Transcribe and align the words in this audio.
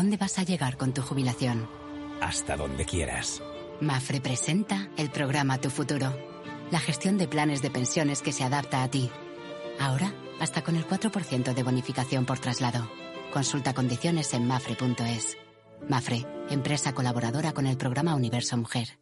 dónde 0.00 0.16
vas 0.16 0.38
a 0.38 0.44
llegar 0.44 0.78
con 0.78 0.94
tu 0.94 1.02
jubilación? 1.02 1.68
Hasta 2.22 2.56
donde 2.56 2.86
quieras. 2.86 3.42
Mafre 3.82 4.22
presenta 4.22 4.88
el 4.96 5.10
programa 5.10 5.58
Tu 5.58 5.68
Futuro. 5.68 6.16
La 6.70 6.80
gestión 6.80 7.18
de 7.18 7.28
planes 7.28 7.60
de 7.60 7.70
pensiones 7.70 8.22
que 8.22 8.32
se 8.32 8.42
adapta 8.42 8.82
a 8.82 8.90
ti. 8.90 9.10
Ahora, 9.78 10.14
hasta 10.40 10.62
con 10.62 10.76
el 10.76 10.86
4% 10.86 11.52
de 11.52 11.62
bonificación 11.62 12.24
por 12.24 12.38
traslado. 12.38 12.90
Consulta 13.30 13.74
condiciones 13.74 14.32
en 14.32 14.46
mafre.es. 14.46 15.36
Mafre, 15.86 16.26
empresa 16.48 16.94
colaboradora 16.94 17.52
con 17.52 17.66
el 17.66 17.76
programa 17.76 18.14
Universo 18.14 18.56
Mujer. 18.56 18.99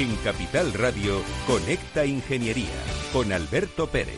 En 0.00 0.16
Capital 0.24 0.72
Radio, 0.72 1.22
Conecta 1.46 2.06
Ingeniería 2.06 2.70
con 3.12 3.30
Alberto 3.34 3.86
Pérez. 3.86 4.16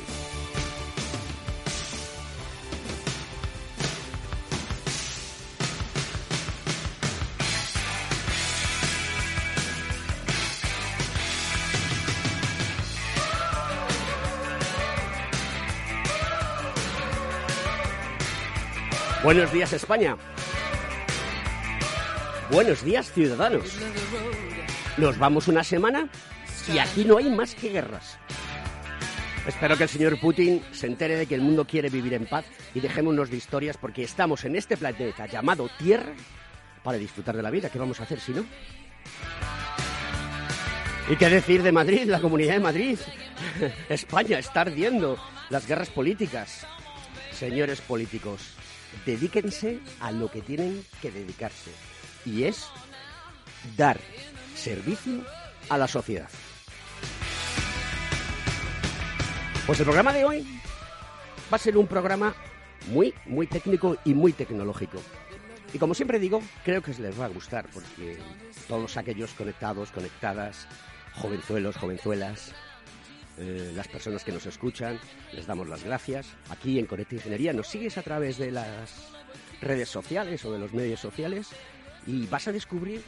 Buenos 19.25 19.53
días 19.53 19.73
España. 19.73 20.17
Buenos 22.53 22.85
días 22.85 23.11
ciudadanos. 23.11 23.81
Nos 24.98 25.19
vamos 25.19 25.48
una 25.48 25.65
semana 25.65 26.09
y 26.73 26.79
aquí 26.79 27.05
no 27.05 27.17
hay 27.17 27.31
más 27.31 27.55
que 27.55 27.71
guerras. 27.71 28.19
Espero 29.47 29.77
que 29.77 29.85
el 29.85 29.89
señor 29.89 30.21
Putin 30.21 30.62
se 30.71 30.87
entere 30.87 31.17
de 31.17 31.27
que 31.27 31.35
el 31.35 31.41
mundo 31.41 31.67
quiere 31.67 31.89
vivir 31.89 32.15
en 32.15 32.27
paz 32.27 32.45
y 32.75 32.81
dejémonos 32.81 33.31
de 33.31 33.39
historias 33.39 33.77
porque 33.79 34.03
estamos 34.03 34.45
en 34.45 34.55
este 34.55 34.77
planeta 34.77 35.27
llamado 35.27 35.69
Tierra 35.79 36.13
para 36.85 36.98
disfrutar 36.98 37.35
de 37.35 37.43
la 37.43 37.51
vida. 37.51 37.70
¿Qué 37.70 37.79
vamos 37.79 38.01
a 38.01 38.03
hacer 38.03 38.20
si 38.20 38.33
no? 38.33 38.45
¿Y 41.09 41.17
qué 41.17 41.29
decir 41.29 41.63
de 41.63 41.73
Madrid, 41.73 42.05
la 42.05 42.20
comunidad 42.20 42.55
de 42.55 42.61
Madrid? 42.61 42.98
España 43.89 44.39
está 44.39 44.61
ardiendo. 44.61 45.19
Las 45.48 45.67
guerras 45.67 45.91
políticas. 45.91 46.67
Señores 47.33 47.81
políticos, 47.81 48.55
dedíquense 49.05 49.81
a 50.01 50.13
lo 50.13 50.31
que 50.31 50.43
tienen 50.43 50.85
que 51.01 51.11
dedicarse. 51.11 51.73
Y 52.25 52.45
es 52.45 52.69
dar 53.77 53.98
servicio 54.55 55.25
a 55.69 55.78
la 55.78 55.89
sociedad. 55.89 56.28
Pues 59.67 59.79
el 59.79 59.85
programa 59.85 60.13
de 60.13 60.24
hoy 60.24 60.46
va 61.52 61.57
a 61.57 61.58
ser 61.58 61.77
un 61.77 61.86
programa 61.86 62.35
muy, 62.89 63.14
muy 63.27 63.46
técnico 63.46 63.96
y 64.05 64.14
muy 64.14 64.33
tecnológico. 64.33 65.01
Y 65.73 65.79
como 65.79 65.95
siempre 65.95 66.18
digo, 66.18 66.42
creo 66.64 66.83
que 66.83 66.92
les 66.95 67.18
va 67.18 67.27
a 67.27 67.29
gustar 67.29 67.67
porque 67.73 68.18
todos 68.68 68.96
aquellos 68.96 69.33
conectados, 69.33 69.91
conectadas, 69.91 70.67
jovenzuelos, 71.14 71.77
jovenzuelas, 71.77 72.52
eh, 73.39 73.73
las 73.74 73.89
personas 73.89 74.24
que 74.24 74.33
nos 74.33 74.45
escuchan, 74.46 74.98
les 75.33 75.46
damos 75.46 75.68
las 75.68 75.85
gracias. 75.85 76.27
Aquí 76.51 76.79
en 76.79 76.86
Conecta 76.86 77.14
Ingeniería 77.14 77.52
nos 77.52 77.68
sigues 77.68 77.96
a 77.96 78.02
través 78.02 78.36
de 78.36 78.51
las 78.51 79.12
redes 79.62 79.89
sociales 79.89 80.45
o 80.45 80.52
de 80.52 80.58
los 80.58 80.74
medios 80.74 81.01
sociales 81.01 81.48
y 82.07 82.27
vas 82.27 82.48
a 82.48 82.52
descubrir 82.52 83.02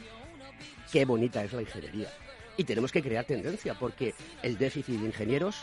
qué 0.95 1.03
bonita 1.03 1.43
es 1.43 1.51
la 1.51 1.61
ingeniería. 1.61 2.07
Y 2.55 2.63
tenemos 2.63 2.89
que 2.89 3.01
crear 3.01 3.25
tendencia 3.25 3.73
porque 3.73 4.13
el 4.41 4.57
déficit 4.57 4.97
de 4.97 5.07
ingenieros 5.07 5.57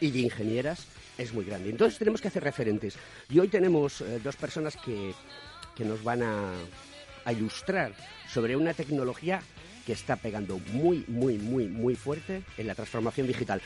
y 0.00 0.10
de 0.10 0.18
ingenieras 0.18 0.88
es 1.16 1.32
muy 1.32 1.44
grande. 1.44 1.70
Entonces 1.70 2.00
tenemos 2.00 2.20
que 2.20 2.26
hacer 2.26 2.42
referentes. 2.42 2.98
Y 3.30 3.38
hoy 3.38 3.46
tenemos 3.46 4.00
eh, 4.00 4.18
dos 4.24 4.34
personas 4.34 4.76
que, 4.76 5.14
que 5.76 5.84
nos 5.84 6.02
van 6.02 6.24
a, 6.24 6.52
a 7.24 7.32
ilustrar 7.32 7.92
sobre 8.28 8.56
una 8.56 8.74
tecnología 8.74 9.40
que 9.86 9.92
está 9.92 10.16
pegando 10.16 10.58
muy, 10.72 11.04
muy, 11.06 11.38
muy, 11.38 11.68
muy 11.68 11.94
fuerte 11.94 12.42
en 12.58 12.66
la 12.66 12.74
transformación 12.74 13.28
digital. 13.28 13.62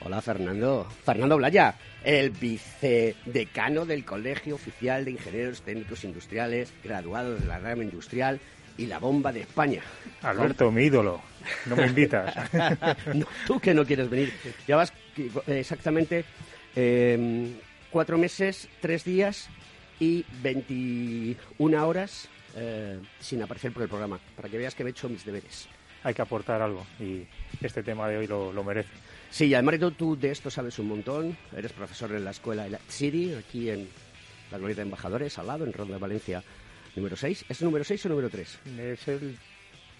Hola 0.00 0.20
Fernando. 0.20 0.86
Fernando 1.02 1.38
Blaya, 1.38 1.76
el 2.04 2.28
vicedecano 2.28 3.86
del 3.86 4.04
Colegio 4.04 4.56
Oficial 4.56 5.06
de 5.06 5.12
Ingenieros 5.12 5.62
Técnicos 5.62 6.04
Industriales, 6.04 6.74
graduado 6.84 7.36
de 7.36 7.46
la 7.46 7.58
rama 7.58 7.84
industrial 7.84 8.38
y 8.78 8.86
la 8.86 8.98
bomba 8.98 9.32
de 9.32 9.40
España. 9.40 9.82
Alberto, 10.22 10.70
mi 10.70 10.84
ídolo. 10.84 11.20
No 11.66 11.76
me 11.76 11.86
invitas. 11.86 12.34
No, 13.14 13.26
tú 13.46 13.60
que 13.60 13.74
no 13.74 13.84
quieres 13.84 14.10
venir. 14.10 14.32
Llevas 14.66 14.92
exactamente 15.46 16.24
eh, 16.74 17.52
cuatro 17.90 18.18
meses, 18.18 18.68
tres 18.80 19.04
días 19.04 19.48
y 20.00 20.24
21 20.42 21.86
horas 21.86 22.28
eh, 22.56 22.98
sin 23.20 23.42
aparecer 23.42 23.72
por 23.72 23.82
el 23.82 23.88
programa, 23.88 24.18
para 24.34 24.48
que 24.48 24.58
veas 24.58 24.74
que 24.74 24.82
he 24.82 24.88
hecho 24.88 25.08
mis 25.08 25.24
deberes. 25.24 25.68
Hay 26.02 26.14
que 26.14 26.22
aportar 26.22 26.62
algo 26.62 26.86
y 27.00 27.26
este 27.60 27.82
tema 27.82 28.08
de 28.08 28.18
hoy 28.18 28.26
lo, 28.26 28.52
lo 28.52 28.64
merece. 28.64 28.90
Sí, 29.30 29.52
además 29.54 29.74
tú 29.96 30.16
de 30.16 30.30
esto 30.30 30.50
sabes 30.50 30.78
un 30.78 30.88
montón. 30.88 31.36
Eres 31.56 31.72
profesor 31.72 32.12
en 32.12 32.24
la 32.24 32.30
escuela 32.30 32.66
City, 32.88 33.34
aquí 33.34 33.70
en 33.70 33.88
la 34.50 34.58
Glorieta 34.58 34.82
de 34.82 34.86
Embajadores, 34.86 35.38
al 35.38 35.48
lado, 35.48 35.64
en 35.64 35.72
Ronda 35.72 35.94
de 35.94 36.00
Valencia, 36.00 36.42
número 36.96 37.16
6. 37.16 37.44
¿Es 37.48 37.60
el 37.60 37.64
número 37.66 37.84
6 37.84 38.06
o 38.06 38.08
número 38.08 38.30
3? 38.30 38.58
Es 38.78 39.08
el 39.08 39.36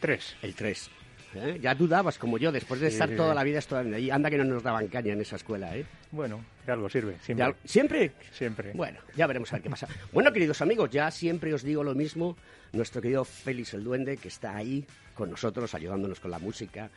3. 0.01 0.37
El 0.43 0.55
3. 0.55 0.91
¿eh? 1.35 1.59
Ya 1.61 1.75
dudabas, 1.75 2.19
como 2.19 2.39
yo, 2.39 2.51
después 2.53 2.81
de 2.81 2.89
Sí, 2.89 2.95
estar 2.95 3.09
sí, 3.09 3.17
toda 3.17 3.31
sí. 3.31 3.35
la 3.37 3.45
vida 3.45 3.59
estudiando 3.59 3.97
allí. 3.97 4.11
Anda 4.11 4.31
que 4.31 4.39
no 4.39 4.45
nos 4.45 4.63
daban 4.63 4.89
caña 4.89 5.13
en 5.13 5.21
esa 5.21 5.37
escuela, 5.37 5.77
¿eh? 5.77 5.85
Bueno, 6.11 6.45
de 6.65 6.73
algo 6.73 6.89
sirve. 6.89 7.19
Siempre. 7.21 7.55
¿Siempre? 7.65 8.13
Siempre. 8.33 8.73
Bueno, 8.73 8.99
ya 9.15 9.27
veremos 9.27 9.53
a 9.53 9.57
ver 9.57 9.63
qué 9.63 9.71
pasa. 9.71 9.89
Bueno, 10.13 10.33
queridos 10.33 10.61
amigos, 10.63 10.91
ya 10.91 11.11
siempre 11.11 11.53
os 11.53 11.63
digo 11.63 11.85
lo 11.85 11.95
mismo. 11.95 12.37
Nuestro 12.73 13.03
querido 13.03 13.25
Félix 13.25 13.75
el 13.75 13.85
Duende, 13.85 14.17
que 14.17 14.29
está 14.29 14.57
ahí 14.57 14.85
con 15.15 15.31
nosotros, 15.31 15.75
ayudándonos 15.75 16.21
con 16.21 16.31
la 16.31 16.39
música, 16.39 16.91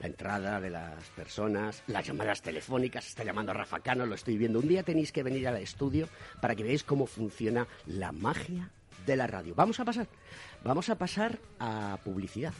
la 0.00 0.06
entrada 0.06 0.60
de 0.60 0.70
las 0.70 1.04
personas, 1.10 1.82
las 1.86 2.06
llamadas 2.06 2.42
telefónicas. 2.42 3.06
Está 3.06 3.24
llamando 3.24 3.52
a 3.52 3.54
Rafa 3.54 3.80
Cano, 3.80 4.06
lo 4.06 4.14
estoy 4.14 4.36
viendo. 4.38 4.58
Un 4.58 4.68
día 4.68 4.82
tenéis 4.82 5.12
que 5.12 5.22
venir 5.22 5.48
al 5.48 5.56
estudio 5.56 6.08
para 6.40 6.54
que 6.54 6.62
veáis 6.62 6.84
cómo 6.84 7.06
funciona 7.06 7.66
la 7.86 8.12
magia 8.12 8.70
de 9.08 9.16
la 9.16 9.26
radio. 9.26 9.54
Vamos 9.56 9.80
a 9.80 9.84
pasar, 9.84 10.06
vamos 10.62 10.88
a 10.88 10.94
pasar 10.94 11.38
a 11.58 11.98
publicidad. 12.04 12.52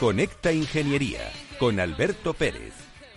Conecta 0.00 0.50
Ingeniería 0.50 1.30
con 1.58 1.78
Alberto 1.78 2.34
Pérez. 2.34 2.87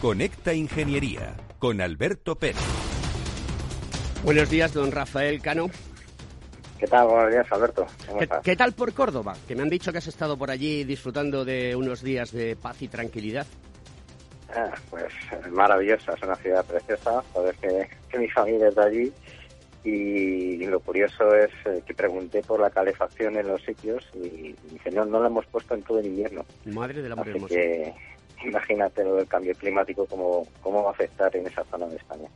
Conecta 0.00 0.52
Ingeniería 0.52 1.34
con 1.58 1.80
Alberto 1.80 2.36
Pérez. 2.36 2.60
Buenos 4.22 4.50
días, 4.50 4.74
don 4.74 4.92
Rafael 4.92 5.40
Cano. 5.40 5.70
¿Qué 6.78 6.86
tal? 6.86 7.06
Buenos 7.08 7.30
días, 7.30 7.46
Alberto. 7.50 7.86
¿Qué, 8.18 8.28
¿Qué, 8.44 8.56
tal 8.56 8.74
por 8.74 8.92
Córdoba? 8.92 9.34
Que 9.48 9.56
me 9.56 9.62
han 9.62 9.70
dicho 9.70 9.92
que 9.92 9.98
has 9.98 10.06
estado 10.06 10.36
por 10.36 10.50
allí 10.50 10.84
disfrutando 10.84 11.46
de 11.46 11.74
unos 11.74 12.02
días 12.02 12.30
de 12.32 12.56
paz 12.56 12.82
y 12.82 12.88
tranquilidad. 12.88 13.46
Ah, 14.54 14.74
pues 14.90 15.10
maravillosa, 15.50 16.12
es 16.12 16.22
una 16.22 16.36
ciudad 16.36 16.62
preciosa. 16.66 17.22
Sabes 17.32 17.56
que, 17.56 17.88
que, 18.10 18.18
mi 18.18 18.28
familia 18.28 18.68
es 18.68 18.74
de 18.74 18.84
allí. 18.84 19.12
Y 19.82 20.66
lo 20.66 20.80
curioso 20.80 21.34
es 21.34 21.50
eh, 21.64 21.82
que 21.86 21.94
pregunté 21.94 22.42
por 22.42 22.60
la 22.60 22.68
calefacción 22.68 23.36
en 23.36 23.46
los 23.48 23.62
sitios 23.62 24.06
y, 24.14 24.48
y 24.48 24.80
no, 24.92 25.06
no 25.06 25.20
la 25.20 25.28
hemos 25.28 25.46
puesto 25.46 25.74
en 25.74 25.82
todo 25.82 26.00
el 26.00 26.06
invierno. 26.06 26.44
Madre 26.66 27.00
del 27.00 27.12
amor 27.12 27.28
Así 27.28 27.36
hermoso. 27.36 27.54
que 27.54 27.94
imagínate 28.44 29.04
lo 29.04 29.16
del 29.16 29.26
cambio 29.26 29.54
climático, 29.54 30.06
cómo, 30.06 30.46
cómo 30.60 30.82
va 30.82 30.90
a 30.90 30.92
afectar 30.92 31.34
en 31.36 31.46
esa 31.46 31.64
zona 31.64 31.86
de 31.86 31.96
España. 31.96 32.28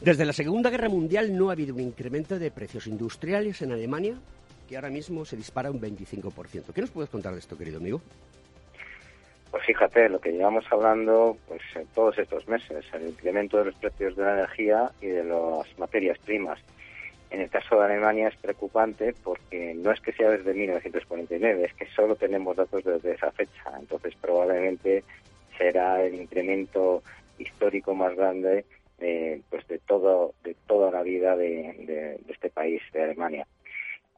Desde 0.00 0.24
la 0.24 0.32
Segunda 0.32 0.70
Guerra 0.70 0.88
Mundial 0.88 1.36
no 1.36 1.48
ha 1.48 1.52
habido 1.52 1.74
un 1.74 1.80
incremento 1.80 2.38
de 2.38 2.50
precios 2.50 2.86
industriales 2.86 3.62
en 3.62 3.72
Alemania 3.72 4.16
que 4.68 4.76
ahora 4.76 4.90
mismo 4.90 5.24
se 5.24 5.36
dispara 5.36 5.70
un 5.70 5.80
25%. 5.80 6.72
¿Qué 6.72 6.80
nos 6.80 6.90
puedes 6.90 7.10
contar 7.10 7.32
de 7.32 7.38
esto, 7.38 7.56
querido 7.56 7.78
amigo? 7.78 8.00
Pues 9.50 9.66
fíjate, 9.66 10.08
lo 10.08 10.20
que 10.20 10.32
llevamos 10.32 10.64
hablando 10.70 11.36
pues 11.46 11.62
en 11.76 11.86
todos 11.88 12.18
estos 12.18 12.48
meses, 12.48 12.84
el 12.92 13.08
incremento 13.08 13.58
de 13.58 13.66
los 13.66 13.74
precios 13.76 14.16
de 14.16 14.24
la 14.24 14.34
energía 14.34 14.90
y 15.00 15.06
de 15.06 15.22
las 15.22 15.78
materias 15.78 16.18
primas. 16.18 16.58
En 17.30 17.40
el 17.40 17.50
caso 17.50 17.78
de 17.78 17.84
Alemania 17.84 18.28
es 18.28 18.36
preocupante 18.36 19.14
porque 19.22 19.74
no 19.74 19.92
es 19.92 20.00
que 20.00 20.12
sea 20.12 20.30
desde 20.30 20.54
1949, 20.54 21.64
es 21.64 21.74
que 21.74 21.86
solo 21.94 22.16
tenemos 22.16 22.56
datos 22.56 22.82
desde 22.84 23.12
esa 23.12 23.30
fecha. 23.32 23.72
Entonces 23.78 24.14
probablemente 24.20 25.04
será 25.58 26.02
el 26.04 26.14
incremento 26.14 27.02
histórico 27.38 27.94
más 27.94 28.14
grande 28.14 28.64
eh, 28.98 29.40
pues 29.50 29.66
de 29.68 29.78
todo 29.78 30.34
de 30.44 30.54
toda 30.66 30.90
la 30.90 31.02
vida 31.02 31.36
de, 31.36 31.74
de, 31.86 32.32
este 32.32 32.50
país 32.50 32.80
de 32.92 33.02
Alemania. 33.02 33.46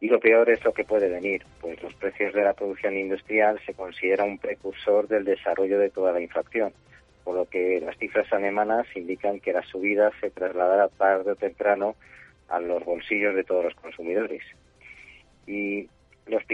Y 0.00 0.08
lo 0.08 0.20
peor 0.20 0.50
es 0.50 0.62
lo 0.64 0.72
que 0.72 0.84
puede 0.84 1.08
venir 1.08 1.42
pues 1.60 1.82
los 1.82 1.94
precios 1.94 2.34
de 2.34 2.44
la 2.44 2.52
producción 2.52 2.96
industrial 2.96 3.58
se 3.64 3.74
considera 3.74 4.24
un 4.24 4.38
precursor 4.38 5.08
del 5.08 5.24
desarrollo 5.24 5.78
de 5.78 5.90
toda 5.90 6.12
la 6.12 6.20
inflación 6.20 6.72
por 7.26 7.34
lo 7.34 7.46
que 7.46 7.80
las 7.80 7.98
cifras 7.98 8.32
alemanas 8.32 8.86
indican 8.94 9.40
que 9.40 9.52
la 9.52 9.64
subida 9.64 10.12
se 10.20 10.30
trasladará 10.30 10.86
tarde 10.86 11.32
o 11.32 11.34
temprano 11.34 11.96
a 12.48 12.60
los 12.60 12.84
bolsillos 12.84 13.34
de 13.34 13.42
todos 13.42 13.64
los 13.64 13.74
consumidores. 13.74 14.44
Y 15.44 15.88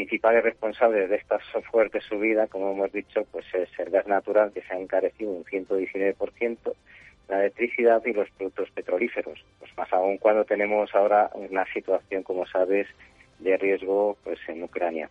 principales 0.02 0.42
responsables 0.42 1.08
de 1.08 1.14
esta 1.14 1.38
fuerte 1.70 2.00
subida, 2.00 2.48
como 2.48 2.72
hemos 2.72 2.92
dicho, 2.92 3.24
pues 3.30 3.46
es 3.54 3.68
el 3.78 3.90
gas 3.90 4.08
natural, 4.08 4.50
que 4.52 4.60
se 4.62 4.74
ha 4.74 4.78
encarecido 4.78 5.30
un 5.30 5.44
119%, 5.44 6.74
la 7.28 7.38
electricidad 7.38 8.04
y 8.04 8.12
los 8.12 8.28
productos 8.30 8.68
petrolíferos. 8.72 9.44
Pues 9.60 9.70
más 9.76 9.92
aún 9.92 10.18
cuando 10.18 10.44
tenemos 10.44 10.92
ahora 10.92 11.30
una 11.34 11.64
situación, 11.72 12.24
como 12.24 12.46
sabes, 12.46 12.88
de 13.38 13.56
riesgo 13.56 14.16
pues 14.24 14.40
en 14.48 14.64
Ucrania. 14.64 15.08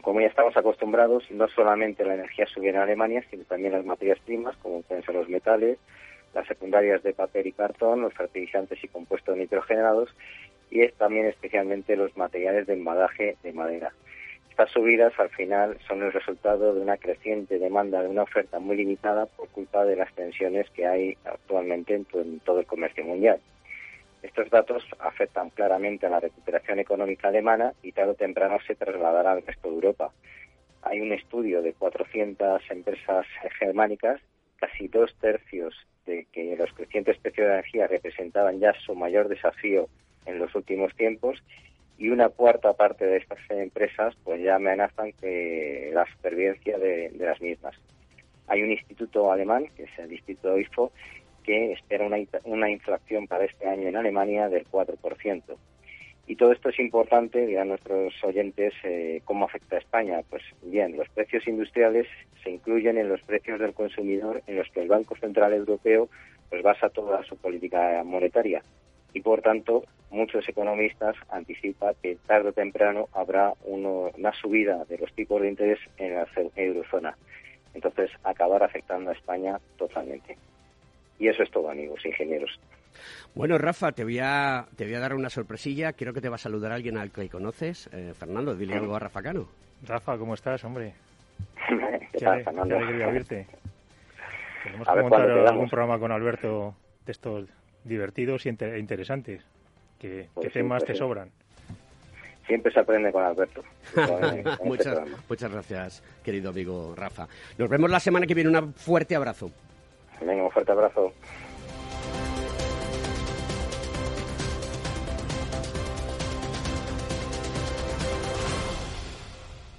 Como 0.00 0.22
ya 0.22 0.28
estamos 0.28 0.56
acostumbrados, 0.56 1.30
no 1.30 1.46
solamente 1.48 2.02
la 2.02 2.14
energía 2.14 2.46
sube 2.46 2.70
en 2.70 2.76
Alemania, 2.76 3.22
sino 3.30 3.44
también 3.44 3.74
las 3.74 3.84
materias 3.84 4.18
primas, 4.24 4.56
como 4.62 4.80
pueden 4.80 5.04
ser 5.04 5.14
los 5.14 5.28
metales, 5.28 5.76
las 6.32 6.46
secundarias 6.46 7.02
de 7.02 7.12
papel 7.12 7.48
y 7.48 7.52
cartón, 7.52 8.00
los 8.00 8.14
fertilizantes 8.14 8.82
y 8.82 8.88
compuestos 8.88 9.36
nitrogenados, 9.36 10.08
y 10.70 10.82
es 10.82 10.94
también 10.94 11.26
especialmente 11.26 11.96
los 11.96 12.16
materiales 12.16 12.66
de 12.66 12.74
embalaje 12.74 13.36
de 13.42 13.52
madera. 13.52 13.92
Estas 14.60 14.70
subidas 14.70 15.12
al 15.18 15.30
final 15.30 15.78
son 15.88 16.02
el 16.02 16.12
resultado 16.12 16.74
de 16.74 16.80
una 16.80 16.98
creciente 16.98 17.58
demanda 17.58 18.02
de 18.02 18.08
una 18.08 18.24
oferta 18.24 18.58
muy 18.58 18.76
limitada 18.76 19.26
por 19.26 19.48
culpa 19.48 19.84
de 19.84 19.96
las 19.96 20.12
tensiones 20.14 20.68
que 20.70 20.86
hay 20.86 21.16
actualmente 21.24 21.94
en, 21.94 22.40
todo 22.40 22.60
el 22.60 22.66
comercio 22.66 23.04
mundial. 23.04 23.40
Estos 24.22 24.50
datos 24.50 24.84
afectan 24.98 25.48
claramente 25.50 26.06
a 26.06 26.10
la 26.10 26.20
recuperación 26.20 26.78
económica 26.78 27.28
alemana 27.28 27.72
y 27.82 27.92
tarde 27.92 28.10
o 28.10 28.14
temprano 28.14 28.58
se 28.66 28.74
trasladará 28.74 29.32
al 29.32 29.46
resto 29.46 29.68
de 29.68 29.74
Europa. 29.76 30.12
Hay 30.82 31.00
un 31.00 31.12
estudio 31.12 31.62
de 31.62 31.72
400 31.72 32.62
empresas 32.70 33.26
germánicas, 33.58 34.20
casi 34.56 34.88
dos 34.88 35.14
tercios 35.20 35.74
de 36.04 36.26
que 36.32 36.54
los 36.56 36.70
crecientes 36.74 37.16
precios 37.18 37.46
de 37.46 37.54
energía 37.54 37.86
representaban 37.86 38.60
ya 38.60 38.74
su 38.84 38.94
mayor 38.94 39.28
desafío 39.28 39.88
en 40.26 40.38
los 40.38 40.54
últimos 40.54 40.94
tiempos 40.94 41.42
y 42.00 42.08
una 42.08 42.30
cuarta 42.30 42.72
parte 42.72 43.04
de 43.04 43.18
estas 43.18 43.38
empresas 43.50 44.14
pues 44.24 44.42
ya 44.42 44.56
amenazan 44.56 45.12
que 45.12 45.90
la 45.92 46.06
supervivencia 46.06 46.78
de, 46.78 47.12
las 47.18 47.40
mismas. 47.42 47.74
Hay 48.48 48.62
un 48.62 48.70
instituto 48.70 49.30
alemán, 49.30 49.66
que 49.76 49.84
es 49.84 49.98
el 49.98 50.10
Instituto 50.10 50.58
IFO, 50.58 50.90
que 51.44 51.72
espera 51.72 52.06
una, 52.06 52.16
una 52.44 52.70
inflación 52.70 53.26
para 53.26 53.44
este 53.44 53.68
año 53.68 53.88
en 53.88 53.96
Alemania 53.96 54.48
del 54.48 54.66
4%. 54.66 55.42
Y 56.26 56.36
todo 56.36 56.52
esto 56.52 56.70
es 56.70 56.78
importante, 56.78 57.44
dirán 57.44 57.68
nuestros 57.68 58.14
oyentes, 58.24 58.72
eh, 58.82 59.20
¿cómo 59.24 59.44
afecta 59.44 59.76
a 59.76 59.80
España? 59.80 60.20
Pues 60.30 60.42
bien, 60.62 60.96
los 60.96 61.08
precios 61.10 61.46
industriales 61.46 62.06
se 62.42 62.50
incluyen 62.50 62.96
en 62.96 63.08
los 63.10 63.20
precios 63.22 63.60
del 63.60 63.74
consumidor 63.74 64.42
en 64.46 64.56
los 64.56 64.68
que 64.70 64.80
el 64.80 64.88
Banco 64.88 65.16
Central 65.16 65.52
Europeo 65.52 66.08
pues 66.48 66.62
basa 66.62 66.88
toda 66.88 67.22
su 67.24 67.36
política 67.36 68.02
monetaria 68.04 68.62
y 69.12 69.20
por 69.20 69.42
tanto 69.42 69.84
muchos 70.10 70.48
economistas 70.48 71.16
anticipan 71.30 71.94
que 72.02 72.16
tarde 72.26 72.50
o 72.50 72.52
temprano 72.52 73.08
habrá 73.12 73.52
uno, 73.64 74.10
una 74.16 74.32
subida 74.32 74.84
de 74.84 74.98
los 74.98 75.12
tipos 75.14 75.40
de 75.40 75.48
interés 75.48 75.78
en 75.98 76.14
la 76.14 76.26
eurozona. 76.56 77.16
Entonces 77.74 78.10
acabar 78.24 78.62
afectando 78.62 79.10
a 79.10 79.14
España 79.14 79.58
totalmente. 79.76 80.36
Y 81.18 81.28
eso 81.28 81.42
es 81.42 81.50
todo, 81.50 81.70
amigos 81.70 82.04
ingenieros. 82.04 82.58
Bueno, 83.34 83.58
Rafa, 83.58 83.92
te 83.92 84.04
voy 84.04 84.18
a, 84.20 84.66
te 84.76 84.84
voy 84.84 84.94
a 84.94 85.00
dar 85.00 85.14
una 85.14 85.30
sorpresilla. 85.30 85.92
Quiero 85.92 86.12
que 86.12 86.20
te 86.20 86.28
va 86.28 86.34
a 86.34 86.38
saludar 86.38 86.72
alguien 86.72 86.98
al 86.98 87.12
que 87.12 87.28
conoces. 87.28 87.88
Eh, 87.92 88.12
Fernando, 88.14 88.54
dile 88.54 88.74
algo 88.74 88.96
a 88.96 88.98
Rafa 88.98 89.22
Cano. 89.22 89.46
Rafa, 89.86 90.18
¿cómo 90.18 90.34
estás, 90.34 90.64
hombre? 90.64 90.94
¿Qué, 91.68 92.08
¿Qué 92.12 92.24
tal, 92.24 92.42
Fernando? 92.42 92.76
Qué 92.76 92.82
alegría 92.82 93.08
oírte. 93.08 93.46
Tenemos 94.64 94.88
que 94.88 95.00
montar 95.00 95.30
algún 95.30 95.70
programa 95.70 95.98
con 95.98 96.12
Alberto 96.12 96.74
de 97.06 97.12
estos 97.12 97.48
divertidos 97.84 98.46
e 98.46 98.50
interesantes. 98.78 99.42
¿Qué, 99.98 100.28
pues 100.34 100.46
qué 100.46 100.60
temas 100.60 100.84
te 100.84 100.94
sobran? 100.94 101.30
Siempre 102.46 102.72
se 102.72 102.80
aprende 102.80 103.12
con 103.12 103.22
Alberto. 103.22 103.62
Con, 103.94 104.42
con 104.42 104.68
muchas, 104.68 104.98
este 104.98 105.16
muchas 105.28 105.52
gracias, 105.52 106.02
querido 106.24 106.50
amigo 106.50 106.94
Rafa. 106.96 107.28
Nos 107.58 107.68
vemos 107.68 107.90
la 107.90 108.00
semana 108.00 108.26
que 108.26 108.34
viene. 108.34 108.50
Un 108.58 108.74
fuerte 108.74 109.14
abrazo. 109.14 109.50
Venga, 110.20 110.44
un 110.44 110.50
fuerte 110.50 110.72
abrazo. 110.72 111.12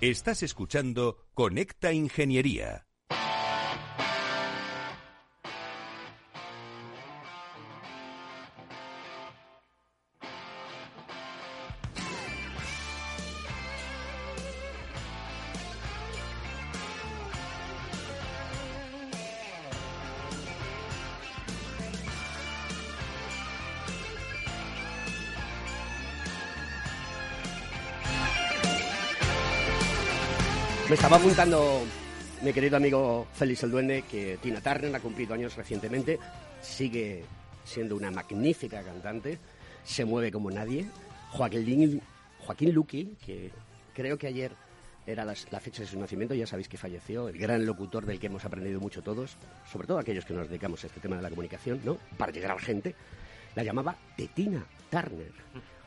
Estás 0.02 0.42
escuchando 0.42 1.18
Conecta 1.36 1.94
Ingeniería. 1.94 2.88
Estaba 31.12 31.26
apuntando 31.26 31.84
mi 32.42 32.54
querido 32.54 32.78
amigo 32.78 33.28
Félix 33.34 33.64
el 33.64 33.72
Duende 33.72 34.04
que 34.04 34.38
Tina 34.42 34.62
Turner 34.62 34.96
ha 34.96 35.00
cumplido 35.02 35.34
años 35.34 35.58
recientemente, 35.58 36.18
sigue 36.62 37.26
siendo 37.66 37.98
una 37.98 38.10
magnífica 38.10 38.82
cantante, 38.82 39.38
se 39.84 40.06
mueve 40.06 40.32
como 40.32 40.50
nadie. 40.50 40.88
Joaquín, 41.32 42.02
Joaquín 42.40 42.74
Luqui, 42.74 43.18
que 43.26 43.52
creo 43.94 44.18
que 44.18 44.28
ayer 44.28 44.54
era 45.06 45.26
la, 45.26 45.36
fecha 45.36 45.82
de 45.82 45.90
su 45.90 46.00
nacimiento, 46.00 46.34
ya 46.34 46.48
sabéis 46.48 46.70
que 46.70 46.78
falleció, 46.78 47.28
el 47.28 47.38
gran 47.38 47.66
locutor 47.66 48.06
del 48.06 48.18
que 48.18 48.28
hemos 48.28 48.46
aprendido 48.46 48.80
mucho 48.80 49.02
todos, 49.02 49.36
sobre 49.70 49.88
todo 49.88 50.00
aquellos 50.00 50.24
que 50.24 50.34
nos 50.34 50.48
dedicamos 50.48 50.82
a 50.86 50.88
este 50.88 51.02
tema 51.02 51.18
de 51.18 51.24
la 51.24 51.30
comunicación, 51.30 51.82
¿no? 51.84 51.98
Para 52.18 52.32
llegar 52.32 52.52
a 52.52 52.56
la 52.56 52.62
gente, 52.62 52.96
la 53.54 53.64
llamaba 53.64 53.98
Tetina 54.16 54.66
Turner. 54.90 55.34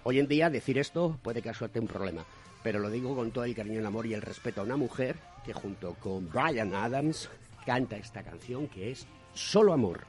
Hoy 0.03 0.19
en 0.19 0.29
día 0.29 0.51
decir 0.51 0.77
esto 0.77 1.19
puede 1.23 1.41
causarte 1.41 1.81
un 1.81 1.87
problema, 1.87 2.27
pero 2.65 2.79
lo 2.79 2.91
digo 2.91 3.15
con 3.15 3.31
todo 3.31 3.45
el 3.45 3.55
cariño, 3.55 3.79
el 3.79 3.87
amor 3.87 4.07
y 4.07 4.15
el 4.15 4.23
respeto 4.23 4.63
a 4.63 4.65
una 4.65 4.79
mujer 4.79 5.17
que 5.45 5.53
junto 5.53 5.95
con 6.01 6.31
Brian 6.31 6.75
Adams 6.75 7.29
canta 7.67 7.99
esta 7.99 8.23
canción 8.23 8.69
que 8.69 8.91
es 8.91 9.07
Solo 9.35 9.75
Amor. 9.75 10.01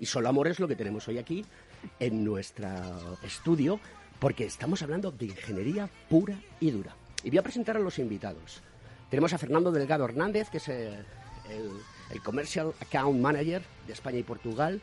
Y 0.00 0.06
Solo 0.06 0.28
Amor 0.28 0.48
es 0.48 0.58
lo 0.58 0.66
que 0.66 0.74
tenemos 0.74 1.06
hoy 1.06 1.18
aquí 1.18 1.46
en 2.00 2.24
nuestro 2.24 2.68
estudio 3.22 3.78
porque 4.18 4.44
estamos 4.44 4.82
hablando 4.82 5.12
de 5.12 5.26
ingeniería 5.26 5.88
pura 6.08 6.34
y 6.58 6.72
dura. 6.72 6.96
Y 7.22 7.30
voy 7.30 7.38
a 7.38 7.42
presentar 7.42 7.76
a 7.76 7.80
los 7.80 8.00
invitados. 8.00 8.60
Tenemos 9.08 9.32
a 9.32 9.38
Fernando 9.38 9.70
Delgado 9.70 10.04
Hernández, 10.04 10.50
que 10.50 10.58
es 10.58 10.68
el, 10.68 11.04
Commercial 12.24 12.74
Account 12.80 13.20
Manager 13.20 13.62
de 13.86 13.92
España 13.92 14.18
y 14.18 14.24
Portugal 14.24 14.80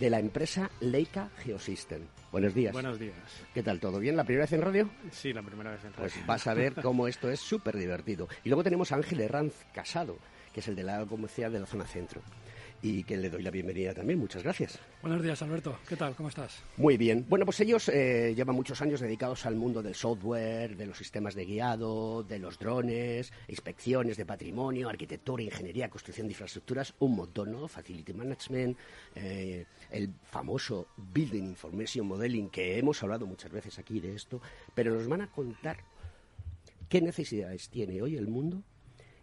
de 0.00 0.08
la 0.08 0.18
empresa 0.18 0.70
Leica 0.80 1.28
Geosystem. 1.44 2.00
Buenos 2.32 2.54
días. 2.54 2.72
Buenos 2.72 2.98
días. 2.98 3.14
¿Qué 3.52 3.62
tal? 3.62 3.78
¿Todo 3.78 3.98
bien? 4.00 4.16
¿La 4.16 4.24
primera 4.24 4.44
vez 4.44 4.52
en 4.54 4.62
radio? 4.62 4.90
Sí, 5.10 5.30
la 5.34 5.42
primera 5.42 5.72
vez 5.72 5.84
en 5.84 5.92
radio. 5.92 6.10
Pues 6.10 6.26
vas 6.26 6.46
a 6.46 6.54
ver 6.54 6.74
cómo 6.82 7.06
esto 7.06 7.30
es 7.30 7.38
súper 7.38 7.76
divertido. 7.76 8.26
Y 8.42 8.48
luego 8.48 8.64
tenemos 8.64 8.90
a 8.92 8.96
Ángel 8.96 9.20
Herranz 9.20 9.52
Casado, 9.74 10.16
que 10.54 10.60
es 10.60 10.68
el 10.68 10.74
de 10.74 10.84
la 10.84 11.04
comercial 11.04 11.52
de 11.52 11.60
la 11.60 11.66
zona 11.66 11.86
centro 11.86 12.22
y 12.82 13.04
que 13.04 13.16
le 13.16 13.28
doy 13.28 13.42
la 13.42 13.50
bienvenida 13.50 13.92
también. 13.92 14.18
Muchas 14.18 14.42
gracias. 14.42 14.78
Buenos 15.02 15.22
días, 15.22 15.40
Alberto. 15.42 15.78
¿Qué 15.88 15.96
tal? 15.96 16.14
¿Cómo 16.14 16.28
estás? 16.28 16.62
Muy 16.76 16.96
bien. 16.96 17.26
Bueno, 17.28 17.44
pues 17.44 17.60
ellos 17.60 17.88
eh, 17.88 18.32
llevan 18.34 18.56
muchos 18.56 18.80
años 18.80 19.00
dedicados 19.00 19.44
al 19.46 19.56
mundo 19.56 19.82
del 19.82 19.94
software, 19.94 20.76
de 20.76 20.86
los 20.86 20.96
sistemas 20.96 21.34
de 21.34 21.44
guiado, 21.44 22.22
de 22.22 22.38
los 22.38 22.58
drones, 22.58 23.32
inspecciones 23.48 24.16
de 24.16 24.24
patrimonio, 24.24 24.88
arquitectura, 24.88 25.42
ingeniería, 25.42 25.90
construcción 25.90 26.26
de 26.26 26.32
infraestructuras, 26.32 26.94
un 27.00 27.16
montón, 27.16 27.52
¿no? 27.52 27.68
Facility 27.68 28.12
Management, 28.12 28.76
eh, 29.14 29.66
el 29.90 30.10
famoso 30.24 30.88
Building 30.96 31.44
Information 31.44 32.06
Modeling, 32.06 32.48
que 32.48 32.78
hemos 32.78 33.02
hablado 33.02 33.26
muchas 33.26 33.52
veces 33.52 33.78
aquí 33.78 34.00
de 34.00 34.14
esto, 34.14 34.40
pero 34.74 34.94
nos 34.94 35.06
van 35.06 35.20
a 35.22 35.30
contar 35.30 35.78
qué 36.88 37.00
necesidades 37.00 37.68
tiene 37.68 38.00
hoy 38.02 38.16
el 38.16 38.26
mundo 38.26 38.62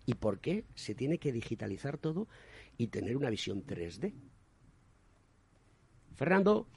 y 0.07 0.15
por 0.15 0.39
qué 0.39 0.63
se 0.73 0.95
tiene 0.95 1.17
que 1.19 1.31
digitalizar 1.31 1.97
todo 1.97 2.27
y 2.77 2.87
tener 2.87 3.17
una 3.17 3.29
visión 3.29 3.65
3D. 3.65 4.13
Fernando, 6.15 6.67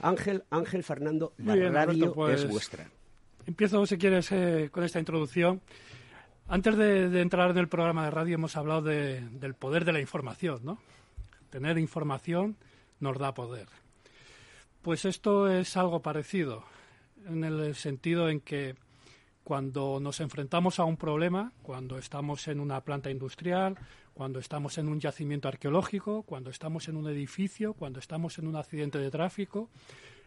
Ángel, 0.00 0.44
Ángel 0.50 0.84
Fernando, 0.84 1.34
la 1.38 1.54
radio 1.70 2.12
pues, 2.12 2.42
es 2.42 2.50
vuestra. 2.50 2.90
Empiezo, 3.46 3.84
si 3.86 3.98
quieres, 3.98 4.30
eh, 4.32 4.68
con 4.72 4.84
esta 4.84 4.98
introducción. 4.98 5.60
Antes 6.46 6.76
de, 6.76 7.20
entrar 7.20 7.50
en 7.50 7.58
el 7.58 7.68
programa 7.68 8.04
de 8.04 8.10
radio 8.10 8.34
hemos 8.34 8.56
hablado 8.56 8.82
del 8.82 9.54
poder 9.54 9.84
de 9.84 9.92
la 9.92 10.00
información, 10.00 10.60
¿no? 10.62 10.78
Tener 11.50 11.78
información 11.78 12.56
nos 13.00 13.18
da 13.18 13.32
poder. 13.32 13.68
Pues 14.82 15.04
esto 15.06 15.48
es 15.50 15.76
algo 15.76 16.02
parecido, 16.02 16.64
en 17.26 17.44
el 17.44 17.74
sentido 17.74 18.28
en 18.28 18.40
que 18.40 18.74
cuando 19.42 20.00
nos 20.00 20.20
enfrentamos 20.20 20.78
a 20.78 20.84
un 20.84 20.96
problema, 20.96 21.52
cuando 21.62 21.96
estamos 21.96 22.46
en 22.48 22.60
una 22.60 22.82
planta 22.82 23.10
industrial, 23.10 23.76
cuando 24.14 24.38
estamos 24.38 24.78
en 24.78 24.88
un 24.88 25.00
yacimiento 25.00 25.48
arqueológico, 25.48 26.22
cuando 26.22 26.50
estamos 26.50 26.88
en 26.88 26.96
un 26.96 27.08
edificio, 27.08 27.74
cuando 27.74 27.98
estamos 27.98 28.38
en 28.38 28.46
un 28.46 28.56
accidente 28.56 28.98
de 28.98 29.10
tráfico, 29.10 29.68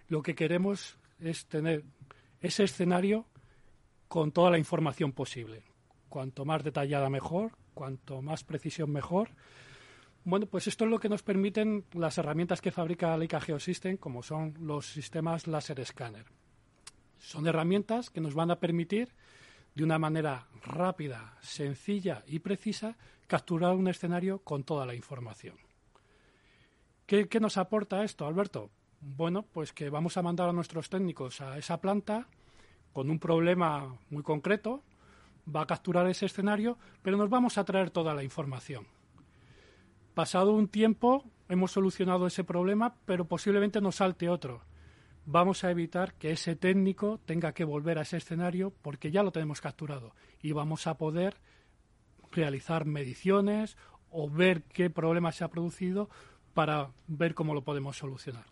lo 0.10 0.22
que 0.22 0.36
queremos 0.36 0.98
es 1.20 1.48
tener 1.48 1.84
ese 2.42 2.66
escenario 2.66 3.26
con 4.08 4.32
toda 4.32 4.52
la 4.52 4.58
información 4.58 5.14
posible. 5.14 5.64
Cuanto 6.10 6.46
más 6.46 6.64
detallada 6.64 7.10
mejor, 7.10 7.54
cuanto 7.74 8.22
más 8.22 8.44
precisión 8.44 8.92
mejor. 8.92 9.30
Bueno, 10.24 10.46
pues 10.46 10.68
esto 10.68 10.84
es 10.84 10.92
lo 10.92 11.00
que 11.00 11.10
nos 11.10 11.24
permiten 11.24 11.86
las 11.94 12.18
herramientas 12.18 12.60
que 12.60 12.72
fabrica 12.72 13.18
Leica 13.18 13.40
Geosystem, 13.40 13.98
como 13.98 14.22
son 14.22 14.54
los 14.60 14.86
sistemas 14.86 15.48
láser 15.48 15.80
escáner. 15.80 16.26
Son 17.18 17.48
herramientas 17.48 18.10
que 18.10 18.22
nos 18.22 18.34
van 18.34 18.52
a 18.52 18.60
permitir, 18.60 19.14
de 19.78 19.84
una 19.84 20.00
manera 20.00 20.48
rápida, 20.64 21.38
sencilla 21.40 22.24
y 22.26 22.40
precisa, 22.40 22.98
capturar 23.28 23.76
un 23.76 23.88
escenario 23.88 24.40
con 24.40 24.64
toda 24.64 24.88
la 24.88 24.96
información. 24.96 25.56
¿Qué, 27.06 27.30
nos 27.40 27.58
aporta 27.58 28.04
esto, 28.04 28.26
Alberto? 28.26 28.72
Bueno, 29.00 29.44
pues 29.44 29.74
que 29.74 29.92
vamos 29.92 30.18
a 30.18 30.24
mandar 30.24 30.50
a 30.50 30.54
nuestros 30.54 30.90
técnicos 30.90 31.42
a 31.42 31.60
esa 31.60 31.80
planta 31.80 32.26
con 32.92 33.12
un 33.12 33.20
problema 33.20 33.96
muy 34.10 34.24
concreto, 34.24 34.82
va 35.48 35.62
a 35.62 35.68
capturar 35.68 36.08
ese 36.08 36.26
escenario, 36.26 36.80
pero 37.04 37.16
nos 37.16 37.30
vamos 37.30 37.60
a 37.60 37.64
traer 37.64 37.92
toda 37.92 38.16
la 38.16 38.24
información. 38.24 38.88
Pasado 40.16 40.54
un 40.54 40.70
tiempo, 40.70 41.24
hemos 41.50 41.72
solucionado 41.72 42.26
ese 42.26 42.44
problema, 42.44 42.96
pero 43.06 43.26
posiblemente 43.26 43.80
nos 43.80 43.98
salte 43.98 44.28
otro 44.28 44.64
vamos 45.28 45.66
a 45.66 45.72
evitar 45.72 46.14
que 46.14 46.32
ese 46.32 46.56
técnico 46.56 47.20
tenga 47.26 47.54
que 47.54 47.66
volver 47.66 48.00
a 48.00 48.04
ese 48.04 48.18
escenario 48.18 48.74
porque 48.82 49.12
ya 49.12 49.24
lo 49.24 49.32
tenemos 49.32 49.60
capturado 49.60 50.16
y 50.42 50.54
vamos 50.54 50.88
a 50.88 50.98
poder 50.98 51.36
realizar 52.32 52.86
mediciones 52.86 53.78
o 54.10 54.30
ver 54.30 54.64
qué 54.64 54.90
problema 54.90 55.34
se 55.34 55.44
ha 55.44 55.50
producido 55.50 56.10
para 56.54 56.92
ver 57.08 57.36
cómo 57.36 57.54
lo 57.54 57.64
podemos 57.64 57.98
solucionar. 57.98 58.46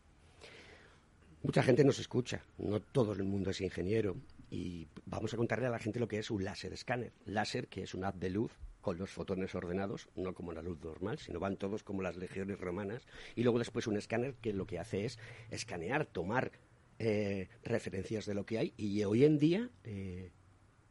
Mucha 1.43 1.63
gente 1.63 1.85
nos 1.85 1.99
escucha, 1.99 2.43
no 2.57 2.81
todo 2.81 3.13
el 3.13 3.23
mundo 3.23 3.51
es 3.51 3.61
ingeniero 3.61 4.17
y 4.49 4.87
vamos 5.05 5.33
a 5.33 5.37
contarle 5.37 5.67
a 5.67 5.71
la 5.71 5.79
gente 5.79 5.99
lo 5.99 6.09
que 6.09 6.19
es 6.19 6.29
un 6.29 6.43
láser 6.43 6.73
escáner. 6.73 7.13
Láser, 7.25 7.67
que 7.67 7.83
es 7.83 7.93
una 7.93 8.09
app 8.09 8.15
de 8.15 8.31
luz 8.31 8.51
con 8.81 8.97
los 8.97 9.09
fotones 9.09 9.55
ordenados, 9.55 10.09
no 10.15 10.35
como 10.35 10.51
la 10.51 10.61
luz 10.61 10.79
normal, 10.83 11.17
sino 11.17 11.39
van 11.39 11.57
todos 11.57 11.83
como 11.83 12.03
las 12.03 12.17
legiones 12.17 12.59
romanas. 12.59 13.07
Y 13.35 13.43
luego 13.43 13.59
después 13.59 13.87
un 13.87 13.97
escáner 13.97 14.35
que 14.35 14.53
lo 14.53 14.67
que 14.67 14.77
hace 14.77 15.05
es 15.05 15.17
escanear, 15.49 16.05
tomar 16.05 16.51
eh, 16.99 17.49
referencias 17.63 18.25
de 18.25 18.33
lo 18.33 18.45
que 18.45 18.57
hay 18.57 18.73
y 18.77 19.03
hoy 19.03 19.25
en 19.25 19.37
día 19.37 19.69
eh, 19.83 20.31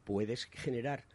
puedes 0.03 0.45
generar 0.45 1.05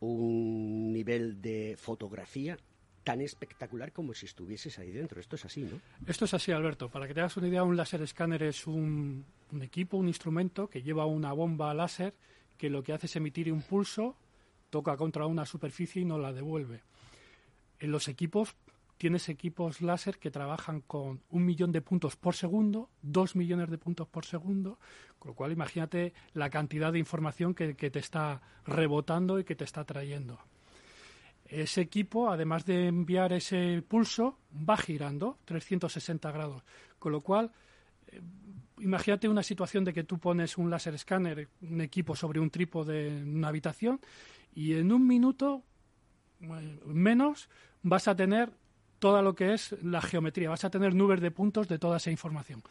un 0.00 0.92
nivel 0.92 1.40
de 1.40 1.76
fotografía 1.78 2.58
tan 3.02 3.20
espectacular 3.20 3.92
como 3.92 4.14
si 4.14 4.26
estuvieses 4.26 4.78
ahí 4.78 4.90
dentro. 4.90 5.20
Esto 5.20 5.36
es 5.36 5.44
así, 5.44 5.62
¿no? 5.62 5.80
Esto 6.06 6.24
es 6.24 6.34
así, 6.34 6.52
Alberto. 6.52 6.88
Para 6.88 7.06
que 7.06 7.14
te 7.14 7.20
hagas 7.20 7.36
una 7.36 7.48
idea, 7.48 7.62
un 7.62 7.76
láser 7.76 8.02
escáner 8.02 8.42
es 8.42 8.66
un, 8.66 9.24
un 9.52 9.62
equipo, 9.62 9.96
un 9.96 10.08
instrumento 10.08 10.68
que 10.68 10.82
lleva 10.82 11.06
una 11.06 11.32
bomba 11.32 11.72
láser 11.72 12.14
que 12.56 12.70
lo 12.70 12.82
que 12.82 12.92
hace 12.92 13.06
es 13.06 13.16
emitir 13.16 13.52
un 13.52 13.62
pulso, 13.62 14.16
toca 14.70 14.96
contra 14.96 15.26
una 15.26 15.46
superficie 15.46 16.02
y 16.02 16.04
no 16.04 16.18
la 16.18 16.32
devuelve. 16.32 16.82
En 17.78 17.92
los 17.92 18.08
equipos 18.08 18.56
tienes 18.98 19.28
equipos 19.28 19.82
láser 19.82 20.18
que 20.18 20.30
trabajan 20.30 20.80
con 20.80 21.22
un 21.30 21.44
millón 21.44 21.72
de 21.72 21.82
puntos 21.82 22.16
por 22.16 22.34
segundo, 22.34 22.90
dos 23.02 23.36
millones 23.36 23.70
de 23.70 23.78
puntos 23.78 24.08
por 24.08 24.24
segundo, 24.24 24.78
con 25.18 25.30
lo 25.30 25.34
cual 25.34 25.52
imagínate 25.52 26.14
la 26.32 26.50
cantidad 26.50 26.92
de 26.92 26.98
información 26.98 27.54
que, 27.54 27.74
te 27.74 27.98
está 27.98 28.40
rebotando 28.64 29.38
y 29.38 29.44
que 29.44 29.54
te 29.54 29.64
está 29.64 29.84
trayendo. 29.84 30.38
Ese 31.44 31.80
equipo, 31.80 32.30
además 32.30 32.64
de 32.64 32.88
enviar 32.88 33.32
ese 33.32 33.82
pulso, 33.86 34.38
va 34.52 34.76
girando 34.76 35.38
360 35.44 36.32
grados, 36.32 36.62
con 36.98 37.12
lo 37.12 37.20
cual 37.20 37.52
eh, 38.08 38.20
imagínate 38.80 39.28
una 39.28 39.42
situación 39.42 39.84
de 39.84 39.92
que 39.92 40.04
tú 40.04 40.18
pones 40.18 40.58
un 40.58 40.70
láser 40.70 40.94
escáner, 40.94 41.48
un 41.62 41.80
equipo 41.80 42.16
sobre 42.16 42.40
un 42.40 42.50
trípode 42.50 43.08
en 43.08 43.36
una 43.36 43.48
habitación 43.48 44.00
y 44.54 44.74
en 44.74 44.90
un 44.90 45.06
minuto 45.06 45.62
eh, 46.40 46.80
menos 46.86 47.48
vas 47.82 48.08
a 48.08 48.16
tener 48.16 48.52
toda 48.98 49.22
lo 49.22 49.34
que 49.34 49.54
es 49.54 49.74
la 49.82 50.00
geometría. 50.00 50.50
Vas 50.50 50.64
a 50.64 50.70
tener 50.70 50.94
nubes 50.94 51.20
de 51.20 51.30
puntos 51.30 51.68
de 51.68 51.78
toda 51.78 51.98
esa 51.98 52.10
información. 52.10 52.62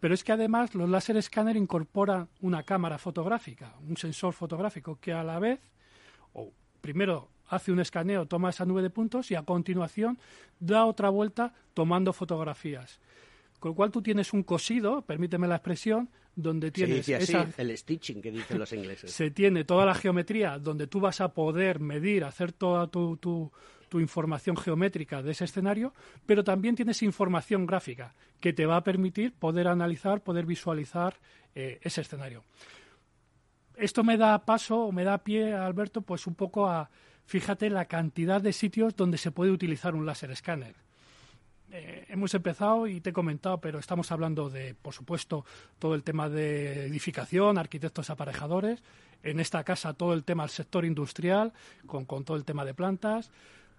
Pero 0.00 0.14
es 0.14 0.22
que 0.22 0.32
además 0.32 0.74
los 0.74 0.88
láser 0.88 1.16
escáner 1.16 1.56
incorporan 1.56 2.28
una 2.40 2.62
cámara 2.62 2.98
fotográfica, 2.98 3.74
un 3.88 3.96
sensor 3.96 4.32
fotográfico 4.32 4.98
que 5.00 5.12
a 5.12 5.24
la 5.24 5.38
vez, 5.38 5.60
o 6.34 6.52
primero 6.80 7.28
hace 7.48 7.72
un 7.72 7.80
escaneo, 7.80 8.26
toma 8.26 8.50
esa 8.50 8.64
nube 8.64 8.82
de 8.82 8.90
puntos 8.90 9.30
y 9.30 9.34
a 9.34 9.42
continuación 9.42 10.18
da 10.60 10.84
otra 10.84 11.08
vuelta 11.08 11.52
tomando 11.74 12.12
fotografías. 12.12 13.00
Con 13.58 13.70
lo 13.70 13.74
cual 13.74 13.90
tú 13.90 14.02
tienes 14.02 14.32
un 14.32 14.42
cosido, 14.42 15.02
permíteme 15.02 15.48
la 15.48 15.56
expresión, 15.56 16.08
donde 16.34 16.70
tienes 16.70 17.08
el 17.08 17.76
stitching 17.76 18.22
que 18.22 18.30
dicen 18.30 18.58
los 18.58 18.72
ingleses. 18.72 19.10
Se 19.10 19.30
tiene 19.30 19.64
toda 19.64 19.84
la 19.84 19.94
geometría 19.94 20.58
donde 20.58 20.86
tú 20.86 21.00
vas 21.00 21.20
a 21.20 21.32
poder 21.34 21.80
medir, 21.80 22.24
hacer 22.24 22.52
toda 22.52 22.86
tu, 22.86 23.16
tu 23.16 23.50
tu 23.88 24.00
información 24.00 24.56
geométrica 24.56 25.22
de 25.22 25.32
ese 25.32 25.44
escenario, 25.44 25.92
pero 26.26 26.44
también 26.44 26.76
tienes 26.76 27.02
información 27.02 27.66
gráfica 27.66 28.14
que 28.40 28.52
te 28.52 28.66
va 28.66 28.76
a 28.76 28.84
permitir 28.84 29.32
poder 29.32 29.66
analizar, 29.66 30.22
poder 30.22 30.46
visualizar 30.46 31.16
eh, 31.54 31.80
ese 31.82 32.02
escenario. 32.02 32.44
Esto 33.76 34.04
me 34.04 34.16
da 34.16 34.44
paso 34.44 34.86
o 34.86 34.92
me 34.92 35.04
da 35.04 35.18
pie, 35.18 35.54
Alberto, 35.54 36.02
pues 36.02 36.26
un 36.26 36.34
poco 36.34 36.68
a, 36.68 36.90
fíjate, 37.26 37.70
la 37.70 37.86
cantidad 37.86 38.40
de 38.40 38.52
sitios 38.52 38.94
donde 38.96 39.18
se 39.18 39.30
puede 39.30 39.50
utilizar 39.50 39.94
un 39.94 40.06
láser 40.06 40.30
escáner. 40.30 40.74
Eh, 41.70 42.06
hemos 42.08 42.32
empezado 42.34 42.86
y 42.86 43.00
te 43.00 43.10
he 43.10 43.12
comentado, 43.12 43.60
pero 43.60 43.78
estamos 43.78 44.10
hablando 44.10 44.48
de, 44.48 44.74
por 44.74 44.94
supuesto, 44.94 45.44
todo 45.78 45.94
el 45.94 46.02
tema 46.02 46.28
de 46.28 46.86
edificación, 46.86 47.58
arquitectos 47.58 48.10
aparejadores. 48.10 48.82
En 49.22 49.40
esta 49.40 49.64
casa 49.64 49.94
todo 49.94 50.14
el 50.14 50.24
tema 50.24 50.44
del 50.44 50.50
sector 50.50 50.84
industrial, 50.84 51.52
con, 51.86 52.06
todo 52.06 52.36
el 52.36 52.44
tema 52.44 52.64
de 52.64 52.74
plantas. 52.74 53.30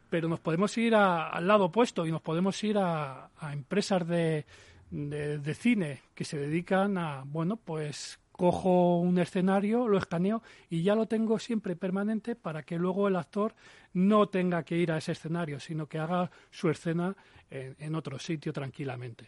Pero 0.10 0.28
nos 0.28 0.40
podemos 0.40 0.78
ir 0.78 0.96
al 0.96 1.48
lado 1.48 1.66
opuesto 1.66 2.06
y 2.06 2.12
nos 2.12 2.22
podemos 2.22 2.64
ir 2.64 2.78
a, 2.78 3.30
empresas 3.52 4.08
de, 4.08 4.46
de, 4.90 5.54
cine 5.54 6.02
que 6.16 6.26
se 6.26 6.38
dedican 6.38 6.98
a, 6.98 7.24
bueno, 7.26 7.58
pues 7.58 8.20
cojo 8.32 9.00
un 9.00 9.20
escenario, 9.20 9.88
lo 9.88 9.98
escaneo 9.98 10.42
y 10.70 10.82
ya 10.82 10.96
lo 10.96 11.08
tengo 11.08 11.40
siempre 11.40 11.76
permanente 11.76 12.36
para 12.36 12.64
que 12.64 12.78
luego 12.78 13.08
el 13.08 13.18
actor 13.18 13.54
no 13.94 14.30
tenga 14.30 14.64
que 14.64 14.78
ir 14.78 14.92
a 14.92 14.98
ese 14.98 15.14
escenario, 15.14 15.60
sino 15.60 15.88
que 15.88 16.00
haga 16.00 16.30
su 16.52 16.70
escena 16.70 17.16
en, 17.50 17.96
otro 17.96 18.20
sitio 18.20 18.54
tranquilamente. 18.54 19.28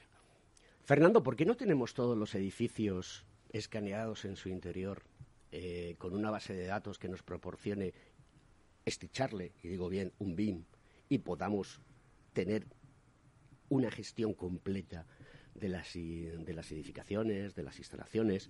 Fernando, 0.83 1.23
¿por 1.23 1.35
qué 1.35 1.45
no 1.45 1.55
tenemos 1.55 1.93
todos 1.93 2.17
los 2.17 2.35
edificios 2.35 3.25
escaneados 3.51 4.25
en 4.25 4.35
su 4.35 4.49
interior 4.49 5.03
eh, 5.51 5.95
con 5.97 6.13
una 6.13 6.31
base 6.31 6.53
de 6.53 6.65
datos 6.65 6.99
que 6.99 7.09
nos 7.09 7.23
proporcione 7.23 7.93
esticharle, 8.85 9.53
y 9.63 9.67
digo 9.67 9.89
bien, 9.89 10.11
un 10.19 10.35
BIM, 10.35 10.63
y 11.09 11.19
podamos 11.19 11.81
tener 12.33 12.65
una 13.69 13.91
gestión 13.91 14.33
completa 14.33 15.05
de 15.53 15.69
las, 15.69 15.93
de 15.93 16.53
las 16.53 16.71
edificaciones, 16.71 17.55
de 17.55 17.63
las 17.63 17.77
instalaciones, 17.79 18.49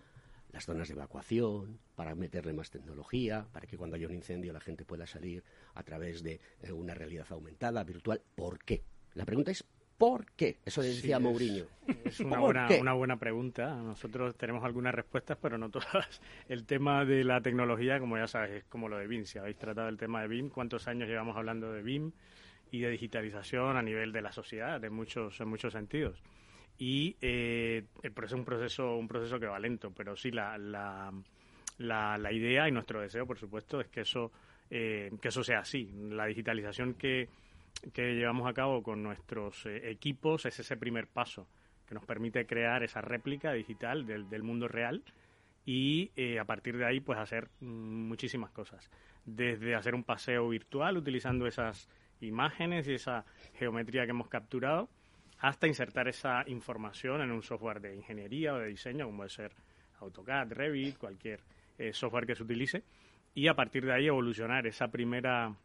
las 0.52 0.66
zonas 0.66 0.88
de 0.88 0.94
evacuación, 0.96 1.80
para 1.96 2.16
meterle 2.16 2.54
más 2.54 2.70
tecnología, 2.70 3.48
para 3.52 3.68
que 3.68 3.78
cuando 3.78 3.96
haya 3.96 4.08
un 4.08 4.14
incendio 4.14 4.54
la 4.54 4.60
gente 4.60 4.86
pueda 4.86 5.08
salir 5.08 5.44
a 5.74 5.84
través 5.84 6.24
de 6.24 6.40
eh, 6.62 6.72
una 6.72 6.94
realidad 6.94 7.26
aumentada, 7.30 7.84
virtual. 7.84 8.22
¿Por 8.36 8.60
qué? 8.64 8.84
La 9.14 9.26
pregunta 9.26 9.52
es 9.52 9.66
¿por 10.02 10.26
qué? 10.32 10.58
Eso 10.66 10.82
decía 10.82 11.20
Mourinho. 11.20 11.66
Es, 12.04 12.20
una, 12.22 12.40
buena, 12.40 12.68
una 12.80 12.94
buena 12.94 13.18
pregunta. 13.18 13.76
Nosotros 13.76 14.36
tenemos 14.36 14.64
algunas 14.64 14.96
respuestas, 14.96 15.38
pero 15.40 15.60
no 15.60 15.70
todas. 15.70 16.22
El 16.50 16.66
tema 16.66 17.06
de 17.06 17.24
la 17.24 17.42
tecnología, 17.42 18.00
como 18.00 18.18
ya 18.18 18.26
sabes, 18.26 18.50
es 18.50 18.64
como 18.64 18.90
lo 18.90 18.98
de 18.98 19.06
BIM. 19.06 19.26
Si 19.26 19.38
habéis 19.38 19.58
tratado 19.58 19.90
el 19.90 19.98
tema 19.98 20.24
de 20.24 20.28
BIM, 20.28 20.50
¿cuántos 20.50 20.88
años 20.88 21.08
llevamos 21.08 21.38
hablando 21.38 21.72
de 21.72 21.84
BIM 21.84 22.14
y 22.72 22.80
de 22.80 22.90
digitalización 22.90 23.78
a 23.78 23.84
nivel 23.84 24.12
de 24.12 24.24
la 24.24 24.32
sociedad, 24.32 24.82
de 24.82 24.90
muchos, 24.90 25.40
en 25.40 25.50
muchos 25.50 25.74
sentidos? 25.74 26.24
Y 26.84 27.16
eh, 27.22 27.84
es 28.02 28.32
un 28.32 28.44
proceso, 28.44 28.96
un 28.96 29.08
proceso 29.08 29.40
que 29.40 29.46
va 29.46 29.60
lento, 29.60 29.92
pero 29.96 30.16
sí 30.16 30.32
la, 30.32 30.58
la, 30.58 31.14
la, 31.78 32.32
idea 32.32 32.68
y 32.68 32.72
nuestro 32.72 33.02
deseo, 33.02 33.28
por 33.28 33.38
supuesto, 33.38 33.80
es 33.80 33.88
que 33.90 34.02
eso, 34.02 34.32
eh, 34.70 35.12
que 35.22 35.28
eso 35.28 35.44
sea 35.44 35.60
así. 35.60 35.92
La 36.10 36.26
digitalización 36.26 36.96
que 36.96 37.30
que 37.94 38.14
llevamos 38.14 38.48
a 38.48 38.54
cabo 38.54 38.84
con 38.84 39.02
nuestros 39.02 39.66
eh, 39.66 39.90
equipos 39.90 40.46
es 40.46 40.60
ese 40.60 40.78
primer 40.78 41.08
paso 41.08 41.48
que 41.88 41.96
nos 41.96 42.06
permite 42.06 42.46
crear 42.46 42.84
esa 42.84 43.02
réplica 43.02 43.54
digital 43.54 44.06
del, 44.06 44.30
del 44.30 44.44
mundo 44.44 44.68
real 44.68 45.04
y 45.66 46.12
eh, 46.16 46.40
a 46.40 46.46
partir 46.46 46.78
de 46.78 46.86
ahí 46.86 47.00
pues 47.00 47.20
hacer 47.20 47.50
muchísimas 47.60 48.52
cosas 48.52 48.90
desde 49.26 49.76
hacer 49.76 49.96
un 49.96 50.04
paseo 50.04 50.48
virtual 50.50 50.98
utilizando 50.98 51.48
esas 51.48 51.90
imágenes 52.22 52.88
y 52.88 52.94
esa 52.94 53.26
geometría 53.56 54.06
que 54.06 54.12
hemos 54.12 54.30
capturado 54.30 54.90
hasta 55.42 55.68
insertar 55.68 56.08
esa 56.08 56.44
información 56.48 57.22
en 57.22 57.32
un 57.32 57.42
software 57.42 57.82
de 57.82 57.96
ingeniería 57.96 58.54
o 58.54 58.60
de 58.60 58.68
diseño 58.68 59.06
como 59.06 59.18
puede 59.18 59.32
ser 59.32 59.52
AutoCAD, 60.00 60.52
Revit, 60.52 60.98
cualquier 60.98 61.40
eh, 61.80 61.94
software 61.94 62.28
que 62.28 62.36
se 62.36 62.44
utilice 62.44 62.84
y 63.34 63.48
a 63.48 63.56
partir 63.56 63.84
de 63.86 63.94
ahí 63.94 64.08
evolucionar 64.08 64.68
esa 64.68 64.90
primera 64.90 65.56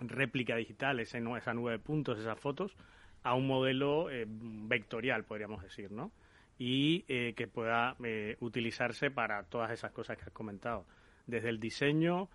réplica 0.00 0.54
digital, 0.54 1.00
esa 1.00 1.18
nube 1.18 1.72
de 1.72 1.78
puntos, 1.80 2.20
esas 2.20 2.38
fotos, 2.38 2.76
a 3.24 3.34
un 3.34 3.48
modelo 3.48 4.10
eh, 4.10 4.26
vectorial, 4.28 5.24
podríamos 5.24 5.62
decir, 5.62 5.90
¿no? 5.90 6.12
Y 6.56 7.04
eh, 7.08 7.34
que 7.36 7.48
pueda 7.48 7.96
utilizarse 8.40 9.10
para 9.10 9.42
todas 9.44 9.70
esas 9.70 9.92
cosas 9.92 10.18
que 10.18 10.24
has 10.24 10.30
comentado. 10.30 10.84
Desde 11.26 11.48
el 11.48 11.58
diseño, 11.58 12.28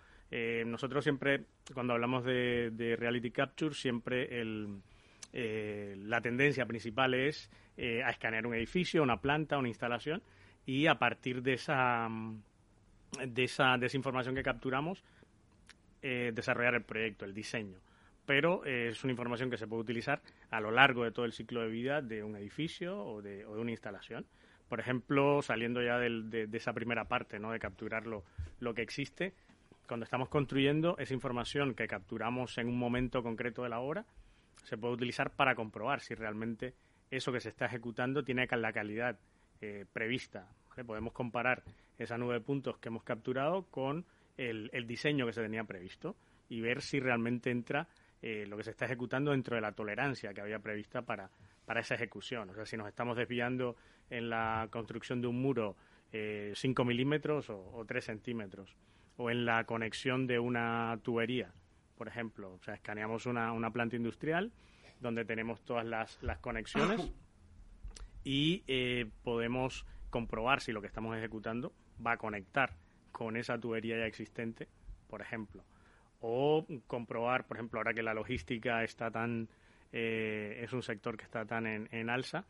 nosotros 0.66 1.04
siempre, 1.04 1.46
cuando 1.76 1.94
hablamos 1.94 2.26
de, 2.26 2.96
Reality 3.00 3.30
Capture, 3.30 3.76
siempre 3.76 4.42
el, 4.42 4.82
la 5.34 6.22
tendencia 6.22 6.66
principal 6.66 7.14
es 7.14 7.50
a 7.78 8.10
escanear 8.10 8.48
un 8.48 8.56
edificio, 8.56 9.04
una 9.04 9.22
planta, 9.22 9.58
una 9.58 9.68
instalación, 9.68 10.22
y 10.66 10.88
a 10.88 10.96
partir 10.96 11.42
de 11.42 11.54
esa, 11.54 12.10
de 13.26 13.44
esa, 13.44 13.78
de 13.78 13.90
información 13.94 14.36
que 14.36 14.44
capturamos, 14.44 15.04
eh, 16.02 16.32
desarrollar 16.36 16.76
el 16.76 16.84
proyecto, 16.84 17.26
el 17.26 17.34
diseño. 17.34 17.80
Pero 18.26 18.66
eh, 18.66 18.90
es 18.90 19.04
una 19.04 19.12
información 19.12 19.50
que 19.50 19.58
se 19.58 19.68
puede 19.68 19.82
utilizar 19.82 20.22
a 20.50 20.60
lo 20.60 20.72
largo 20.72 21.04
de 21.04 21.12
todo 21.12 21.26
el 21.26 21.34
ciclo 21.34 21.62
de 21.62 21.68
vida 21.68 22.02
de 22.02 22.24
un 22.24 22.36
edificio 22.36 23.04
o 23.04 23.22
de, 23.22 23.46
una 23.46 23.72
instalación. 23.72 24.26
Por 24.68 24.80
ejemplo, 24.80 25.42
saliendo 25.42 25.82
ya 25.82 25.98
de, 26.00 26.50
esa 26.54 26.74
primera 26.74 27.06
parte, 27.06 27.40
¿no? 27.40 27.52
de 27.52 27.60
capturar 27.60 28.06
lo, 28.08 28.24
que 28.74 28.82
existe, 28.82 29.34
cuando 29.88 30.04
estamos 30.04 30.30
construyendo 30.30 30.96
esa 30.98 31.14
información 31.14 31.76
que 31.76 31.88
capturamos 31.88 32.58
en 32.58 32.68
un 32.68 32.78
momento 32.78 33.22
concreto 33.22 33.62
de 33.64 33.70
la 33.70 33.80
obra, 33.80 34.06
se 34.64 34.78
puede 34.78 34.94
utilizar 34.94 35.32
para 35.32 35.56
comprobar 35.56 36.02
si 36.02 36.16
realmente 36.16 36.74
eso 37.12 37.32
que 37.32 37.40
se 37.40 37.50
está 37.50 37.66
ejecutando 37.66 38.24
tiene 38.24 38.48
la 38.50 38.74
calidad 38.74 39.18
eh, 39.62 39.86
prevista. 39.92 40.48
Podemos 40.86 41.14
comparar 41.14 41.64
esa 41.98 42.18
nube 42.18 42.34
de 42.34 42.42
puntos 42.42 42.78
que 42.78 42.90
hemos 42.90 43.04
capturado 43.04 43.64
con 43.70 44.06
el, 44.38 44.70
diseño 44.88 45.26
que 45.26 45.34
se 45.34 45.42
tenía 45.42 45.64
previsto 45.64 46.16
y 46.50 46.60
ver 46.60 46.82
si 46.82 47.00
realmente 47.00 47.52
entra 47.52 47.88
eh, 48.22 48.46
lo 48.48 48.58
que 48.58 48.64
se 48.64 48.72
está 48.72 48.86
ejecutando 48.86 49.32
dentro 49.32 49.56
de 49.56 49.62
la 49.62 49.72
tolerancia 49.72 50.34
que 50.34 50.42
había 50.42 50.60
prevista 50.60 51.04
para, 51.04 51.30
para 51.66 51.82
esa 51.82 51.96
ejecución. 51.96 52.50
O 52.50 52.54
sea, 52.54 52.66
si 52.66 52.78
nos 52.78 52.88
estamos 52.88 53.18
desviando 53.18 53.76
en 54.10 54.30
la 54.30 54.68
construcción 54.70 55.22
de 55.22 55.28
un 55.28 55.42
muro 55.42 55.76
eh, 56.12 56.54
5 56.56 56.86
milímetros 56.86 57.50
o, 57.50 57.84
3 57.88 58.06
centímetros, 58.06 58.76
o 59.18 59.30
en 59.30 59.46
la 59.46 59.64
conexión 59.66 60.28
de 60.28 60.40
una 60.40 61.00
tubería, 61.04 61.52
por 61.96 62.08
ejemplo. 62.08 62.54
O 62.54 62.64
sea, 62.64 62.76
escaneamos 62.76 63.26
una, 63.26 63.52
una 63.52 63.72
planta 63.72 63.96
industrial 63.96 64.52
donde 65.00 65.26
tenemos 65.26 65.64
todas 65.64 65.86
las, 65.86 66.22
las 66.22 66.40
conexiones 66.40 67.12
y 68.24 68.64
eh, 68.68 69.10
podemos 69.24 69.86
comprobar 70.10 70.62
si 70.62 70.72
lo 70.72 70.82
que 70.82 70.88
estamos 70.88 71.18
ejecutando 71.18 71.74
va 72.06 72.14
a 72.14 72.18
conectar 72.18 72.74
con 73.12 73.38
esa 73.38 73.58
tubería 73.58 73.98
ya 73.98 74.06
existente, 74.06 74.68
por 75.08 75.22
ejemplo. 75.22 75.64
O 76.20 76.66
comprobar, 76.88 77.46
por 77.48 77.58
ejemplo, 77.58 77.80
ahora 77.80 77.94
que 77.94 78.04
la 78.04 78.14
logística 78.14 78.84
está 78.84 79.12
tan, 79.12 79.48
eh, 79.92 80.60
es 80.64 80.74
un 80.74 80.82
sector 80.82 81.18
que 81.18 81.24
está 81.24 81.46
tan 81.46 81.66
en, 81.68 82.10
alza, 82.10 82.46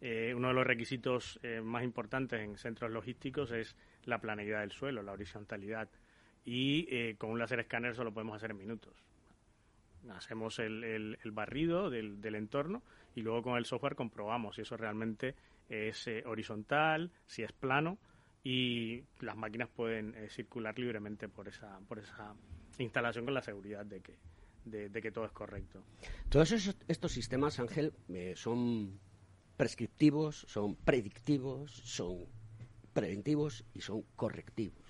eh, 0.00 0.32
uno 0.34 0.48
de 0.48 0.54
los 0.54 0.66
requisitos 0.66 1.38
eh, 1.42 1.60
más 1.60 1.82
importantes 1.82 2.40
en 2.40 2.56
centros 2.56 2.90
logísticos 2.90 3.50
es 3.52 3.76
la 4.04 4.20
planeidad 4.20 4.60
del 4.60 4.72
suelo, 4.72 5.02
la 5.02 5.12
horizontalidad. 5.12 5.88
Y 6.44 7.14
con 7.14 7.30
un 7.30 7.38
láser 7.38 7.60
escáner 7.60 7.92
eso 7.92 8.04
lo 8.04 8.12
podemos 8.12 8.36
hacer 8.36 8.52
en 8.52 8.58
minutos. 8.58 8.94
Hacemos 10.10 10.58
el, 10.58 10.82
el, 10.84 11.30
barrido 11.32 11.90
del, 11.90 12.20
del, 12.20 12.36
entorno 12.36 12.82
y 13.14 13.20
luego 13.20 13.42
con 13.42 13.58
el 13.58 13.66
software 13.66 13.94
comprobamos 13.94 14.56
si 14.56 14.62
eso 14.62 14.76
realmente 14.76 15.34
es 15.68 16.08
horizontal, 16.24 17.10
si 17.26 17.42
es 17.42 17.52
plano 17.52 17.98
y 18.44 19.04
las 19.20 19.36
máquinas 19.36 19.68
pueden 19.68 20.14
eh, 20.14 20.28
circular 20.30 20.78
libremente 20.78 21.28
por 21.28 21.48
esa, 21.48 21.80
por 21.86 21.98
esa 21.98 22.34
instalación 22.78 23.24
con 23.24 23.34
la 23.34 23.42
seguridad 23.42 23.84
de 23.84 24.00
que, 24.00 24.16
de, 24.64 25.02
que 25.02 25.10
todo 25.10 25.26
es 25.26 25.32
correcto. 25.32 25.82
Todos 26.28 26.52
estos 26.52 27.12
sistemas, 27.12 27.58
Ángel, 27.58 27.92
eh, 28.08 28.34
son 28.36 28.98
prescriptivos, 29.56 30.46
son 30.48 30.76
predictivos, 30.76 31.72
son 31.72 32.26
preventivos 32.92 33.64
y 33.74 33.80
son 33.80 34.02
correctivos. 34.14 34.86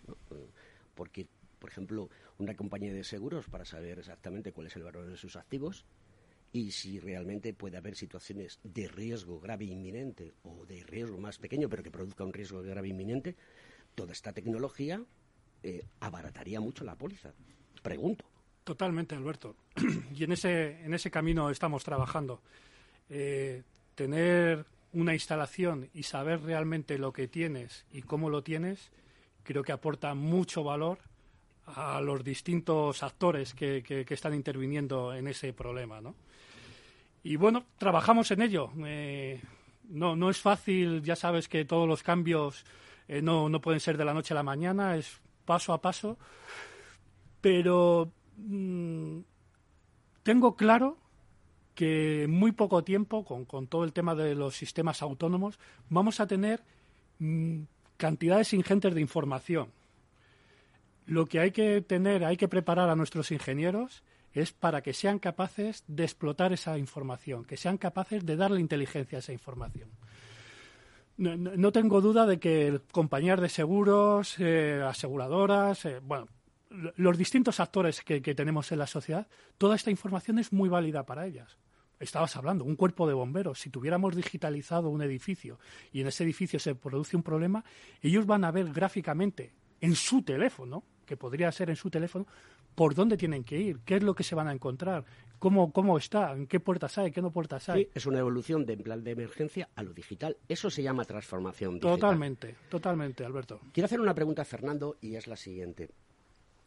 Porque, 0.95 1.27
por 1.59 1.71
ejemplo, 1.71 2.09
una 2.39 2.55
compañía 2.55 2.93
de 2.93 3.05
seguros, 3.05 3.49
para 3.49 3.65
saber 3.65 3.99
exactamente 3.99 4.53
cuál 4.53 4.69
es 4.69 4.77
el 4.77 4.85
valor 4.85 5.07
de 5.07 5.17
sus 5.17 5.37
activos, 5.37 5.85
y 6.53 6.71
si 6.71 6.99
realmente 6.99 7.53
puede 7.53 7.77
haber 7.77 7.95
situaciones 7.95 8.59
de 8.63 8.89
riesgo 8.89 9.39
grave 9.39 9.67
inminente 9.67 10.35
o 10.43 10.65
de 10.65 10.83
riesgo 10.83 11.19
más 11.19 11.39
pequeño 11.39 11.69
pero 11.69 11.83
que 11.83 11.91
produzca 11.91 12.25
un 12.25 12.33
riesgo 12.33 12.63
grave 12.63 12.89
inminente, 12.89 13.37
toda 13.95 14.13
esta 14.13 14.33
tecnología 14.33 15.03
eh, 15.63 15.85
abarataría 16.01 16.61
mucho 16.61 16.85
la 16.85 16.97
póliza. 16.97 17.33
Pregunto. 17.83 18.25
Totalmente, 18.65 19.15
Alberto. 19.15 19.57
y 20.15 20.25
en 20.25 20.33
ese, 20.33 20.85
en 20.85 20.95
ese 20.95 21.11
camino 21.11 21.51
estamos 21.51 21.85
trabajando. 21.85 22.43
Eh, 23.09 23.63
tener 23.95 24.67
una 24.93 25.15
instalación 25.15 25.91
y 25.93 26.05
saber 26.05 26.43
realmente 26.43 26.99
lo 26.99 27.13
que 27.13 27.29
tienes 27.29 27.87
y 27.93 28.03
cómo 28.03 28.31
lo 28.31 28.43
tienes, 28.43 28.91
creo 29.43 29.63
que 29.63 29.73
aporta 29.73 30.15
mucho 30.15 30.63
valor 30.63 30.99
a 31.75 32.01
los 32.01 32.25
distintos 32.25 33.03
actores 33.03 33.55
que, 33.55 33.83
que, 33.83 34.15
están 34.15 34.35
interviniendo 34.35 35.15
en 35.15 35.29
ese 35.29 35.53
problema, 35.53 36.01
¿no? 36.01 36.15
Y 37.23 37.37
bueno, 37.37 37.65
trabajamos 37.77 38.31
en 38.31 38.43
ello. 38.43 38.71
Eh, 38.87 39.41
no, 39.89 40.17
no 40.17 40.31
es 40.31 40.41
fácil, 40.41 41.03
ya 41.03 41.17
sabes 41.17 41.49
que 41.49 41.65
todos 41.65 41.89
los 41.89 42.03
cambios 42.03 42.65
eh, 43.09 43.23
no, 43.23 43.49
no 43.49 43.61
pueden 43.61 43.81
ser 43.81 43.97
de 43.97 44.05
la 44.05 44.15
noche 44.15 44.35
a 44.35 44.37
la 44.37 44.43
mañana, 44.43 44.97
es 44.97 45.21
paso 45.45 45.73
a 45.73 45.81
paso, 45.81 46.19
pero 47.41 48.13
mm, 48.37 49.21
tengo 50.23 50.57
claro 50.57 50.99
que 51.75 52.25
en 52.25 52.31
muy 52.33 52.53
poco 52.53 52.83
tiempo, 52.83 53.25
con, 53.25 53.67
todo 53.67 53.85
el 53.85 53.93
tema 53.93 54.15
de 54.15 54.35
los 54.35 54.57
sistemas 54.57 55.01
autónomos, 55.01 55.59
vamos 55.89 56.21
a 56.21 56.27
tener 56.27 56.63
mm, 57.19 57.61
cantidades 57.97 58.53
ingentes 58.53 58.95
de 58.95 59.01
información. 59.01 59.78
Lo 61.09 61.25
que 61.25 61.41
hay 61.41 61.53
que 61.53 61.81
tener, 61.81 62.23
hay 62.23 62.37
que 62.37 62.49
preparar 62.49 62.91
a 62.91 62.95
nuestros 62.95 63.33
ingenieros 63.33 64.03
es 64.35 64.53
para 64.53 64.83
que 64.83 64.93
sean 64.93 65.19
capaces 65.19 65.83
de 65.87 66.05
explotar 66.05 66.53
esa 66.53 66.77
información, 66.77 67.47
que 67.47 67.57
sean 67.57 67.79
capaces 67.79 68.27
de 68.27 68.37
darle 68.37 68.61
inteligencia 68.61 69.17
a 69.17 69.21
esa 69.21 69.33
información. 69.33 69.89
No, 71.17 71.73
tengo 71.73 72.03
duda 72.03 72.27
de 72.27 72.39
que 72.39 72.81
compañías 72.93 73.41
de 73.41 73.49
seguros, 73.49 74.37
eh, 74.39 74.85
aseguradoras, 74.87 75.87
eh, 75.87 75.99
bueno, 76.01 76.29
los 76.69 77.17
distintos 77.17 77.59
actores 77.59 78.03
que, 78.03 78.21
tenemos 78.21 78.71
en 78.71 78.79
la 78.79 78.87
sociedad, 78.87 79.27
toda 79.57 79.77
esta 79.77 79.91
información 79.91 80.39
es 80.39 80.53
muy 80.53 80.69
válida 80.69 81.05
para 81.07 81.27
ellas 81.27 81.57
estabas 82.01 82.37
hablando, 82.37 82.65
un 82.65 82.77
cuerpo 82.77 83.09
de 83.09 83.15
bomberos, 83.15 83.59
si 83.59 83.71
tuviéramos 83.71 84.15
digitalizado 84.15 84.89
un 84.89 85.03
edificio 85.03 85.59
y 85.91 86.01
en 86.03 86.07
ese 86.07 86.23
edificio 86.23 86.61
se 86.61 86.77
produce 86.77 87.17
un 87.17 87.25
problema, 87.25 87.65
ellos 88.01 88.25
van 88.25 88.45
a 88.45 88.53
ver 88.53 88.73
gráficamente 88.73 89.53
en 89.81 89.97
su 89.97 90.23
teléfono, 90.23 90.85
que 91.09 91.17
podría 91.17 91.51
ser 91.51 91.71
en 91.71 91.77
su 91.77 91.89
teléfono, 91.91 92.27
por 92.75 92.95
dónde 92.95 93.17
tienen 93.17 93.43
que 93.43 93.59
ir, 93.59 93.81
qué 93.81 93.97
es 93.97 94.03
lo 94.03 94.15
que 94.15 94.23
se 94.23 94.35
van 94.35 94.47
a 94.47 94.53
encontrar, 94.53 95.05
cómo, 95.39 95.73
cómo 95.73 95.97
está, 95.97 96.33
en 96.33 96.47
qué 96.47 96.61
puertas 96.61 96.99
hay, 96.99 97.11
qué 97.11 97.23
no 97.23 97.33
puertas 97.33 97.69
hay. 97.71 97.85
Sí, 97.85 97.91
es 97.95 98.07
una 98.07 98.19
evolución 98.19 98.67
de 98.67 98.77
plan 98.77 99.03
de 99.03 99.13
emergencia 99.13 99.69
a 99.75 99.83
lo 99.83 99.93
digital. 99.93 100.37
Eso 100.49 100.71
se 100.71 100.83
llama 100.83 101.05
transformación 101.05 101.75
digital. 101.75 101.99
Totalmente, 101.99 102.55
totalmente, 102.69 103.25
Alberto. 103.25 103.61
Quiero 103.73 103.87
hacer 103.87 104.01
una 104.01 104.15
pregunta 104.15 104.43
a 104.43 104.45
Fernando 104.45 104.97
y 105.01 105.17
es 105.17 105.27
la 105.27 105.37
siguiente. 105.37 105.89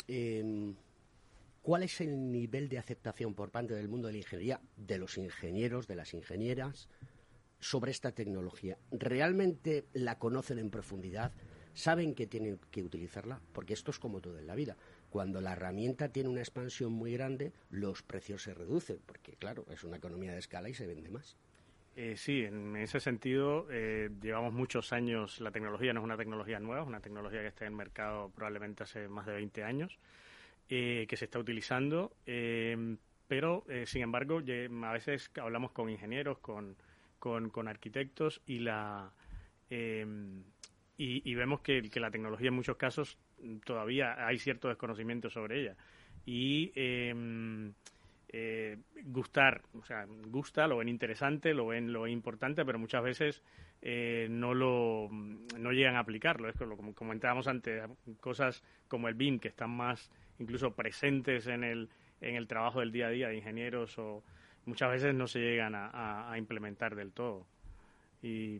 Eh, 0.07 0.73
¿Cuál 1.61 1.83
es 1.83 2.01
el 2.01 2.31
nivel 2.31 2.67
de 2.67 2.79
aceptación 2.79 3.35
por 3.35 3.51
parte 3.51 3.75
del 3.75 3.87
mundo 3.87 4.07
de 4.07 4.13
la 4.13 4.19
ingeniería, 4.19 4.59
de 4.75 4.97
los 4.97 5.17
ingenieros, 5.17 5.87
de 5.87 5.95
las 5.95 6.15
ingenieras, 6.15 6.89
sobre 7.59 7.91
esta 7.91 8.11
tecnología? 8.11 8.77
¿Realmente 8.91 9.85
la 9.93 10.17
conocen 10.17 10.57
en 10.57 10.71
profundidad? 10.71 11.31
¿Saben 11.73 12.15
que 12.15 12.27
tienen 12.27 12.59
que 12.69 12.83
utilizarla? 12.83 13.39
Porque 13.53 13.73
esto 13.73 13.91
es 13.91 13.99
como 13.99 14.21
todo 14.21 14.37
en 14.37 14.47
la 14.47 14.55
vida. 14.55 14.75
Cuando 15.09 15.41
la 15.41 15.53
herramienta 15.53 16.09
tiene 16.09 16.29
una 16.29 16.41
expansión 16.41 16.91
muy 16.91 17.13
grande, 17.13 17.53
los 17.69 18.03
precios 18.03 18.43
se 18.43 18.53
reducen, 18.53 18.99
porque 19.05 19.33
claro, 19.33 19.65
es 19.69 19.83
una 19.83 19.97
economía 19.97 20.33
de 20.33 20.39
escala 20.39 20.69
y 20.69 20.73
se 20.73 20.87
vende 20.87 21.09
más. 21.09 21.37
Eh, 21.95 22.15
sí, 22.15 22.45
en 22.45 22.77
ese 22.77 23.01
sentido 23.01 23.67
eh, 23.69 24.09
llevamos 24.21 24.53
muchos 24.53 24.93
años, 24.93 25.41
la 25.41 25.51
tecnología 25.51 25.91
no 25.91 25.99
es 25.99 26.05
una 26.05 26.15
tecnología 26.15 26.57
nueva, 26.59 26.83
es 26.83 26.87
una 26.87 27.01
tecnología 27.01 27.41
que 27.41 27.47
está 27.47 27.65
en 27.65 27.73
el 27.73 27.77
mercado 27.77 28.29
probablemente 28.33 28.83
hace 28.83 29.09
más 29.09 29.25
de 29.25 29.33
20 29.33 29.63
años 29.65 29.99
eh, 30.69 31.05
que 31.09 31.17
se 31.17 31.25
está 31.25 31.37
utilizando, 31.37 32.15
pero 33.27 33.65
sin 33.85 34.03
embargo 34.03 34.37
a 34.37 34.93
veces 34.93 35.29
hablamos 35.35 35.71
con 35.71 35.89
ingenieros, 35.89 36.39
con, 36.39 36.77
con, 37.19 37.67
arquitectos 37.67 38.41
y 38.45 38.59
la 38.59 39.11
y, 41.03 41.33
vemos 41.35 41.61
que, 41.61 41.81
la 41.95 42.11
tecnología 42.11 42.49
en 42.49 42.53
muchos 42.53 42.77
casos 42.77 43.17
todavía 43.65 44.27
hay 44.27 44.37
cierto 44.37 44.67
desconocimiento 44.67 45.29
sobre 45.29 45.61
ella 45.61 45.75
y 46.25 46.71
gustar, 49.05 49.63
o 49.79 49.83
sea, 49.83 50.05
gusta, 50.27 50.67
lo 50.67 50.77
ven 50.77 50.89
interesante, 50.89 51.53
lo 51.53 51.67
ven 51.67 51.91
lo 51.91 52.07
importante, 52.07 52.63
pero 52.63 52.77
muchas 52.77 53.03
veces 53.03 53.41
no 54.29 54.53
lo 54.53 55.09
no 55.11 55.71
llegan 55.71 55.95
a 55.95 55.99
aplicarlo. 55.99 56.47
Es 56.47 56.55
como 56.55 56.93
comentábamos 56.93 57.47
antes, 57.47 57.83
cosas 58.19 58.63
como 58.87 59.07
el 59.07 59.15
BIM 59.15 59.39
que 59.39 59.47
están 59.47 59.71
más 59.71 60.11
incluso 60.41 60.71
presentes 60.75 61.47
en 61.47 61.63
el, 61.63 61.89
en 62.19 62.35
el 62.35 62.47
trabajo 62.47 62.79
del 62.79 62.91
día 62.91 63.07
a 63.07 63.11
día 63.11 63.29
de 63.29 63.37
ingenieros 63.37 63.97
o 63.97 64.23
muchas 64.65 64.91
veces 64.91 65.15
no 65.15 65.27
se 65.27 65.39
llegan 65.39 65.73
a, 65.75 66.33
implementar 66.37 66.95
del 66.95 67.11
todo. 67.11 67.45
Y, 68.21 68.59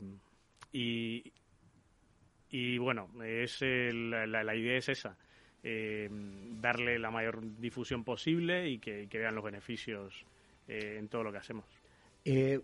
bueno, 2.77 3.09
es 3.23 3.61
la, 3.61 4.25
la, 4.25 4.55
idea 4.55 4.77
es 4.77 4.89
esa, 4.89 5.17
eh, 5.63 6.09
darle 6.59 6.99
la 6.99 7.11
mayor 7.11 7.41
difusión 7.59 8.03
posible 8.03 8.69
y 8.69 8.79
que, 8.79 9.07
vean 9.11 9.35
los 9.35 9.43
beneficios 9.43 10.25
eh, 10.67 10.97
en 10.99 11.07
todo 11.07 11.23
lo 11.23 11.31
que 11.31 11.37
hacemos. 11.37 11.65
Eh, 12.25 12.59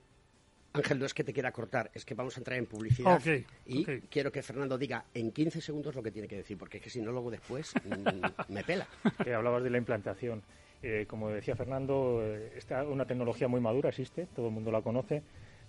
Ángel, 0.74 1.00
no 1.00 1.06
es 1.06 1.14
que 1.14 1.24
te 1.24 1.34
quiera 1.34 1.52
cortar, 1.52 1.90
es 1.94 2.06
que 2.06 2.14
vamos 2.14 2.38
a 2.38 2.40
entrar 2.40 2.60
en 2.60 2.68
publicidad 2.68 3.20
y 3.66 3.84
quiero 3.84 4.32
que 4.32 4.44
Fernando 4.44 4.78
diga 4.78 5.06
en 5.14 5.32
15 5.32 5.62
segundos 5.62 5.96
lo 5.96 6.04
que 6.04 6.12
tiene 6.12 6.28
que 6.28 6.36
decir, 6.36 6.58
porque 6.58 6.78
es 6.78 6.84
que 6.84 6.90
si 6.90 7.02
no, 7.02 7.12
luego 7.12 7.32
después 7.32 7.74
mm, 7.84 8.52
me 8.54 8.64
pela. 8.64 8.88
Hablabas 9.20 9.64
de 9.64 9.70
la 9.72 9.78
implantación. 9.78 10.44
Eh, 10.84 11.06
como 11.08 11.30
decía 11.30 11.56
Fernando, 11.56 12.22
eh, 12.24 12.54
esta 12.56 12.84
una 12.84 13.06
tecnología 13.06 13.48
muy 13.48 13.60
madura 13.60 13.90
existe, 13.90 14.28
todo 14.36 14.48
el 14.48 14.54
mundo 14.54 14.72
la 14.72 14.82
conoce, 14.82 15.24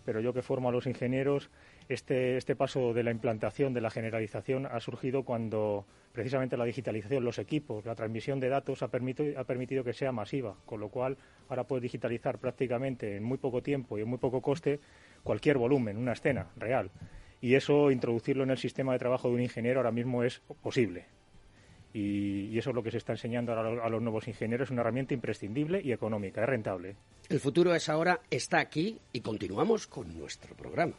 pero 0.04 0.20
yo 0.20 0.34
que 0.34 0.42
formo 0.42 0.68
a 0.68 0.72
los 0.72 0.86
ingenieros, 0.86 1.48
este, 1.88 2.36
este 2.36 2.54
paso 2.56 2.92
de 2.92 3.02
la 3.02 3.10
implantación, 3.10 3.72
de 3.72 3.80
la 3.80 3.90
generalización, 3.90 4.66
ha 4.66 4.80
surgido 4.80 5.22
cuando 5.22 5.86
precisamente 6.12 6.56
la 6.56 6.64
digitalización, 6.64 7.24
los 7.24 7.38
equipos, 7.38 7.84
la 7.84 7.94
transmisión 7.94 8.40
de 8.40 8.48
datos 8.48 8.82
ha 8.82 8.88
permitido, 8.88 9.38
ha 9.38 9.44
permitido 9.44 9.84
que 9.84 9.92
sea 9.92 10.12
masiva, 10.12 10.56
con 10.66 10.80
lo 10.80 10.88
cual 10.88 11.16
ahora 11.48 11.64
puedes 11.64 11.82
digitalizar 11.82 12.38
prácticamente 12.38 13.16
en 13.16 13.22
muy 13.22 13.38
poco 13.38 13.62
tiempo 13.62 13.98
y 13.98 14.02
en 14.02 14.08
muy 14.08 14.18
poco 14.18 14.42
coste 14.42 14.80
cualquier 15.22 15.58
volumen, 15.58 15.96
una 15.96 16.12
escena 16.12 16.48
real. 16.56 16.90
Y 17.40 17.54
eso, 17.54 17.90
introducirlo 17.90 18.42
en 18.42 18.50
el 18.50 18.58
sistema 18.58 18.92
de 18.92 18.98
trabajo 18.98 19.28
de 19.28 19.34
un 19.34 19.42
ingeniero 19.42 19.78
ahora 19.78 19.92
mismo 19.92 20.24
es 20.24 20.40
posible. 20.62 21.06
Y, 21.94 22.58
eso 22.58 22.70
es 22.70 22.76
lo 22.76 22.82
que 22.82 22.90
se 22.90 22.98
está 22.98 23.12
enseñando 23.12 23.52
a, 23.52 23.88
los 23.88 24.02
nuevos 24.02 24.28
ingenieros, 24.28 24.66
es 24.66 24.70
una 24.72 24.82
herramienta 24.82 25.14
imprescindible 25.14 25.80
y 25.82 25.92
económica, 25.92 26.42
es 26.42 26.48
rentable. 26.48 26.96
El 27.28 27.40
futuro 27.40 27.74
es 27.74 27.88
ahora, 27.88 28.20
está 28.30 28.58
aquí 28.58 28.98
y 29.12 29.20
continuamos 29.20 29.86
con 29.86 30.18
nuestro 30.18 30.54
programa. 30.54 30.94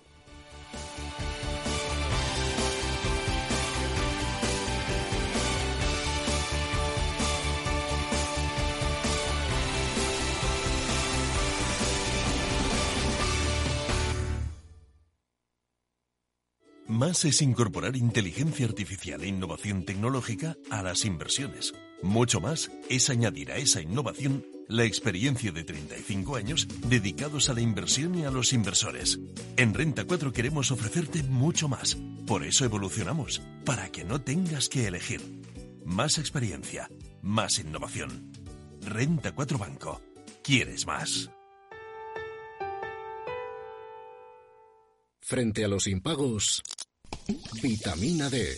Más 17.00 17.24
es 17.24 17.42
incorporar 17.42 17.96
inteligencia 17.96 18.66
artificial 18.66 19.24
e 19.24 19.28
innovación 19.28 19.86
tecnológica 19.86 20.58
a 20.70 20.84
las 20.84 21.06
inversiones. 21.06 21.74
Mucho 22.02 22.40
más 22.40 22.72
es 22.90 23.10
añadir 23.10 23.52
a 23.52 23.58
esa 23.58 23.82
innovación 23.82 24.46
la 24.70 24.86
experiencia 24.86 25.52
de 25.52 25.64
35 25.64 26.36
años 26.36 26.68
dedicados 26.88 27.50
a 27.50 27.54
la 27.54 27.62
inversión 27.62 28.16
y 28.16 28.24
a 28.24 28.32
los 28.32 28.54
inversores. 28.54 29.20
En 29.58 29.74
Renta 29.74 30.06
4 30.06 30.32
queremos 30.32 30.72
ofrecerte 30.72 31.24
mucho 31.24 31.68
más. 31.68 31.98
Por 32.28 32.46
eso 32.46 32.66
evolucionamos, 32.66 33.42
para 33.66 33.92
que 33.92 34.06
no 34.06 34.22
tengas 34.22 34.70
que 34.70 34.88
elegir. 34.88 35.22
Más 35.86 36.20
experiencia, 36.20 36.88
más 37.24 37.58
innovación. 37.60 38.32
Renta 38.82 39.34
4 39.34 39.58
Banco. 39.58 40.02
¿Quieres 40.44 40.86
más? 40.86 41.30
Frente 45.20 45.66
a 45.66 45.68
los 45.68 45.86
impagos, 45.88 46.64
vitamina 47.62 48.30
D, 48.30 48.58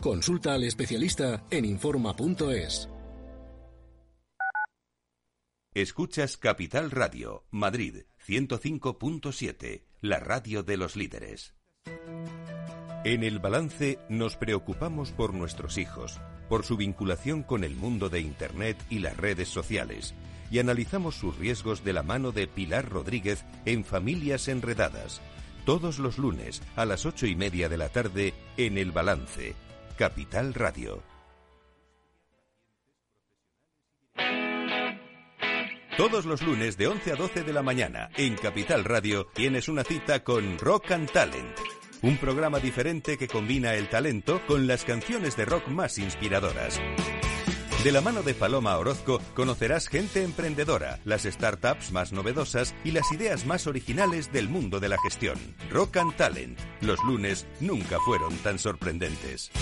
Consulta 0.00 0.54
al 0.54 0.62
especialista 0.64 1.44
en 1.50 1.64
Informa.es. 1.64 2.88
Escuchas 5.74 6.36
Capital 6.36 6.90
Radio, 6.90 7.44
Madrid 7.50 8.04
105.7, 8.26 9.84
la 10.00 10.20
radio 10.20 10.62
de 10.62 10.76
los 10.76 10.96
líderes. 10.96 11.54
En 13.04 13.24
el 13.24 13.38
balance 13.38 13.98
nos 14.08 14.36
preocupamos 14.36 15.12
por 15.12 15.34
nuestros 15.34 15.78
hijos, 15.78 16.20
por 16.48 16.64
su 16.64 16.76
vinculación 16.76 17.42
con 17.42 17.64
el 17.64 17.74
mundo 17.74 18.08
de 18.08 18.20
Internet 18.20 18.76
y 18.90 19.00
las 19.00 19.16
redes 19.16 19.48
sociales, 19.48 20.14
y 20.50 20.58
analizamos 20.58 21.16
sus 21.16 21.36
riesgos 21.38 21.84
de 21.84 21.94
la 21.94 22.02
mano 22.02 22.32
de 22.32 22.46
Pilar 22.46 22.88
Rodríguez 22.88 23.44
en 23.64 23.84
Familias 23.84 24.48
Enredadas, 24.48 25.20
todos 25.64 25.98
los 25.98 26.18
lunes 26.18 26.62
a 26.76 26.84
las 26.84 27.06
ocho 27.06 27.26
y 27.26 27.34
media 27.34 27.68
de 27.68 27.76
la 27.76 27.88
tarde 27.88 28.34
en 28.56 28.78
El 28.78 28.92
Balance, 28.92 29.54
Capital 29.96 30.52
Radio. 30.52 31.02
Todos 35.96 36.26
los 36.26 36.42
lunes 36.42 36.76
de 36.76 36.88
11 36.88 37.12
a 37.12 37.16
12 37.16 37.42
de 37.44 37.52
la 37.54 37.62
mañana 37.62 38.10
en 38.18 38.36
Capital 38.36 38.84
Radio 38.84 39.26
tienes 39.32 39.68
una 39.70 39.84
cita 39.84 40.22
con 40.22 40.58
Rock 40.58 40.90
and 40.90 41.10
Talent. 41.10 41.58
Un 42.02 42.18
programa 42.18 42.60
diferente 42.60 43.16
que 43.16 43.26
combina 43.26 43.72
el 43.72 43.88
talento 43.88 44.42
con 44.46 44.66
las 44.66 44.84
canciones 44.84 45.34
de 45.34 45.46
rock 45.46 45.68
más 45.68 45.96
inspiradoras. 45.96 46.78
De 47.86 47.92
la 47.92 48.00
mano 48.00 48.24
de 48.24 48.34
Paloma 48.34 48.76
Orozco 48.78 49.20
conocerás 49.36 49.86
gente 49.86 50.24
emprendedora, 50.24 50.98
las 51.04 51.22
startups 51.22 51.92
más 51.92 52.12
novedosas 52.12 52.74
y 52.82 52.90
las 52.90 53.12
ideas 53.12 53.46
más 53.46 53.68
originales 53.68 54.32
del 54.32 54.48
mundo 54.48 54.80
de 54.80 54.88
la 54.88 54.98
gestión. 54.98 55.38
Rock 55.70 55.98
and 55.98 56.16
Talent. 56.16 56.58
Los 56.80 56.98
lunes 57.04 57.46
nunca 57.60 58.00
fueron 58.00 58.36
tan 58.38 58.58
sorprendentes. 58.58 59.52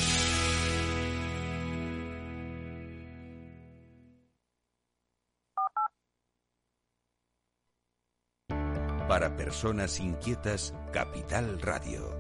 Para 9.07 9.37
personas 9.37 10.01
inquietas, 10.01 10.73
Capital 10.95 11.61
Radio. 11.61 12.19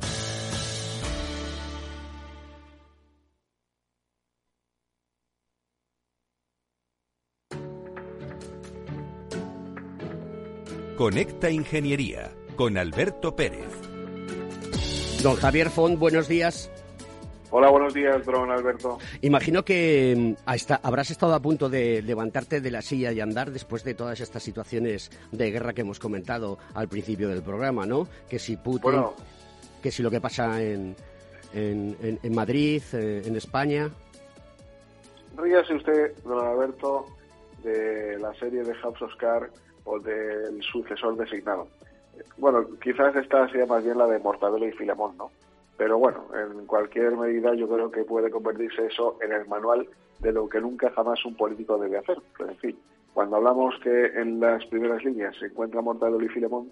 Conecta 10.96 11.50
Ingeniería 11.50 12.30
con 12.54 12.78
Alberto 12.78 13.34
Pérez. 13.34 13.66
Don 15.24 15.34
Javier 15.34 15.68
Font, 15.68 15.98
buenos 15.98 16.28
días. 16.28 16.70
Hola, 17.50 17.68
buenos 17.68 17.92
días, 17.94 18.24
don 18.24 18.48
Alberto. 18.48 18.98
Imagino 19.20 19.64
que 19.64 20.14
mm, 20.16 20.48
habrás 20.82 21.10
estado 21.10 21.34
a 21.34 21.42
punto 21.42 21.68
de 21.68 22.00
levantarte 22.00 22.60
de 22.60 22.70
la 22.70 22.80
silla 22.80 23.10
y 23.10 23.20
andar 23.20 23.50
después 23.50 23.82
de 23.82 23.94
todas 23.94 24.20
estas 24.20 24.44
situaciones 24.44 25.10
de 25.32 25.50
guerra 25.50 25.72
que 25.72 25.80
hemos 25.80 25.98
comentado 25.98 26.58
al 26.74 26.86
principio 26.86 27.28
del 27.28 27.42
programa, 27.42 27.86
¿no? 27.86 28.06
Que 28.28 28.38
si 28.38 28.56
Putin, 28.56 29.02
que 29.82 29.90
si 29.90 30.00
lo 30.00 30.12
que 30.12 30.20
pasa 30.20 30.62
en, 30.62 30.94
en, 31.54 32.34
Madrid, 32.34 32.82
eh, 32.92 33.22
en 33.24 33.34
España. 33.34 33.90
Ríase 35.36 35.74
usted, 35.74 36.16
don 36.22 36.46
Alberto, 36.46 37.06
de 37.64 38.16
la 38.20 38.32
serie 38.34 38.62
de 38.62 38.72
House 38.76 39.02
of 39.02 39.10
Cards 39.16 39.50
o 39.84 39.98
del 39.98 40.62
sucesor 40.62 41.16
designado. 41.16 41.68
Bueno, 42.36 42.66
quizás 42.82 43.14
esta 43.16 43.48
sea 43.48 43.66
más 43.66 43.84
bien 43.84 43.98
la 43.98 44.06
de 44.06 44.18
Mortadelo 44.18 44.66
y 44.66 44.72
Filemón, 44.72 45.16
¿no? 45.16 45.30
Pero 45.76 45.98
bueno, 45.98 46.24
en 46.34 46.66
cualquier 46.66 47.16
medida 47.16 47.54
yo 47.54 47.68
creo 47.68 47.90
que 47.90 48.04
puede 48.04 48.30
convertirse 48.30 48.86
eso 48.86 49.18
en 49.20 49.32
el 49.32 49.46
manual 49.46 49.88
de 50.20 50.32
lo 50.32 50.48
que 50.48 50.60
nunca 50.60 50.90
jamás 50.90 51.24
un 51.24 51.36
político 51.36 51.78
debe 51.78 51.98
hacer. 51.98 52.18
Pero 52.38 52.50
en 52.50 52.56
fin, 52.58 52.78
cuando 53.12 53.36
hablamos 53.36 53.74
que 53.82 54.06
en 54.06 54.40
las 54.40 54.64
primeras 54.66 55.04
líneas 55.04 55.36
se 55.38 55.46
encuentra 55.46 55.80
Mortadelo 55.80 56.24
y 56.24 56.28
Filemón, 56.28 56.70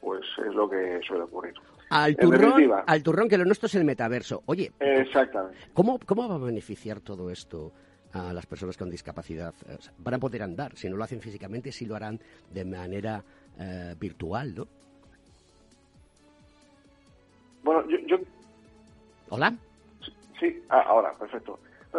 pues 0.00 0.22
es 0.46 0.54
lo 0.54 0.68
que 0.68 1.00
suele 1.06 1.24
ocurrir. 1.24 1.54
Al 1.88 2.16
turrón, 2.16 2.72
al 2.86 3.02
turrón 3.02 3.28
que 3.28 3.38
lo 3.38 3.44
nuestro 3.44 3.66
es 3.66 3.74
el 3.74 3.84
metaverso. 3.84 4.42
Oye, 4.46 4.72
Exactamente. 4.80 5.58
¿cómo, 5.72 5.98
¿cómo 6.04 6.28
va 6.28 6.34
a 6.34 6.38
beneficiar 6.38 7.00
todo 7.00 7.30
esto 7.30 7.72
a 8.12 8.32
las 8.32 8.46
personas 8.46 8.76
con 8.76 8.90
discapacidad. 8.90 9.54
van 9.98 10.14
a 10.14 10.18
poder 10.18 10.42
andar, 10.42 10.76
si 10.76 10.88
no 10.88 10.96
lo 10.96 11.04
hacen 11.04 11.20
físicamente, 11.20 11.72
sí 11.72 11.86
lo 11.86 11.96
harán 11.96 12.18
de 12.52 12.64
manera 12.64 13.22
eh, 13.58 13.94
virtual, 13.98 14.54
¿no? 14.54 14.66
Bueno, 17.62 17.84
yo... 17.88 18.18
¿Hola? 19.28 19.54
Sí, 20.38 20.62
ah, 20.68 20.84
ahora, 20.88 21.14
perfecto. 21.14 21.58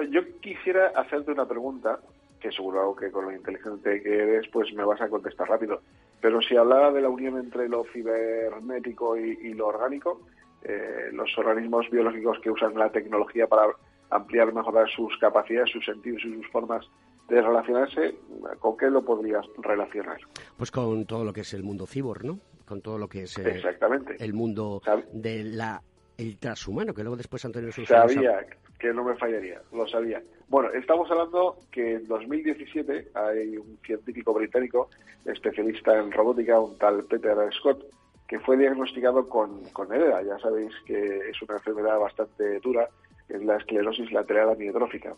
Yo 0.10 0.22
quisiera 0.42 0.88
hacerte 0.88 1.32
una 1.32 1.48
pregunta, 1.48 2.00
que 2.40 2.52
seguro 2.52 2.96
que 2.96 3.10
con 3.12 3.26
lo 3.26 3.32
inteligente 3.32 4.02
que 4.02 4.18
eres, 4.18 4.48
pues 4.52 4.74
me 4.74 4.84
vas 4.84 5.00
a 5.02 5.08
contestar 5.08 5.48
rápido. 5.48 5.82
Pero 6.20 6.42
si 6.42 6.56
hablara 6.56 6.92
de 6.92 7.02
la 7.02 7.10
unión 7.10 7.38
entre 7.38 7.70
lo 7.70 7.86
cibernético 7.86 9.16
y, 9.18 9.54
lo 9.54 9.68
orgánico, 9.68 10.22
eh, 10.64 11.10
los 11.14 11.38
organismos 11.38 11.90
biológicos 11.90 12.40
que 12.40 12.52
usan 12.52 12.76
la 12.76 12.90
tecnología 12.92 13.48
para 13.48 13.68
ampliar, 14.14 14.54
mejorar 14.54 14.90
sus 14.90 15.18
capacidades, 15.18 15.72
sus 15.72 15.86
sentidos 15.86 16.24
y 16.26 16.36
sus 16.36 16.48
formas 16.50 16.86
de 17.28 17.42
relacionarse, 17.42 18.16
¿con 18.60 18.78
qué 18.78 18.90
lo 18.90 19.04
podrías 19.04 19.46
relacionar? 19.58 20.18
Pues 20.58 20.72
con 20.72 21.06
todo 21.06 21.24
lo 21.24 21.34
que 21.34 21.42
es 21.42 21.54
el 21.54 21.64
mundo 21.64 21.88
cibor, 21.88 22.26
¿no? 22.26 22.40
Con 22.66 22.82
todo 22.82 22.98
lo 22.98 23.08
que 23.08 23.24
es 23.24 23.38
eh, 23.38 23.56
Exactamente. 23.56 24.16
el 24.20 24.34
mundo 24.34 24.82
de 25.12 25.44
la 25.44 25.82
el 26.18 26.38
transhumano, 26.38 26.94
que 26.94 27.02
luego 27.02 27.18
después 27.18 27.44
Antonio 27.44 27.72
sus 27.72 27.88
Sabía 27.88 28.46
que 28.80 28.94
no 28.94 29.04
me 29.04 29.16
fallaría, 29.16 29.62
lo 29.72 29.88
sabía. 29.88 30.22
Bueno, 30.50 30.70
estamos 30.72 31.10
hablando 31.10 31.58
que 31.72 31.96
en 31.96 32.06
2017 32.06 33.12
hay 33.14 33.58
un 33.58 33.80
científico 33.86 34.34
británico, 34.34 34.90
especialista 35.26 35.98
en 35.98 36.12
robótica, 36.12 36.60
un 36.60 36.78
tal 36.78 37.04
Peter 37.06 37.36
Scott, 37.54 37.84
que 38.28 38.40
fue 38.40 38.58
diagnosticado 38.58 39.28
con, 39.30 39.64
con 39.70 39.92
EREDA. 39.94 40.24
Ya 40.24 40.38
sabéis 40.40 40.74
que 40.86 41.30
es 41.30 41.42
una 41.42 41.56
enfermedad 41.56 41.98
bastante 41.98 42.60
dura 42.60 42.90
es 43.34 43.44
la 43.44 43.58
esclerosis 43.58 44.12
lateral 44.12 44.52
amiotrófica. 44.52 45.16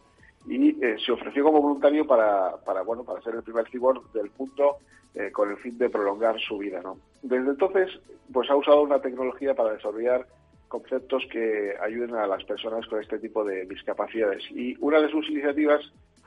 Y 0.47 0.84
eh, 0.84 0.97
se 1.04 1.12
ofreció 1.12 1.43
como 1.43 1.62
voluntario 1.62 2.06
para, 2.06 2.58
para, 2.58 2.82
bueno, 2.84 3.04
para 3.04 3.21
ser 3.21 3.36
el 3.36 3.43
primer 3.43 3.67
cyborg 3.69 4.12
del 4.13 4.32
mundo 4.38 4.78
eh, 5.15 5.32
con 5.32 5.49
el 5.49 5.58
fin 5.58 5.78
de 5.78 5.89
prolongar 5.89 6.39
su 6.39 6.58
vida. 6.58 6.82
¿no? 6.82 6.97
Desde 7.21 7.49
entonces, 7.49 7.89
pues 8.32 8.49
ha 8.49 8.56
usado 8.56 8.82
una 8.82 8.99
tecnología 8.99 9.56
para 9.56 9.73
desarrollar 9.73 10.28
conceptos 10.67 11.23
que 11.32 11.73
ayuden 11.82 12.15
a 12.15 12.28
las 12.28 12.43
personas 12.43 12.86
con 12.88 13.01
este 13.01 13.19
tipo 13.19 13.43
de 13.43 13.65
discapacidades. 13.65 14.43
Y 14.51 14.75
una 14.80 15.01
de 15.01 15.10
sus 15.10 15.30
iniciativas 15.30 15.82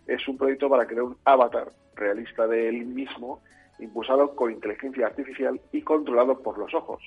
es 0.06 0.26
un 0.26 0.36
proyecto 0.36 0.68
para 0.68 0.86
crear 0.86 1.02
un 1.02 1.16
avatar 1.24 1.70
realista 1.94 2.46
de 2.46 2.68
él 2.68 2.86
mismo, 2.86 3.40
impulsado 3.78 4.34
con 4.34 4.50
inteligencia 4.50 5.06
artificial 5.06 5.60
y 5.72 5.82
controlado 5.82 6.40
por 6.40 6.58
los 6.58 6.72
ojos 6.74 7.00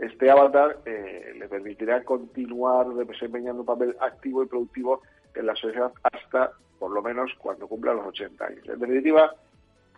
este 0.00 0.30
avatar 0.30 0.78
eh, 0.84 1.34
le 1.38 1.48
permitirá 1.48 2.02
continuar 2.02 2.88
desempeñando 2.88 3.60
un 3.60 3.66
papel 3.66 3.96
activo 4.00 4.42
y 4.42 4.46
productivo 4.46 5.02
en 5.34 5.46
la 5.46 5.54
sociedad 5.54 5.92
hasta, 6.02 6.52
por 6.78 6.90
lo 6.90 7.02
menos, 7.02 7.32
cuando 7.38 7.68
cumpla 7.68 7.94
los 7.94 8.06
80 8.06 8.44
años. 8.44 8.68
En 8.68 8.78
definitiva, 8.78 9.34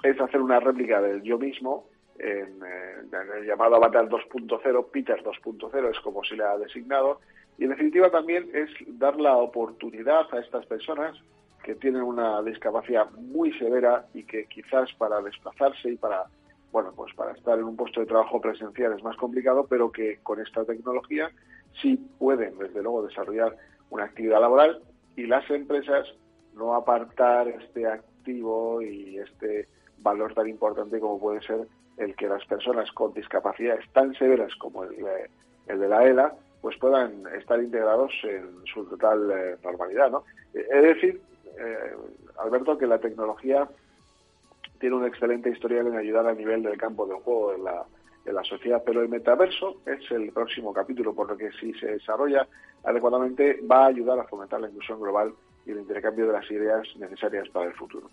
es 0.03 0.21
hacer 0.21 0.41
una 0.41 0.61
réplica 0.61 1.01
del 1.01 1.23
yo 1.23 1.39
mismo 1.39 1.87
en, 2.19 2.63
eh, 2.65 3.37
el 3.39 3.47
llamado 3.47 3.77
avatar 3.77 4.09
2.0, 4.09 4.87
Peter 4.91 5.23
2.0 5.23 5.91
es 5.91 6.01
como 6.01 6.25
se 6.25 6.37
le 6.37 6.45
ha 6.45 6.57
designado, 6.57 7.21
y 7.59 7.65
en 7.65 7.71
definitiva 7.71 8.11
también 8.11 8.49
es 8.53 8.71
dar 8.99 9.17
la 9.19 9.37
oportunidad 9.37 10.27
a 10.33 10.41
estas 10.41 10.67
personas 10.67 11.17
que 11.63 11.75
tienen 11.75 12.03
una 12.03 12.43
discapacidad 12.43 13.11
muy 13.13 13.53
severa 13.59 14.07
y 14.15 14.25
que 14.25 14.47
quizás 14.47 14.93
para 14.95 15.21
desplazarse 15.21 15.91
y 15.91 15.97
para 15.97 16.27
bueno, 16.77 16.93
pues 16.95 17.15
para 17.15 17.33
estar 17.33 17.59
en 17.59 17.65
un 17.65 17.75
puesto 17.75 18.01
de 18.01 18.07
trabajo 18.07 18.39
presencial 18.39 18.93
es 18.93 19.03
más 19.03 19.17
complicado, 19.17 19.67
pero 19.67 19.91
que 19.91 20.19
con 20.23 20.43
esta 20.43 20.63
tecnología 20.63 21.31
sí 21.81 21.97
pueden, 22.19 22.59
desde 22.59 22.83
luego, 22.83 23.03
desarrollar 23.03 23.57
una 23.89 24.05
actividad 24.05 24.43
laboral 24.43 24.83
y 25.17 25.25
las 25.25 25.49
empresas 25.49 26.07
no 26.53 26.75
apartar 26.75 27.49
este 27.49 27.87
activo 27.87 28.83
y 28.83 29.17
este 29.17 29.69
valor 30.03 30.35
tan 30.35 30.51
importante 30.51 31.01
como 31.01 31.19
puede 31.19 31.41
ser 31.41 31.67
el 31.97 32.15
que 32.15 32.29
las 32.29 32.45
personas 32.45 32.93
con 32.93 33.15
discapacidades 33.15 33.91
tan 33.95 34.13
severas 34.13 34.55
como 34.57 34.85
el, 34.85 34.99
de 34.99 35.89
la 35.89 36.05
ELA 36.05 36.35
pues 36.61 36.77
puedan 36.77 37.23
estar 37.39 37.59
integrados 37.59 38.13
en 38.23 38.51
su 38.67 38.85
total 38.85 39.31
eh, 39.31 39.57
normalidad. 39.65 40.11
¿no? 40.11 40.25
Es 40.53 40.83
decir, 40.83 41.23
eh, 41.59 41.97
Alberto, 42.39 42.77
que 42.77 42.87
la 42.87 42.99
tecnología 42.99 43.67
tiene 44.79 44.97
una 44.97 45.09
excelente 45.09 45.51
historial 45.51 45.87
en 45.87 45.97
ayudar 45.97 46.27
a 46.27 46.35
nivel 46.35 46.63
del 46.63 46.79
campo 46.79 47.07
del 47.07 47.19
juego 47.19 47.55
en 47.55 47.65
la, 47.65 47.87
la 48.33 48.45
sociedad, 48.45 48.83
pero 48.85 49.03
el 49.03 49.09
metaverso 49.09 49.81
es 49.87 50.11
el 50.11 50.33
próximo 50.33 50.73
capítulo, 50.73 51.15
por 51.15 51.29
lo 51.29 51.37
que 51.37 51.51
si 51.53 51.73
se 51.75 51.87
desarrolla 51.87 52.47
adecuadamente 52.85 53.61
va 53.71 53.85
a 53.85 53.89
ayudar 53.89 54.19
a 54.19 54.25
fomentar 54.25 54.61
la 54.61 54.69
inclusión 54.69 55.01
global 55.01 55.33
y 55.65 55.71
el 55.73 55.79
intercambio 55.79 56.27
de 56.27 56.33
las 56.33 56.51
ideas 56.51 56.87
necesarias 56.97 57.49
para 57.51 57.67
el 57.67 57.75
futuro. 57.75 58.09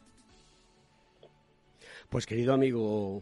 Pues 2.09 2.25
querido 2.25 2.53
amigo 2.53 3.21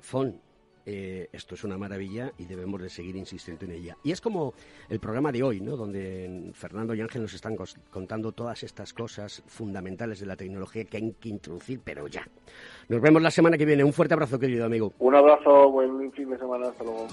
Fon, 0.00 0.40
eh, 0.86 1.28
esto 1.32 1.56
es 1.56 1.64
una 1.64 1.76
maravilla 1.76 2.32
y 2.38 2.44
debemos 2.44 2.80
de 2.80 2.88
seguir 2.88 3.16
insistiendo 3.16 3.64
en 3.64 3.72
ella. 3.72 3.96
Y 4.04 4.12
es 4.12 4.20
como 4.20 4.54
el 4.88 5.00
programa 5.00 5.32
de 5.32 5.42
hoy, 5.42 5.60
¿no? 5.60 5.76
donde 5.76 6.52
Fernando 6.54 6.94
y 6.94 7.00
Ángel 7.00 7.22
nos 7.22 7.34
están 7.34 7.56
contando 7.90 8.32
todas 8.32 8.62
estas 8.62 8.92
cosas 8.92 9.42
fundamentales 9.46 10.20
de 10.20 10.26
la 10.26 10.36
tecnología 10.36 10.84
que 10.84 10.96
hay 10.98 11.12
que 11.20 11.28
introducir, 11.28 11.80
pero 11.84 12.06
ya. 12.06 12.26
Nos 12.88 13.00
vemos 13.00 13.20
la 13.20 13.30
semana 13.30 13.58
que 13.58 13.66
viene. 13.66 13.82
Un 13.82 13.92
fuerte 13.92 14.14
abrazo, 14.14 14.38
querido 14.38 14.64
amigo. 14.64 14.92
Un 15.00 15.14
abrazo, 15.16 15.70
buen 15.70 16.12
fin 16.12 16.30
de 16.30 16.38
semana. 16.38 16.68
Hasta 16.68 16.84
luego. 16.84 17.08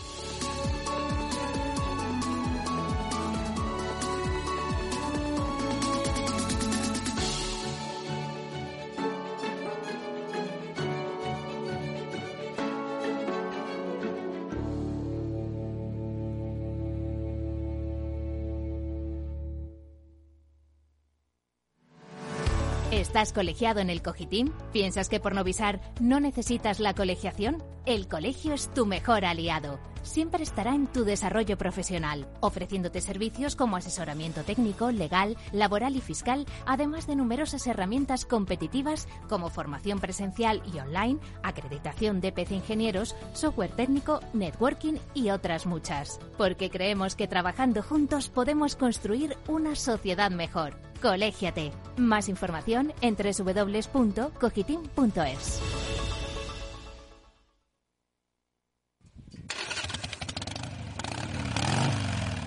¿Estás 23.14 23.32
colegiado 23.32 23.80
en 23.80 23.92
el 23.92 24.02
Cogitim? 24.02 24.52
¿Piensas 24.72 25.08
que 25.08 25.20
por 25.20 25.36
no 25.36 25.44
visar 25.44 25.80
no 26.02 26.20
necesitas 26.20 26.80
la 26.80 26.96
colegiación? 26.96 27.62
El 27.86 28.08
colegio 28.08 28.56
es 28.56 28.74
tu 28.74 28.88
mejor 28.88 29.24
aliado. 29.24 29.80
Siempre 30.02 30.42
estará 30.42 30.74
en 30.74 30.88
tu 30.88 31.06
desarrollo 31.06 31.56
profesional, 31.56 32.28
ofreciéndote 32.40 33.02
servicios 33.02 33.56
como 33.56 33.78
asesoramiento 33.78 34.42
técnico, 34.42 34.90
legal, 34.90 35.38
laboral 35.52 35.96
y 35.96 36.02
fiscal, 36.02 36.48
además 36.66 37.06
de 37.06 37.16
numerosas 37.16 37.68
herramientas 37.68 38.26
competitivas 38.26 39.08
como 39.30 39.52
formación 39.52 40.00
presencial 40.00 40.64
y 40.74 40.80
online, 40.80 41.20
acreditación 41.44 42.20
de 42.20 42.32
PC 42.32 42.56
Ingenieros, 42.56 43.16
software 43.34 43.76
técnico, 43.76 44.22
networking 44.34 44.96
y 45.14 45.30
otras 45.30 45.68
muchas. 45.68 46.20
Porque 46.36 46.72
creemos 46.72 47.16
que 47.16 47.28
trabajando 47.28 47.84
juntos 47.84 48.30
podemos 48.30 48.76
construir 48.76 49.38
una 49.48 49.76
sociedad 49.76 50.32
mejor. 50.32 50.74
Colégiate. 51.04 51.72
Más 51.98 52.30
información 52.30 52.94
en 53.02 53.18
www.cogitim.es. 53.18 55.62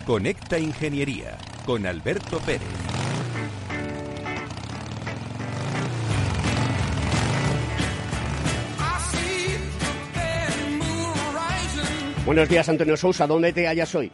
Conecta 0.07 0.59
Ingeniería 0.59 1.37
con 1.66 1.87
Alberto 1.87 2.38
Pérez. 2.38 2.62
Buenos 12.25 12.49
días, 12.49 12.66
Antonio 12.71 12.97
Sousa. 12.97 13.27
¿Dónde 13.27 13.53
te 13.53 13.66
hallas 13.66 13.95
hoy? 13.95 14.11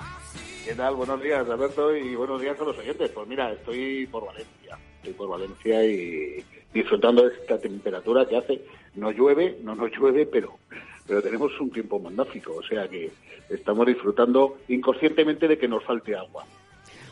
¿Qué 0.65 0.75
tal? 0.75 0.95
Buenos 0.95 1.21
días, 1.21 1.49
Alberto, 1.49 1.97
y 1.97 2.15
buenos 2.15 2.41
días 2.41 2.59
a 2.61 2.65
los 2.65 2.79
oyentes. 2.79 3.11
Pues 3.11 3.27
mira, 3.27 3.51
estoy 3.51 4.07
por 4.07 4.27
Valencia. 4.27 4.79
Estoy 4.97 5.13
por 5.15 5.29
Valencia 5.29 5.85
y 5.85 6.45
disfrutando 6.73 7.29
de 7.29 7.35
esta 7.35 7.59
temperatura 7.59 8.27
que 8.27 8.37
hace. 8.37 8.63
No 8.95 9.11
llueve, 9.11 9.59
no 9.63 9.75
nos 9.75 9.91
llueve, 9.91 10.25
pero 10.27 10.59
pero 11.07 11.21
tenemos 11.21 11.53
un 11.61 11.71
tiempo 11.71 11.99
magnífico, 11.99 12.55
o 12.55 12.63
sea 12.63 12.89
que 12.89 13.11
estamos 13.51 13.87
disfrutando 13.87 14.59
inconscientemente 14.69 15.49
de 15.49 15.59
que 15.59 15.67
nos 15.67 15.85
falte 15.85 16.15
agua. 16.15 16.45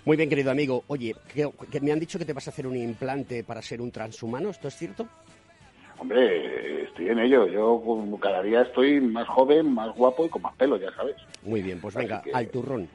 Muy 0.05 0.17
bien, 0.17 0.29
querido 0.29 0.51
amigo. 0.51 0.85
Oye, 0.87 1.15
que, 1.35 1.81
me 1.81 1.93
han 1.93 2.01
dicho 2.01 2.19
que 2.19 2.25
te 2.25 2.33
vas 2.33 2.47
a 2.47 2.51
hacer 2.51 2.67
un 2.67 2.77
implante 2.77 3.45
para 3.45 3.61
ser 3.61 3.81
un 3.81 3.91
transhumano, 3.91 4.51
¿esto 4.51 4.69
es 4.69 4.77
cierto? 4.77 5.07
Hombre, 5.99 6.85
estoy 6.85 7.09
en 7.09 7.19
ello. 7.19 7.47
Yo 7.47 7.83
cada 8.21 8.43
día 8.43 8.63
estoy 8.63 9.01
más 9.01 9.29
joven, 9.29 9.75
más 9.75 9.95
guapo 9.95 10.25
y 10.25 10.31
con 10.31 10.41
más 10.41 10.55
pelo, 10.55 10.79
ya 10.79 10.91
sabes. 10.93 11.17
Muy 11.43 11.61
bien, 11.61 11.81
pues 11.81 11.95
venga, 11.95 12.23
al 12.33 12.49
turrón. 12.49 12.89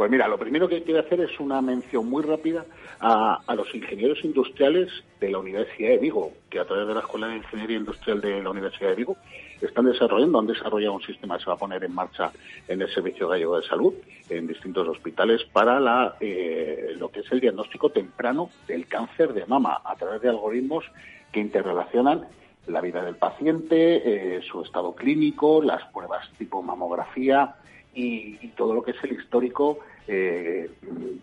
Pues 0.00 0.10
mira, 0.10 0.26
lo 0.28 0.38
primero 0.38 0.66
que 0.66 0.82
quiero 0.82 1.00
hacer 1.00 1.20
es 1.20 1.38
una 1.40 1.60
mención 1.60 2.08
muy 2.08 2.22
rápida 2.22 2.64
a, 3.00 3.38
a, 3.46 3.54
los 3.54 3.74
ingenieros 3.74 4.24
industriales 4.24 4.88
de 5.20 5.28
la 5.28 5.36
Universidad 5.36 5.90
de 5.90 5.98
Vigo, 5.98 6.32
que 6.48 6.58
a 6.58 6.64
través 6.64 6.88
de 6.88 6.94
la 6.94 7.00
Escuela 7.00 7.28
de 7.28 7.36
Ingeniería 7.36 7.76
Industrial 7.76 8.18
de 8.18 8.42
la 8.42 8.48
Universidad 8.48 8.88
de 8.88 8.94
Vigo 8.94 9.18
están 9.60 9.84
desarrollando, 9.84 10.38
han 10.38 10.46
desarrollado 10.46 10.94
un 10.94 11.02
sistema 11.02 11.36
que 11.36 11.44
se 11.44 11.50
va 11.50 11.56
a 11.56 11.58
poner 11.58 11.84
en 11.84 11.94
marcha 11.94 12.32
en 12.66 12.80
el 12.80 12.88
Servicio 12.94 13.28
Gallego 13.28 13.60
de 13.60 13.68
Salud, 13.68 13.92
en 14.30 14.46
distintos 14.46 14.88
hospitales, 14.88 15.42
para 15.52 15.78
la, 15.78 16.16
eh, 16.18 16.94
lo 16.96 17.10
que 17.10 17.20
es 17.20 17.30
el 17.30 17.40
diagnóstico 17.40 17.90
temprano 17.90 18.48
del 18.66 18.86
cáncer 18.86 19.34
de 19.34 19.44
mama, 19.44 19.82
a 19.84 19.96
través 19.96 20.22
de 20.22 20.30
algoritmos 20.30 20.86
que 21.30 21.40
interrelacionan 21.40 22.26
la 22.68 22.80
vida 22.80 23.04
del 23.04 23.16
paciente, 23.16 24.36
eh, 24.36 24.40
su 24.50 24.62
estado 24.62 24.94
clínico, 24.94 25.60
las 25.62 25.84
pruebas 25.92 26.26
tipo 26.38 26.62
mamografía, 26.62 27.56
y, 27.94 28.48
todo 28.56 28.74
lo 28.74 28.82
que 28.82 28.90
es 28.92 29.04
el 29.04 29.12
histórico 29.12 29.78
eh, 30.06 30.70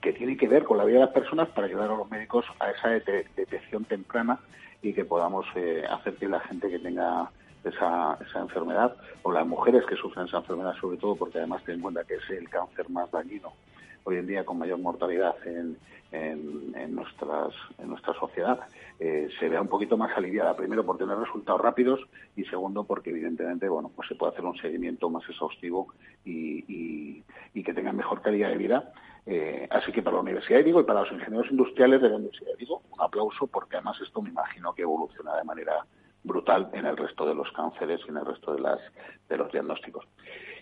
que 0.02 0.14
tiene 0.14 0.38
que 0.38 0.48
ver 0.48 0.64
con 0.64 0.78
la 0.78 0.86
vida 0.86 1.00
de 1.00 1.06
las 1.06 1.14
personas 1.14 1.50
para 1.50 1.68
ayudar 1.68 1.92
a 1.92 1.98
los 1.98 2.10
médicos 2.10 2.46
a 2.60 2.72
esa 2.72 2.90
detección 2.90 3.86
temprana 3.86 4.40
y 4.82 4.94
que 4.94 5.06
podamos 5.06 5.46
eh, 5.56 5.84
hacer 5.90 6.16
que 6.16 6.28
la 6.28 6.40
gente 6.42 6.70
que 6.70 6.80
tenga 6.80 7.30
esa, 7.64 8.18
esa 8.28 8.40
enfermedad 8.40 8.96
o 9.24 9.32
las 9.32 9.46
mujeres 9.46 9.86
que 9.86 9.96
sufren 9.96 10.26
esa 10.28 10.38
enfermedad 10.38 10.74
sobre 10.80 10.98
todo 10.98 11.16
porque 11.16 11.38
además 11.38 11.64
ten 11.64 11.76
en 11.76 11.82
cuenta 11.82 12.04
que 12.04 12.16
es 12.16 12.30
el 12.30 12.50
cáncer 12.50 12.90
más 12.90 13.12
dañino 13.12 13.54
hoy 14.08 14.16
en 14.16 14.28
día 14.28 14.46
con 14.46 14.58
mayor 14.58 14.80
mortalidad 14.80 15.36
en, 15.46 15.78
en, 16.14 16.96
nuestras, 16.96 17.54
en 17.78 17.90
nuestra 17.90 18.14
sociedad, 18.14 18.58
eh, 19.02 19.28
se 19.38 19.50
vea 19.50 19.62
un 19.62 19.68
poquito 19.68 19.98
más 19.98 20.16
aliviada. 20.18 20.56
Primero, 20.56 20.86
por 20.86 20.98
tener 20.98 21.18
resultados 21.18 21.60
rápidos 21.60 22.00
y 22.38 22.46
segundo, 22.46 22.86
porque 22.86 23.10
evidentemente 23.10 23.68
bueno, 23.68 23.92
pues 23.94 24.08
se 24.08 24.16
puede 24.16 24.32
hacer 24.32 24.46
un 24.46 24.58
seguimiento 24.58 25.10
más 25.10 25.28
exhaustivo 25.30 25.94
y, 26.24 27.24
y, 27.54 27.64
que 27.66 27.74
tenga 27.74 27.92
mejor 27.92 28.22
calidad 28.22 28.50
de 28.50 28.58
vida. 28.58 28.94
Eh, 29.26 29.68
así 29.70 29.92
que 29.92 30.02
para 30.02 30.16
la 30.16 30.22
Universidad 30.22 30.64
de 30.64 30.70
y 30.70 30.84
para 30.84 31.02
los 31.02 31.12
ingenieros 31.12 31.52
industriales 31.52 32.02
de 32.02 32.08
la 32.08 32.16
Universidad 32.16 32.52
de 32.52 32.56
Vigo, 32.56 32.82
un 32.90 33.02
aplauso 33.02 33.46
porque 33.48 33.76
además 33.76 34.00
esto 34.00 34.22
me 34.22 34.30
imagino 34.30 34.74
que 34.74 34.84
evoluciona 34.84 35.36
de 35.36 35.44
manera 35.44 35.86
brutal 36.24 36.70
en 36.72 36.86
el 36.86 36.96
resto 36.96 37.26
de 37.26 37.36
los 37.36 37.52
cánceres 37.52 38.00
y 38.06 38.10
en 38.10 38.18
el 38.18 38.26
resto 38.26 38.54
de, 38.54 38.62
las, 38.62 38.80
de 39.28 39.38
los 39.38 39.52
diagnósticos. 39.52 40.08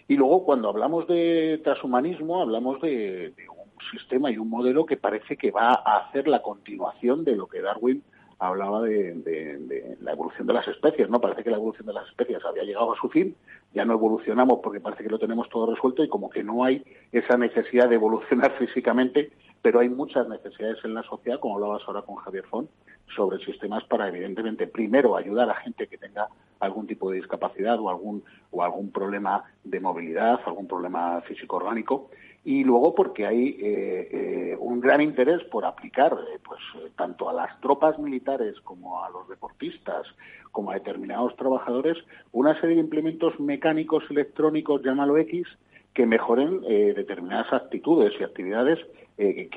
Y 0.08 0.18
luego, 0.18 0.44
cuando 0.46 0.70
hablamos 0.70 1.08
de 1.08 1.60
transhumanismo, 1.63 2.41
hablamos 2.41 2.80
de, 2.82 3.34
un 3.50 3.89
sistema 3.91 4.30
y 4.32 4.38
un 4.38 4.50
modelo 4.50 4.86
que 4.86 4.98
parece 4.98 5.36
que 5.36 5.52
va 5.52 5.74
a 5.74 5.98
hacer 5.98 6.28
la 6.28 6.41
continuación 6.41 7.24
de 7.24 7.36
lo 7.36 7.48
que 7.48 7.62
Darwin 7.62 8.04
hablaba 8.38 8.82
de, 8.82 9.98
la 10.02 10.12
evolución 10.12 10.46
de 10.46 10.54
las 10.54 10.68
especies, 10.68 11.10
¿no? 11.10 11.22
Parece 11.22 11.44
que 11.44 11.50
la 11.50 11.58
evolución 11.58 11.88
de 11.88 11.94
las 11.94 12.08
especies 12.08 12.44
había 12.46 12.63
llegado 12.63 12.94
a 12.94 12.98
su 13.00 13.10
fin, 13.10 13.36
ya 13.74 13.86
no 13.86 13.94
evolucionamos 13.94 14.60
porque 14.62 14.80
parece 14.80 15.04
que 15.04 15.10
lo 15.10 15.20
tenemos 15.20 15.50
todo 15.50 15.74
resuelto 15.74 16.04
y 16.04 16.10
como 16.10 16.30
que 16.30 16.44
no 16.44 16.63
hay 16.63 16.84
esa 17.12 17.38
necesidad 17.38 17.89
de 17.89 17.96
evolucionar 17.96 18.52
físicamente, 18.60 19.32
pero 19.62 19.80
hay 19.80 19.89
muchas 19.89 20.28
necesidades 20.28 20.78
en 20.84 20.94
la 20.94 21.04
sociedad, 21.04 21.39
como 21.39 21.56
hablabas 21.56 21.82
ahora 21.88 22.04
con 22.04 22.15
Javier 22.18 22.46
Font, 22.46 22.70
sobre 23.15 23.44
sistemas 23.44 23.84
para, 23.86 24.08
evidentemente, 24.08 24.68
primero 24.68 25.15
ayudar 25.15 25.50
a 25.50 25.56
gente 25.56 25.88
que 25.88 25.98
tenga 25.98 26.28
algún 26.60 26.88
tipo 26.88 27.10
de 27.10 27.18
discapacidad 27.18 27.80
o 27.80 27.89
algún, 27.89 28.24
o 28.56 28.63
algún 28.63 28.89
problema 28.91 29.44
de 29.63 29.80
movilidad, 29.82 30.39
algún 30.46 30.68
problema 30.68 31.22
físico-orgánico, 31.28 32.10
y 32.46 32.63
luego 32.63 32.96
porque 32.96 33.26
hay 33.26 33.58
eh, 33.60 34.10
eh, 34.12 34.58
un 34.60 34.80
gran 34.80 35.02
interés 35.02 35.44
por 35.46 35.65
aplicar 35.65 36.13
eh, 36.13 36.39
pues 36.44 36.62
tanto 36.96 37.28
a 37.28 37.34
las 37.34 37.60
tropas 37.60 38.00
militares 38.00 38.56
como 38.62 39.04
a 39.04 39.10
los 39.10 39.28
deportistas 39.28 40.06
como 40.52 40.72
a 40.72 40.76
determinados 40.76 41.36
trabajadores 41.38 41.98
una 42.32 42.54
serie 42.62 42.76
de 42.76 42.82
implementos 42.82 43.39
mecánicos 43.39 44.04
electrónicos 44.12 44.84
llámalo 44.84 45.18
X 45.18 45.48
que 45.96 46.06
mejoren 46.06 46.62
determinadas 46.62 47.52
actitudes 47.52 48.13
y 48.20 48.24
actividades 48.24 48.80
que, 49.18 49.50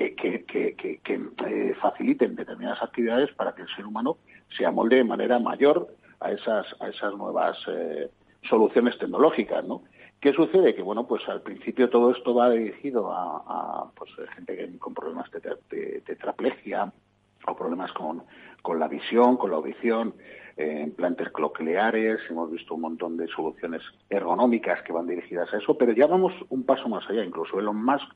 que 1.03 1.75
faciliten 1.81 2.35
determinadas 2.35 2.81
actividades 2.81 3.29
para 3.33 3.53
que 3.53 3.63
el 3.63 3.67
ser 3.75 3.85
humano 3.85 4.17
se 4.57 4.65
amolde 4.65 4.95
de 4.95 5.03
manera 5.03 5.37
mayor 5.37 5.89
a 6.19 6.31
esas, 6.31 6.65
a 6.79 6.89
esas 6.89 7.13
nuevas 7.15 7.57
eh, 7.67 8.09
soluciones 8.43 8.97
tecnológicas, 8.97 9.63
¿no? 9.65 9.83
¿Qué 10.19 10.33
sucede? 10.33 10.75
Que, 10.75 10.81
bueno, 10.81 11.07
pues 11.07 11.27
al 11.29 11.41
principio 11.41 11.89
todo 11.89 12.11
esto 12.11 12.33
va 12.33 12.49
dirigido 12.49 13.11
a, 13.11 13.89
pues, 13.95 14.11
gente 14.35 14.69
con 14.77 14.93
problemas 14.93 15.29
de, 15.31 16.01
tetraplegia 16.01 16.91
o 17.47 17.55
problemas 17.55 17.91
con, 17.93 18.23
con, 18.61 18.79
la 18.79 18.89
visión, 18.89 19.37
con 19.37 19.51
la 19.51 19.57
audición, 19.57 20.13
eh, 20.57 20.81
implantes 20.85 21.29
cocleares, 21.29 22.19
hemos 22.29 22.51
visto 22.51 22.75
un 22.75 22.81
montón 22.81 23.15
de 23.15 23.27
soluciones 23.27 23.81
ergonómicas 24.09 24.81
que 24.83 24.91
van 24.91 25.07
dirigidas 25.07 25.53
a 25.53 25.57
eso, 25.57 25.77
pero 25.77 25.93
ya 25.93 26.05
vamos 26.05 26.33
un 26.49 26.63
paso 26.63 26.89
más 26.89 27.09
allá. 27.09 27.23
Incluso 27.23 27.57
Elon 27.57 27.81
Musk, 27.81 28.11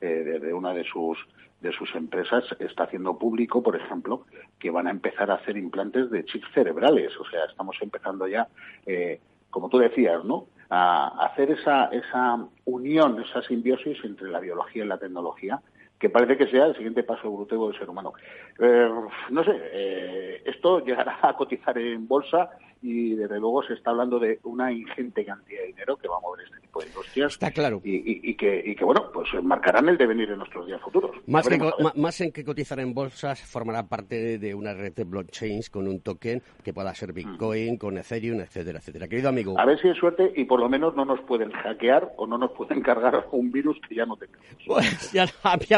eh, 0.00 0.22
desde 0.24 0.54
una 0.54 0.72
de 0.72 0.84
sus 0.84 1.18
de 1.60 1.72
sus 1.72 1.92
empresas 1.94 2.44
está 2.60 2.84
haciendo 2.84 3.18
público, 3.18 3.62
por 3.62 3.76
ejemplo, 3.76 4.26
que 4.58 4.70
van 4.70 4.86
a 4.86 4.90
empezar 4.90 5.30
a 5.30 5.34
hacer 5.34 5.56
implantes 5.56 6.10
de 6.10 6.24
chips 6.24 6.48
cerebrales. 6.54 7.16
O 7.18 7.24
sea, 7.28 7.44
estamos 7.46 7.76
empezando 7.80 8.28
ya, 8.28 8.48
eh, 8.86 9.20
como 9.50 9.68
tú 9.68 9.78
decías, 9.78 10.24
¿no? 10.24 10.46
A 10.70 11.26
hacer 11.26 11.50
esa, 11.50 11.86
esa 11.86 12.46
unión, 12.66 13.22
esa 13.22 13.42
simbiosis 13.42 13.98
entre 14.04 14.30
la 14.30 14.40
biología 14.40 14.84
y 14.84 14.88
la 14.88 14.98
tecnología, 14.98 15.60
que 15.98 16.10
parece 16.10 16.36
que 16.36 16.46
sea 16.46 16.66
el 16.66 16.76
siguiente 16.76 17.02
paso 17.02 17.26
evolutivo 17.26 17.68
del 17.68 17.78
ser 17.78 17.88
humano. 17.88 18.12
Eh, 18.58 18.90
no 19.30 19.44
sé, 19.44 19.52
eh, 19.72 20.42
esto 20.44 20.84
llegará 20.84 21.18
a 21.22 21.34
cotizar 21.34 21.76
en 21.78 22.06
bolsa 22.06 22.50
y 22.82 23.14
desde 23.14 23.38
luego 23.38 23.62
se 23.62 23.74
está 23.74 23.90
hablando 23.90 24.18
de 24.18 24.38
una 24.44 24.72
ingente 24.72 25.24
cantidad 25.24 25.60
de 25.60 25.66
dinero 25.68 25.96
que 25.96 26.08
va 26.08 26.16
a 26.16 26.20
mover 26.20 26.44
este 26.44 26.60
tipo 26.60 26.80
de 26.80 26.86
industrias. 26.86 27.32
Está 27.32 27.50
claro. 27.50 27.80
Y, 27.84 28.34
que, 28.34 28.62
y 28.64 28.74
que, 28.74 28.84
bueno, 28.84 29.10
pues 29.12 29.28
marcarán 29.42 29.88
el 29.88 29.98
devenir 29.98 30.30
en 30.30 30.38
nuestros 30.38 30.66
días 30.66 30.80
futuros. 30.80 31.10
Más, 31.26 31.48
más 31.96 32.20
en 32.20 32.32
que 32.32 32.44
cotizar 32.44 32.78
en 32.80 32.94
bolsas, 32.94 33.40
formará 33.40 33.86
parte 33.86 34.38
de 34.38 34.54
una 34.54 34.74
red 34.74 34.92
de 34.92 35.04
blockchains 35.04 35.70
con 35.70 35.88
un 35.88 36.00
token 36.00 36.42
que 36.62 36.72
pueda 36.72 36.94
ser 36.94 37.12
Bitcoin, 37.12 37.76
con 37.76 37.98
Ethereum, 37.98 38.40
etcétera, 38.40 38.78
etcétera. 38.78 39.08
Querido 39.08 39.28
amigo. 39.28 39.58
A 39.58 39.64
ver 39.64 39.80
si 39.80 39.88
es 39.88 39.96
suerte 39.96 40.32
y 40.36 40.44
por 40.44 40.60
lo 40.60 40.68
menos 40.68 40.94
no 40.94 41.04
nos 41.04 41.20
pueden 41.22 41.50
hackear 41.50 42.12
o 42.16 42.26
no 42.26 42.38
nos 42.38 42.52
pueden 42.52 42.82
cargar 42.82 43.26
un 43.32 43.50
virus 43.50 43.78
que 43.88 43.96
ya 43.96 44.06
no 44.06 44.16
tengamos. 44.16 44.46
Pues 44.66 45.12
ya, 45.12 45.26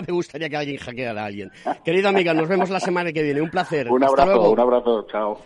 me 0.00 0.12
gustaría 0.12 0.48
que 0.48 0.56
alguien 0.56 0.76
hackeara 0.76 1.22
a 1.22 1.26
alguien. 1.26 1.50
Querido 1.84 2.08
amiga, 2.08 2.34
nos 2.34 2.48
vemos 2.48 2.70
la 2.70 2.80
semana 2.80 3.12
que 3.12 3.22
viene. 3.22 3.40
Un 3.40 3.50
placer. 3.50 3.90
Un 3.90 4.04
abrazo, 4.04 4.50
un 4.50 4.60
abrazo. 4.60 5.06
Chao. 5.10 5.40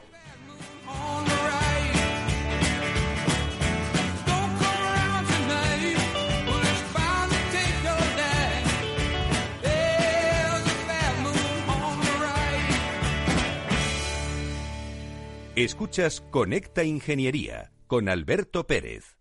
Escuchas 15.57 16.21
Conecta 16.33 16.83
Ingeniería 16.83 17.71
con 17.87 18.09
Alberto 18.09 18.67
Pérez. 18.67 19.17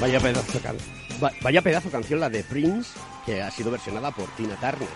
Vaya 0.00 0.18
pedazo, 0.18 0.60
vaya 1.42 1.60
pedazo 1.60 1.90
canción 1.90 2.20
la 2.20 2.30
de 2.30 2.42
Prince, 2.42 2.98
que 3.26 3.42
ha 3.42 3.50
sido 3.50 3.70
versionada 3.70 4.10
por 4.12 4.30
Tina 4.30 4.56
Turner. 4.56 4.88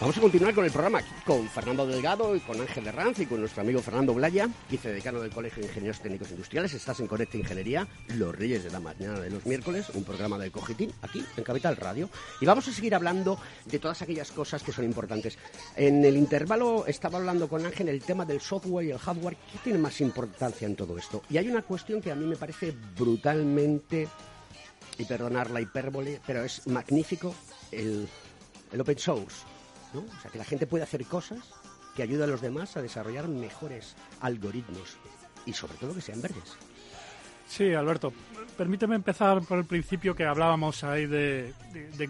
Vamos 0.00 0.18
a 0.18 0.20
continuar 0.20 0.52
con 0.52 0.64
el 0.64 0.72
programa 0.72 0.98
aquí 0.98 1.12
con 1.24 1.48
Fernando 1.48 1.86
Delgado 1.86 2.34
y 2.34 2.40
con 2.40 2.60
Ángel 2.60 2.88
Herranz 2.88 3.20
y 3.20 3.26
con 3.26 3.38
nuestro 3.38 3.62
amigo 3.62 3.80
Fernando 3.80 4.12
Blaya, 4.12 4.48
vicedecano 4.68 5.20
del 5.20 5.30
Colegio 5.30 5.62
de 5.62 5.68
Ingenieros 5.68 6.00
Técnicos 6.00 6.32
Industriales. 6.32 6.74
Estás 6.74 6.98
en 6.98 7.06
Conecta 7.06 7.36
Ingeniería, 7.36 7.86
los 8.08 8.34
Reyes 8.34 8.64
de 8.64 8.72
la 8.72 8.80
Mañana 8.80 9.20
de 9.20 9.30
los 9.30 9.46
miércoles, 9.46 9.86
un 9.94 10.02
programa 10.02 10.36
del 10.36 10.50
Cogitín 10.50 10.92
aquí 11.00 11.24
en 11.36 11.44
Capital 11.44 11.76
Radio. 11.76 12.10
Y 12.40 12.44
vamos 12.44 12.66
a 12.66 12.72
seguir 12.72 12.92
hablando 12.96 13.38
de 13.66 13.78
todas 13.78 14.02
aquellas 14.02 14.32
cosas 14.32 14.64
que 14.64 14.72
son 14.72 14.84
importantes. 14.84 15.38
En 15.76 16.04
el 16.04 16.16
intervalo 16.16 16.86
estaba 16.86 17.18
hablando 17.18 17.48
con 17.48 17.64
Ángel 17.64 17.88
el 17.88 18.02
tema 18.02 18.24
del 18.24 18.40
software 18.40 18.86
y 18.86 18.90
el 18.90 18.98
hardware. 18.98 19.36
¿Qué 19.52 19.58
tiene 19.62 19.78
más 19.78 20.00
importancia 20.00 20.66
en 20.66 20.74
todo 20.74 20.98
esto? 20.98 21.22
Y 21.30 21.38
hay 21.38 21.48
una 21.48 21.62
cuestión 21.62 22.00
que 22.00 22.10
a 22.10 22.16
mí 22.16 22.26
me 22.26 22.36
parece 22.36 22.74
brutalmente, 22.98 24.08
y 24.98 25.04
perdonar 25.04 25.50
la 25.50 25.60
hipérbole, 25.60 26.20
pero 26.26 26.44
es 26.44 26.66
magnífico, 26.66 27.32
el, 27.70 28.08
el 28.72 28.80
open 28.80 28.98
source 28.98 29.53
o 30.00 30.20
sea, 30.20 30.30
que 30.30 30.38
la 30.38 30.44
gente 30.44 30.66
puede 30.66 30.84
hacer 30.84 31.04
cosas 31.06 31.40
que 31.94 32.02
ayuden 32.02 32.24
a 32.24 32.32
los 32.32 32.40
demás 32.40 32.76
a 32.76 32.82
desarrollar 32.82 33.28
mejores 33.28 33.94
algoritmos 34.20 34.96
y 35.46 35.52
sobre 35.52 35.74
todo 35.74 35.94
que 35.94 36.00
sean 36.00 36.20
verdes. 36.20 36.56
Sí, 37.46 37.72
Alberto, 37.74 38.12
permíteme 38.56 38.96
empezar 38.96 39.42
por 39.42 39.58
el 39.58 39.64
principio 39.64 40.14
que 40.14 40.24
hablábamos 40.24 40.82
ahí 40.82 41.06
de, 41.06 41.52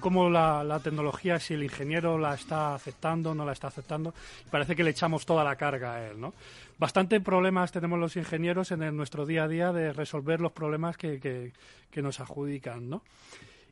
cómo 0.00 0.30
la, 0.30 0.80
tecnología, 0.82 1.40
si 1.40 1.54
el 1.54 1.64
ingeniero 1.64 2.18
la 2.18 2.34
está 2.34 2.74
aceptando, 2.74 3.34
no 3.34 3.44
la 3.44 3.52
está 3.52 3.66
aceptando, 3.66 4.14
parece 4.50 4.76
que 4.76 4.84
le 4.84 4.90
echamos 4.90 5.26
toda 5.26 5.42
la 5.44 5.56
carga 5.56 5.94
a 5.94 6.06
él, 6.06 6.20
¿no? 6.20 6.34
Bastante 6.78 7.20
problemas 7.20 7.72
tenemos 7.72 7.98
los 7.98 8.16
ingenieros 8.16 8.70
en 8.70 8.96
nuestro 8.96 9.26
día 9.26 9.44
a 9.44 9.48
día 9.48 9.72
de 9.72 9.92
resolver 9.92 10.40
los 10.40 10.52
problemas 10.52 10.96
que, 10.96 11.52
que 11.90 12.02
nos 12.02 12.20
adjudican, 12.20 12.88
¿no? 12.88 13.02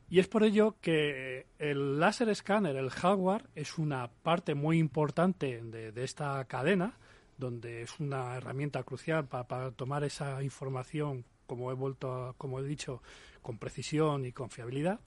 Y 0.09 0.19
es 0.19 0.27
por 0.27 0.43
ello 0.43 0.75
que 0.81 1.47
el 1.57 1.99
láser 1.99 2.29
escáner, 2.29 2.75
el 2.75 2.89
hardware, 2.89 3.49
es 3.55 3.77
una 3.77 4.09
parte 4.09 4.53
muy 4.53 4.77
importante 4.77 5.61
de, 5.63 6.03
esta 6.03 6.43
cadena, 6.45 6.97
donde 7.37 7.81
es 7.81 7.99
una 7.99 8.35
herramienta 8.35 8.83
crucial 8.83 9.27
para, 9.27 9.71
tomar 9.71 10.03
esa 10.03 10.43
información, 10.43 11.25
como 11.47 11.71
he 11.71 11.73
vuelto, 11.73 12.35
como 12.37 12.59
he 12.59 12.63
dicho, 12.63 13.01
con 13.41 13.57
precisión 13.57 14.25
y 14.25 14.31
con 14.31 14.49
fiabilidad. 14.49 14.99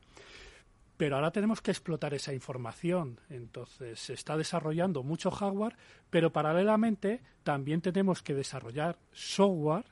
Pero 0.97 1.17
ahora 1.17 1.31
tenemos 1.31 1.61
que 1.61 1.71
explotar 1.71 2.15
esa 2.15 2.33
información. 2.33 3.21
Entonces 3.29 4.01
se 4.01 4.15
está 4.15 4.37
desarrollando 4.37 5.03
mucho 5.03 5.31
hardware, 5.31 5.77
pero 6.11 6.33
paralelamente 6.33 7.23
también 7.43 7.81
tenemos 7.83 8.23
que 8.23 8.35
desarrollar 8.35 8.99
software 9.13 9.85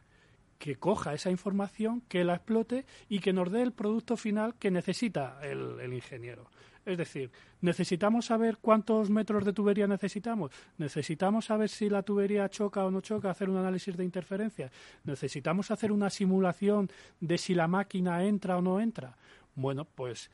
que 0.58 0.76
coja 0.76 1.14
esa 1.14 1.30
información, 1.30 2.02
que 2.08 2.24
la 2.24 2.34
explote 2.34 2.84
y 3.08 3.18
que 3.20 3.32
nos 3.32 3.50
dé 3.50 3.62
el 3.62 3.72
producto 3.72 4.16
final 4.16 4.54
que 4.56 4.70
necesita 4.70 5.38
el, 5.42 5.92
ingeniero. 5.92 6.46
Es 6.84 6.98
decir, 6.98 7.30
necesitamos 7.62 8.26
saber 8.26 8.58
cuántos 8.58 9.08
metros 9.08 9.44
de 9.44 9.54
tubería 9.54 9.86
necesitamos, 9.86 10.52
necesitamos 10.76 11.46
saber 11.46 11.70
si 11.70 11.88
la 11.88 12.02
tubería 12.02 12.48
choca 12.50 12.84
o 12.84 12.90
no 12.90 13.00
choca, 13.00 13.30
hacer 13.30 13.48
un 13.48 13.56
análisis 13.56 13.96
de 13.96 14.04
interferencia, 14.04 14.70
necesitamos 15.04 15.70
hacer 15.70 15.90
una 15.92 16.10
simulación 16.10 16.90
de 17.20 17.38
si 17.38 17.54
la 17.54 17.68
máquina 17.68 18.24
entra 18.24 18.58
o 18.58 18.62
no 18.62 18.80
entra. 18.80 19.16
Bueno, 19.54 19.86
pues 19.86 20.30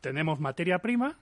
tenemos 0.00 0.40
materia 0.40 0.80
prima, 0.80 1.16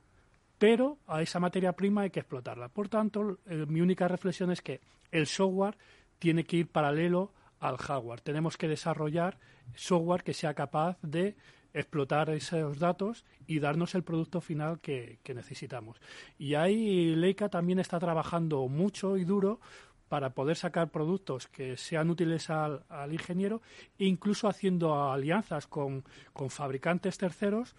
pero 0.58 0.98
a 1.06 1.20
esa 1.20 1.40
materia 1.40 1.72
prima 1.72 2.02
hay 2.02 2.10
que 2.10 2.20
explotarla. 2.20 2.68
Por 2.68 2.88
tanto, 2.88 3.38
eh, 3.46 3.66
mi 3.68 3.80
única 3.80 4.08
reflexión 4.08 4.50
es 4.50 4.62
que 4.62 4.80
el 5.10 5.26
software 5.26 5.76
tiene 6.18 6.44
que 6.44 6.56
ir 6.56 6.68
paralelo 6.68 7.32
al 7.64 7.78
hardware. 7.78 8.20
Tenemos 8.20 8.58
que 8.58 8.68
desarrollar 8.68 9.38
software 9.74 10.22
que 10.22 10.34
sea 10.34 10.52
capaz 10.52 10.98
de 11.00 11.34
explotar 11.72 12.28
esos 12.28 12.78
datos 12.78 13.24
y 13.46 13.58
darnos 13.58 13.94
el 13.94 14.04
producto 14.04 14.42
final 14.42 14.80
que, 14.80 15.18
necesitamos. 15.34 15.98
Y 16.38 16.54
ahí 16.54 17.14
Leica 17.16 17.48
también 17.48 17.78
está 17.78 17.98
trabajando 17.98 18.68
mucho 18.68 19.16
y 19.16 19.24
duro 19.24 19.60
para 20.08 20.34
poder 20.34 20.56
sacar 20.56 20.90
productos 20.90 21.48
que 21.48 21.78
sean 21.78 22.10
útiles 22.10 22.50
al, 22.50 22.84
ingeniero, 23.10 23.62
incluso 23.96 24.46
haciendo 24.46 25.10
alianzas 25.10 25.66
con, 25.66 26.04
con 26.34 26.50
fabricantes 26.50 27.16
terceros 27.16 27.74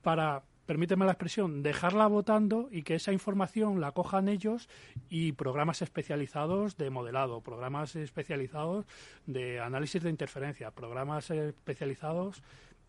para 0.00 0.44
permíteme 0.66 1.04
la 1.04 1.12
expresión, 1.12 1.62
dejarla 1.62 2.06
votando 2.06 2.68
y 2.70 2.82
que 2.82 2.96
esa 2.96 3.12
información 3.12 3.80
la 3.80 3.92
cojan 3.92 4.28
ellos 4.28 4.68
y 5.08 5.32
programas 5.32 5.82
especializados 5.82 6.76
de 6.76 6.90
modelado, 6.90 7.40
programas 7.40 7.96
especializados 7.96 8.86
de 9.26 9.60
análisis 9.60 10.02
de 10.02 10.10
interferencia, 10.10 10.70
programas 10.70 11.30
especializados 11.30 12.42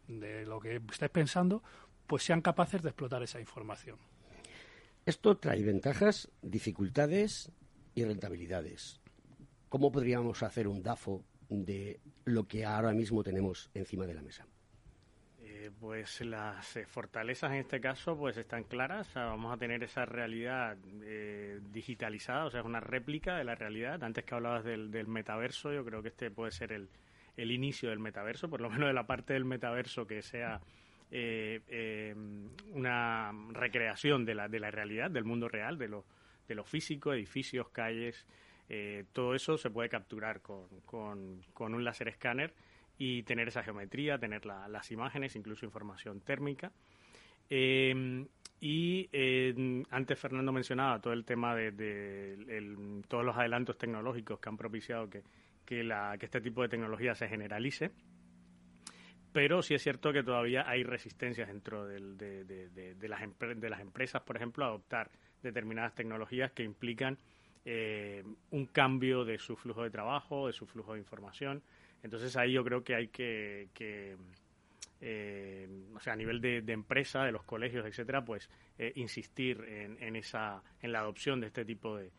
de 0.08 0.46
lo 0.46 0.60
que 0.60 0.82
estés 0.92 1.10
pensando, 1.10 1.64
pues 2.08 2.24
sean 2.24 2.42
capaces 2.42 2.82
de 2.82 2.90
explotar 2.90 3.24
esa 3.24 3.40
información. 3.40 3.98
Esto 5.06 5.38
trae 5.38 5.64
ventajas, 5.64 6.30
dificultades 6.42 7.52
y 7.94 8.04
rentabilidades. 8.04 9.02
¿Cómo 9.70 9.92
podríamos 9.92 10.42
hacer 10.44 10.68
un 10.68 10.82
DAFO 10.82 11.24
de 11.50 12.00
lo 12.24 12.48
que 12.48 12.66
ahora 12.66 12.92
mismo 12.94 13.24
tenemos 13.24 13.70
encima 13.74 14.06
de 14.06 14.14
la 14.14 14.22
mesa? 14.22 14.48
Pues 15.72 16.22
las 16.22 16.76
eh, 16.76 16.86
fortalezas 16.86 17.52
en 17.52 17.60
este 17.60 17.80
caso 17.80 18.18
pues 18.18 18.38
están 18.38 18.64
claras. 18.64 19.14
vamos 19.14 19.54
a 19.54 19.58
tener 19.58 19.84
esa 19.84 20.06
realidad 20.06 20.78
eh, 21.04 21.60
digitalizada, 21.72 22.46
o 22.46 22.52
sea, 22.52 22.62
es 22.62 22.66
una 22.66 22.80
réplica 22.80 23.38
de 23.38 23.44
la 23.44 23.56
realidad. 23.56 24.04
Antes 24.04 24.24
que 24.24 24.36
hablabas 24.36 24.64
del, 24.64 24.90
metaverso, 25.08 25.74
yo 25.74 25.86
creo 25.86 26.02
que 26.02 26.10
este 26.10 26.32
puede 26.32 26.52
ser 26.52 26.72
el, 26.72 26.90
el, 27.38 27.52
inicio 27.52 27.90
del 27.90 28.00
metaverso, 28.00 28.50
por 28.50 28.62
lo 28.62 28.70
menos 28.70 28.88
de 28.88 28.94
la 28.94 29.06
parte 29.06 29.34
del 29.34 29.46
metaverso 29.46 30.08
que 30.08 30.22
sea 30.22 30.62
eh, 31.12 32.16
una 32.72 33.32
recreación 33.52 34.26
de 34.26 34.36
la, 34.36 34.48
de 34.48 34.60
la 34.60 34.72
realidad, 34.72 35.12
del 35.12 35.24
mundo 35.26 35.48
real, 35.48 35.78
de 35.78 35.88
lo, 35.88 36.06
de 36.48 36.56
lo 36.56 36.64
físico, 36.64 37.14
edificios, 37.14 37.70
calles. 37.70 38.26
todo 39.14 39.36
eso 39.36 39.58
se 39.58 39.70
puede 39.70 39.90
capturar 39.90 40.42
con, 40.42 40.68
con, 40.86 41.42
con 41.54 41.74
un 41.74 41.84
láser 41.84 42.08
escáner 42.08 42.54
y 42.98 43.24
tener 43.24 43.48
esa 43.48 43.64
geometría, 43.64 44.18
tener 44.18 44.46
las 44.46 44.92
imágenes, 44.92 45.36
incluso 45.36 45.66
información 45.66 46.22
térmica. 46.22 46.72
Em, 47.50 48.28
y 48.60 49.10
antes 49.92 50.18
Fernando 50.18 50.52
mencionaba 50.52 51.00
todo 51.00 51.14
el 51.14 51.26
tema 51.26 51.56
de, 51.56 53.02
todos 53.08 53.26
los 53.26 53.38
adelantos 53.38 53.78
tecnológicos 53.78 54.40
que 54.40 54.50
han 54.50 54.58
propiciado 54.58 55.10
que, 55.10 55.24
que 55.66 55.84
este 56.22 56.42
tipo 56.42 56.62
de 56.62 56.70
tecnología 56.70 57.16
se 57.16 57.28
generalice. 57.28 57.92
Pero 59.36 59.62
sí 59.62 59.74
es 59.74 59.84
cierto 59.84 60.14
que 60.14 60.24
todavía 60.24 60.64
hay 60.66 60.84
resistencias 60.84 61.50
dentro 61.50 61.86
de, 61.86 62.00
las 62.00 63.22
de 63.60 63.70
las 63.70 63.82
empresas, 63.82 64.22
por 64.22 64.38
ejemplo, 64.38 64.64
a 64.64 64.70
adoptar 64.70 65.12
determinadas 65.44 65.94
tecnologías 65.94 66.54
que 66.54 66.64
implican 66.64 67.18
eh, 67.66 68.24
un 68.52 68.66
cambio 68.68 69.26
de 69.26 69.38
su 69.38 69.58
flujo 69.58 69.84
de 69.84 69.90
trabajo, 69.90 70.48
de 70.48 70.54
su 70.54 70.66
flujo 70.66 70.94
de 70.94 71.00
información, 71.00 71.62
entonces 72.06 72.38
ahí 72.38 72.52
yo 72.52 72.64
creo 72.64 72.84
que 72.84 72.94
hay 72.94 73.08
que, 73.08 73.68
eh, 75.02 75.68
o 75.96 76.00
sea, 76.00 76.14
a 76.14 76.16
nivel 76.16 76.40
de, 76.40 76.60
empresa, 76.68 77.24
de 77.24 77.32
los 77.32 77.42
colegios, 77.42 77.84
etcétera, 77.84 78.24
pues 78.24 78.48
eh, 78.78 78.94
insistir 78.96 79.60
en, 79.68 80.16
esa, 80.16 80.62
en 80.84 80.92
la 80.92 81.00
adopción 81.00 81.42
de 81.42 81.48
este 81.48 81.66
tipo 81.66 81.98
de, 81.98 82.12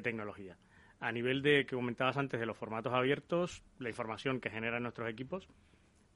tecnología. 0.00 0.56
A 1.00 1.12
nivel 1.12 1.42
de 1.42 1.66
que 1.66 1.76
comentabas 1.76 2.16
antes 2.16 2.40
de 2.40 2.46
los 2.46 2.56
formatos 2.56 2.94
abiertos, 2.94 3.62
la 3.78 3.90
información 3.90 4.40
que 4.40 4.48
generan 4.48 4.84
nuestros 4.84 5.06
equipos 5.10 5.46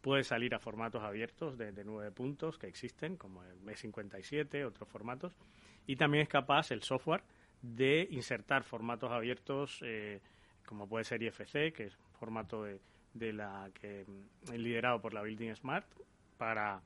puede 0.01 0.25
salir 0.25 0.55
a 0.55 0.59
formatos 0.59 1.03
abiertos 1.03 1.59
de, 1.59 1.73
nueve 1.85 2.11
puntos 2.13 2.57
que 2.57 2.69
existen, 2.69 3.19
como 3.19 3.45
el 3.45 3.61
M57, 3.61 4.65
otros 4.65 4.89
formatos, 4.89 5.35
y 5.87 5.97
también 5.97 6.23
es 6.23 6.29
capaz 6.31 6.71
el 6.71 6.83
software 6.83 7.23
de 7.61 8.09
insertar 8.11 8.65
formatos 8.65 9.13
abiertos 9.13 9.81
eh, 9.83 10.23
como 10.65 10.89
puede 10.89 11.05
ser 11.05 11.23
IFC, 11.23 11.75
que 11.75 11.85
es 11.85 11.99
formato 12.19 12.65
de, 12.65 12.81
de 13.15 13.33
la 13.33 13.71
que 13.81 14.05
mm, 14.07 14.53
liderado 14.55 15.01
por 15.01 15.15
la 15.15 15.23
Building 15.23 15.55
Smart 15.55 15.87
para, 16.37 16.81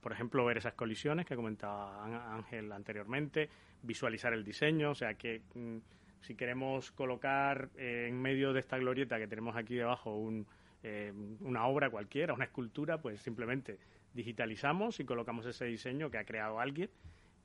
por 0.00 0.12
ejemplo, 0.12 0.44
ver 0.44 0.58
esas 0.58 0.74
colisiones 0.74 1.26
que 1.26 1.36
comentaba 1.36 2.34
Ángel 2.34 2.70
anteriormente, 2.72 3.48
visualizar 3.82 4.32
el 4.32 4.44
diseño, 4.44 4.90
o 4.90 4.94
sea 4.94 5.14
que 5.14 5.42
mm, 5.54 5.78
si 6.20 6.34
queremos 6.34 6.90
colocar 6.92 7.70
eh, 7.76 8.06
en 8.08 8.20
medio 8.20 8.52
de 8.52 8.60
esta 8.60 8.78
glorieta 8.78 9.18
que 9.18 9.26
tenemos 9.26 9.56
aquí 9.56 9.74
debajo 9.74 10.16
un, 10.16 10.46
eh, 10.82 11.12
una 11.40 11.66
obra 11.66 11.90
cualquiera, 11.90 12.34
una 12.34 12.44
escultura, 12.44 12.98
pues 12.98 13.20
simplemente 13.20 13.78
digitalizamos 14.14 15.00
y 15.00 15.04
colocamos 15.04 15.46
ese 15.46 15.66
diseño 15.66 16.10
que 16.10 16.18
ha 16.18 16.24
creado 16.24 16.60
alguien 16.60 16.90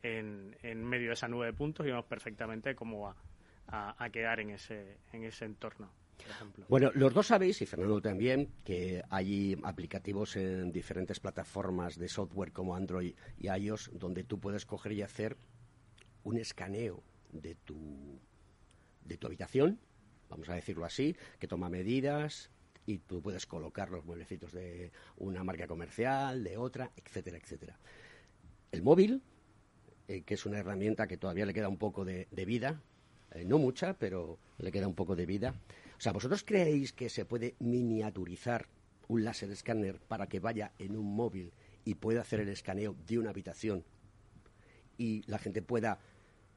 en, 0.04 0.56
en 0.62 0.84
medio 0.84 1.08
de 1.08 1.14
esa 1.14 1.28
nube 1.28 1.48
de 1.48 1.54
puntos 1.54 1.86
y 1.86 1.90
vemos 1.90 2.06
perfectamente 2.06 2.76
cómo 2.76 3.02
va 3.02 3.16
a, 3.68 4.10
quedar 4.10 4.40
en 4.40 4.52
ese, 4.52 4.98
en 5.12 5.24
ese 5.24 5.46
entorno. 5.46 5.90
Bueno, 6.68 6.92
los 6.96 7.14
dos 7.14 7.28
sabéis, 7.28 7.62
y 7.62 7.66
Fernando 7.66 8.02
también, 8.02 8.50
que 8.64 9.04
hay 9.10 9.58
aplicativos 9.64 10.36
en 10.36 10.72
diferentes 10.72 11.20
plataformas 11.20 11.98
de 11.98 12.10
software 12.10 12.52
como 12.52 12.76
Android 12.76 13.14
y 13.38 13.48
iOS 13.48 13.92
donde 13.94 14.24
tú 14.24 14.40
puedes 14.40 14.66
coger 14.66 14.94
y 14.94 15.02
hacer 15.02 15.38
un 16.24 16.38
escaneo 16.38 17.04
de 17.32 17.56
tu, 17.56 18.20
de 19.04 19.18
tu 19.18 19.28
habitación, 19.28 19.80
vamos 20.30 20.50
a 20.50 20.56
decirlo 20.56 20.86
así, 20.86 21.16
que 21.40 21.48
toma 21.48 21.70
medidas 21.70 22.50
y 22.86 23.00
tú 23.00 23.22
puedes 23.22 23.46
colocar 23.46 23.90
los 23.90 24.06
mueblecitos 24.06 24.52
de 24.52 24.92
una 25.18 25.44
marca 25.44 25.68
comercial, 25.68 26.44
de 26.44 26.58
otra, 26.58 26.92
etcétera, 26.96 27.38
etcétera. 27.38 27.78
El 28.72 28.84
móvil, 28.84 29.22
eh, 30.08 30.22
que 30.22 30.36
es 30.36 30.46
una 30.46 30.60
herramienta 30.60 31.08
que 31.08 31.18
todavía 31.18 31.46
le 31.46 31.54
queda 31.54 31.68
un 31.68 31.78
poco 31.78 32.06
de, 32.06 32.28
vida, 32.46 32.82
eh, 33.32 33.46
no 33.46 33.58
mucha, 33.58 33.94
pero 33.94 34.38
le 34.58 34.72
queda 34.72 34.88
un 34.88 34.96
poco 34.96 35.16
de 35.16 35.26
vida. 35.26 35.56
O 35.98 36.02
sea, 36.02 36.12
¿vosotros 36.12 36.44
creéis 36.44 36.94
que 36.94 37.10
se 37.10 37.26
puede 37.26 37.56
miniaturizar 37.60 38.68
un 39.08 39.24
láser 39.24 39.52
escáner 39.52 40.00
para 40.00 40.28
que 40.28 40.40
vaya 40.40 40.74
en 40.80 40.98
un 40.98 41.16
móvil 41.16 41.54
y 41.84 41.96
pueda 41.96 42.22
hacer 42.22 42.40
el 42.40 42.50
escaneo 42.50 42.96
de 43.08 43.20
una 43.20 43.30
habitación 43.30 43.86
y 44.98 45.24
la 45.30 45.38
gente 45.38 45.62
pueda 45.62 46.00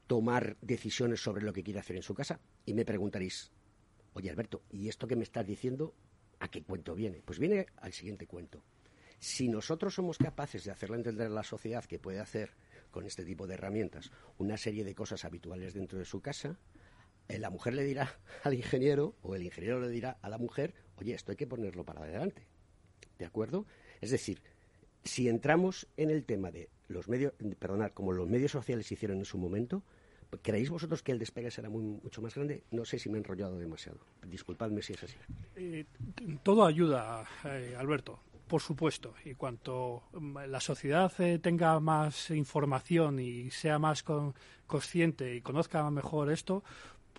tomar 0.07 0.57
decisiones 0.61 1.21
sobre 1.21 1.43
lo 1.43 1.53
que 1.53 1.63
quiere 1.63 1.79
hacer 1.79 1.95
en 1.95 2.03
su 2.03 2.13
casa? 2.13 2.39
Y 2.65 2.73
me 2.73 2.85
preguntaréis, 2.85 3.51
oye 4.13 4.29
Alberto, 4.29 4.63
¿y 4.71 4.89
esto 4.89 5.07
que 5.07 5.15
me 5.15 5.23
estás 5.23 5.45
diciendo 5.45 5.93
a 6.39 6.49
qué 6.49 6.63
cuento 6.63 6.95
viene? 6.95 7.21
Pues 7.23 7.39
viene 7.39 7.67
al 7.77 7.93
siguiente 7.93 8.25
cuento. 8.25 8.63
Si 9.19 9.49
nosotros 9.49 9.93
somos 9.93 10.17
capaces 10.17 10.63
de 10.63 10.71
hacerle 10.71 10.95
entender 10.95 11.27
a 11.27 11.31
la 11.31 11.43
sociedad 11.43 11.85
que 11.85 11.99
puede 11.99 12.19
hacer 12.19 12.51
con 12.89 13.05
este 13.05 13.25
tipo 13.25 13.47
de 13.47 13.55
herramientas 13.55 14.11
una 14.37 14.57
serie 14.57 14.83
de 14.83 14.95
cosas 14.95 15.25
habituales 15.25 15.73
dentro 15.73 15.99
de 15.99 16.05
su 16.05 16.21
casa, 16.21 16.57
la 17.37 17.49
mujer 17.49 17.73
le 17.73 17.83
dirá 17.83 18.17
al 18.43 18.53
ingeniero 18.53 19.15
o 19.21 19.35
el 19.35 19.43
ingeniero 19.43 19.79
le 19.79 19.89
dirá 19.89 20.17
a 20.21 20.29
la 20.29 20.37
mujer, 20.37 20.73
oye, 20.97 21.13
esto 21.13 21.31
hay 21.31 21.37
que 21.37 21.47
ponerlo 21.47 21.83
para 21.83 22.01
adelante. 22.01 22.47
¿De 23.19 23.25
acuerdo? 23.25 23.65
Es 24.01 24.11
decir, 24.11 24.41
si 25.03 25.27
entramos 25.27 25.87
en 25.97 26.09
el 26.09 26.23
tema 26.23 26.51
de 26.51 26.69
los 26.87 27.07
medios, 27.07 27.33
perdonad, 27.59 27.91
como 27.91 28.11
los 28.13 28.27
medios 28.27 28.51
sociales 28.51 28.91
hicieron 28.91 29.19
en 29.19 29.25
su 29.25 29.37
momento, 29.37 29.83
¿creéis 30.41 30.69
vosotros 30.69 31.03
que 31.03 31.11
el 31.11 31.19
despegue 31.19 31.51
será 31.51 31.69
mucho 31.69 32.21
más 32.21 32.35
grande? 32.35 32.63
No 32.71 32.85
sé 32.85 32.99
si 32.99 33.09
me 33.09 33.17
he 33.17 33.21
enrollado 33.21 33.57
demasiado. 33.57 33.99
Disculpadme 34.25 34.81
si 34.81 34.93
es 34.93 35.03
así. 35.03 35.17
Eh, 35.55 35.85
todo 36.43 36.65
ayuda, 36.65 37.25
eh, 37.45 37.75
Alberto. 37.77 38.19
Por 38.47 38.61
supuesto, 38.61 39.13
y 39.25 39.35
cuanto 39.35 40.03
mm, 40.13 40.37
la 40.47 40.59
sociedad 40.59 41.11
tenga 41.39 41.79
más 41.79 42.31
información 42.31 43.19
y 43.19 43.51
sea 43.51 43.77
más 43.77 44.03
consciente 44.65 45.35
y 45.35 45.41
conozca 45.41 45.87
mejor 45.91 46.31
esto, 46.31 46.63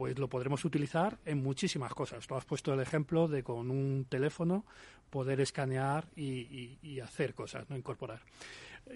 pues 0.00 0.18
lo 0.18 0.28
podremos 0.28 0.64
utilizar 0.64 1.18
en 1.26 1.42
muchísimas 1.42 1.92
cosas. 1.92 2.26
Tú 2.26 2.34
has 2.34 2.46
puesto 2.46 2.72
el 2.72 2.80
ejemplo 2.80 3.28
de 3.28 3.42
con 3.42 3.70
un 3.70 4.06
teléfono 4.08 4.64
poder 5.10 5.42
escanear 5.42 6.06
y, 6.16 7.00
hacer 7.00 7.34
cosas, 7.34 7.68
no 7.68 7.76
incorporar. 7.76 8.22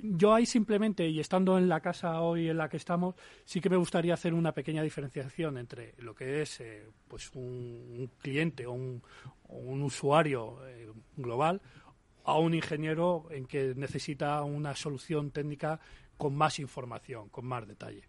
Yo 0.02 0.32
ahí 0.32 0.46
simplemente, 0.46 1.07
y 1.07 1.20
estando 1.20 1.59
en 1.59 1.68
la 1.68 1.80
casa 1.80 2.22
hoy 2.22 2.48
en 2.48 2.57
la 2.57 2.70
que 2.70 2.78
estamos, 2.78 3.16
sí 3.44 3.61
que 3.61 3.68
me 3.68 3.76
gustaría 3.76 4.14
hacer 4.14 4.32
una 4.32 4.52
pequeña 4.52 4.82
diferenciación 4.82 5.59
entre 5.59 5.92
lo 5.98 6.14
que 6.14 6.40
es 6.40 6.61
eh, 6.61 6.88
pues 7.07 7.30
un, 7.34 8.11
cliente 8.16 8.66
o 8.66 8.72
un, 8.72 9.02
usuario 9.82 10.66
eh, 10.66 10.90
global 11.18 11.61
a 12.24 12.38
un 12.38 12.55
ingeniero 12.55 13.26
en 13.30 13.44
que 13.44 13.74
necesita 13.76 14.42
una 14.42 14.74
solución 14.74 15.32
técnica 15.32 15.78
con 16.16 16.34
más 16.34 16.59
información, 16.59 17.28
con 17.28 17.44
más 17.44 17.66
detalle. 17.66 18.05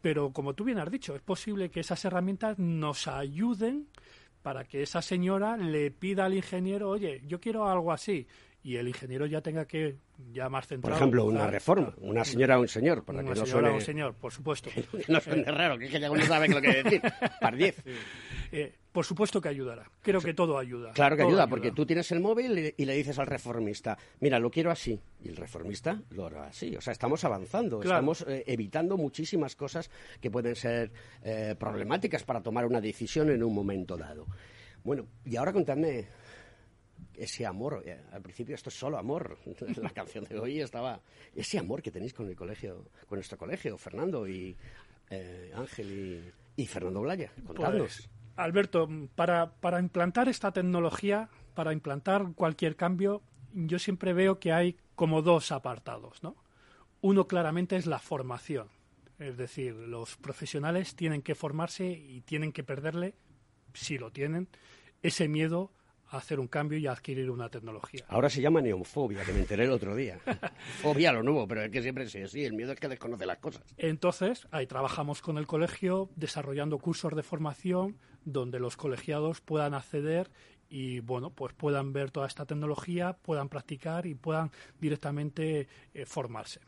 Pero 0.00 0.32
como 0.32 0.54
tú 0.54 0.64
bien 0.64 0.78
has 0.78 0.90
dicho, 0.90 1.14
es 1.14 1.22
posible 1.22 1.70
que 1.70 1.80
esas 1.80 2.04
herramientas 2.04 2.58
nos 2.58 3.06
ayuden 3.06 3.86
para 4.42 4.64
que 4.64 4.82
esa 4.82 5.02
señora 5.02 5.56
le 5.56 5.90
pida 5.90 6.24
al 6.24 6.34
ingeniero, 6.34 6.88
oye, 6.88 7.22
yo 7.26 7.40
quiero 7.40 7.68
algo 7.68 7.92
así, 7.92 8.26
y 8.62 8.76
el 8.76 8.88
ingeniero 8.88 9.26
ya 9.26 9.40
tenga 9.40 9.66
que 9.66 9.96
ya 10.32 10.48
más 10.48 10.66
centrado. 10.66 10.94
Por 10.94 11.02
ejemplo, 11.02 11.24
una 11.24 11.46
reforma, 11.46 11.94
una 11.98 12.24
señora 12.24 12.58
o 12.58 12.62
un 12.62 12.68
señor, 12.68 13.04
para 13.04 13.20
una 13.20 13.32
que 13.32 13.40
no 13.40 13.46
señora 13.46 13.70
o 13.70 13.74
un 13.74 13.80
señor, 13.80 14.14
por 14.14 14.32
supuesto. 14.32 14.70
no 15.08 15.20
suene 15.20 15.44
raro, 15.44 15.78
que, 15.78 15.88
ya 15.88 16.10
uno 16.10 16.24
sabe 16.24 16.48
lo 16.48 16.60
que 16.60 16.82
decir. 16.82 17.02
Par 17.40 17.56
diez. 17.56 17.76
Eh, 18.52 18.79
por 18.92 19.04
supuesto 19.04 19.40
que 19.40 19.48
ayudará. 19.48 19.88
Creo 20.02 20.20
que 20.20 20.34
todo 20.34 20.58
ayuda. 20.58 20.92
Claro 20.92 21.16
que 21.16 21.22
ayuda, 21.22 21.46
porque 21.46 21.70
tú 21.70 21.86
tienes 21.86 22.10
el 22.10 22.20
móvil 22.20 22.74
y 22.76 22.84
le 22.84 22.94
dices 22.94 23.18
al 23.18 23.26
reformista, 23.26 23.96
mira, 24.20 24.38
lo 24.38 24.50
quiero 24.50 24.70
así. 24.70 25.00
Y 25.22 25.28
el 25.28 25.36
reformista 25.36 26.02
lo 26.10 26.26
hará 26.26 26.48
así. 26.48 26.74
O 26.76 26.80
sea, 26.80 26.92
estamos 26.92 27.22
avanzando, 27.24 27.82
estamos 27.82 28.22
eh, 28.22 28.44
evitando 28.46 28.96
muchísimas 28.96 29.54
cosas 29.54 29.90
que 30.20 30.30
pueden 30.30 30.56
ser 30.56 30.90
eh, 31.22 31.54
problemáticas 31.58 32.24
para 32.24 32.42
tomar 32.42 32.66
una 32.66 32.80
decisión 32.80 33.30
en 33.30 33.42
un 33.42 33.54
momento 33.54 33.96
dado. 33.96 34.26
Bueno, 34.82 35.06
y 35.24 35.36
ahora 35.36 35.52
contadme 35.52 36.06
ese 37.14 37.46
amor. 37.46 37.84
Al 38.12 38.22
principio 38.22 38.54
esto 38.56 38.70
es 38.70 38.78
solo 38.78 38.98
amor. 38.98 39.38
La 39.80 39.90
canción 39.90 40.24
de 40.24 40.38
hoy 40.38 40.60
estaba 40.60 41.00
ese 41.34 41.58
amor 41.58 41.80
que 41.80 41.92
tenéis 41.92 42.14
con 42.14 42.28
el 42.28 42.34
colegio, 42.34 42.86
con 43.06 43.18
nuestro 43.18 43.38
colegio, 43.38 43.78
Fernando 43.78 44.26
y 44.26 44.56
Ángel 45.54 46.32
y, 46.56 46.66
Fernando 46.66 47.02
Blaya. 47.02 47.30
Contadnos. 47.46 48.08
Pues, 48.08 48.19
Alberto, 48.36 48.88
para, 49.14 49.52
para 49.52 49.80
implantar 49.80 50.28
esta 50.28 50.52
tecnología, 50.52 51.28
para 51.54 51.72
implantar 51.72 52.32
cualquier 52.34 52.76
cambio, 52.76 53.22
yo 53.52 53.78
siempre 53.78 54.12
veo 54.12 54.38
que 54.38 54.52
hay 54.52 54.76
como 54.94 55.22
dos 55.22 55.52
apartados, 55.52 56.22
¿no? 56.22 56.36
Uno 57.00 57.26
claramente 57.26 57.76
es 57.76 57.86
la 57.86 57.98
formación, 57.98 58.68
es 59.18 59.36
decir, 59.36 59.74
los 59.74 60.16
profesionales 60.16 60.94
tienen 60.94 61.22
que 61.22 61.34
formarse 61.34 61.86
y 61.90 62.22
tienen 62.22 62.52
que 62.52 62.64
perderle, 62.64 63.14
si 63.74 63.98
lo 63.98 64.10
tienen, 64.10 64.48
ese 65.02 65.28
miedo 65.28 65.72
a 66.08 66.16
hacer 66.16 66.40
un 66.40 66.48
cambio 66.48 66.78
y 66.78 66.86
a 66.86 66.92
adquirir 66.92 67.30
una 67.30 67.48
tecnología. 67.48 68.04
Ahora 68.08 68.28
se 68.28 68.40
llama 68.40 68.60
neofobia, 68.60 69.24
que 69.24 69.32
me 69.32 69.40
enteré 69.40 69.64
el 69.64 69.70
otro 69.70 69.94
día. 69.94 70.18
Fobia 70.82 71.12
lo 71.12 71.22
nuevo, 71.22 71.46
pero 71.46 71.62
es 71.62 71.70
que 71.70 71.82
siempre 71.82 72.04
es 72.04 72.16
así, 72.16 72.44
el 72.44 72.54
miedo 72.54 72.72
es 72.72 72.80
que 72.80 72.88
desconoce 72.88 73.26
las 73.26 73.38
cosas. 73.38 73.62
Entonces, 73.76 74.48
ahí 74.50 74.66
trabajamos 74.66 75.22
con 75.22 75.38
el 75.38 75.46
colegio 75.46 76.10
desarrollando 76.16 76.78
cursos 76.78 77.14
de 77.14 77.22
formación 77.22 77.98
donde 78.24 78.60
los 78.60 78.76
colegiados 78.76 79.40
puedan 79.40 79.74
acceder 79.74 80.30
y 80.70 81.00
bueno, 81.00 81.30
pues 81.30 81.52
puedan 81.52 81.92
ver 81.92 82.12
toda 82.12 82.28
esta 82.28 82.46
tecnología, 82.46 83.12
puedan 83.12 83.48
practicar 83.48 84.06
y 84.06 84.14
puedan 84.14 84.52
directamente 84.80 85.68
eh, 85.92 86.06
formarse. 86.06 86.60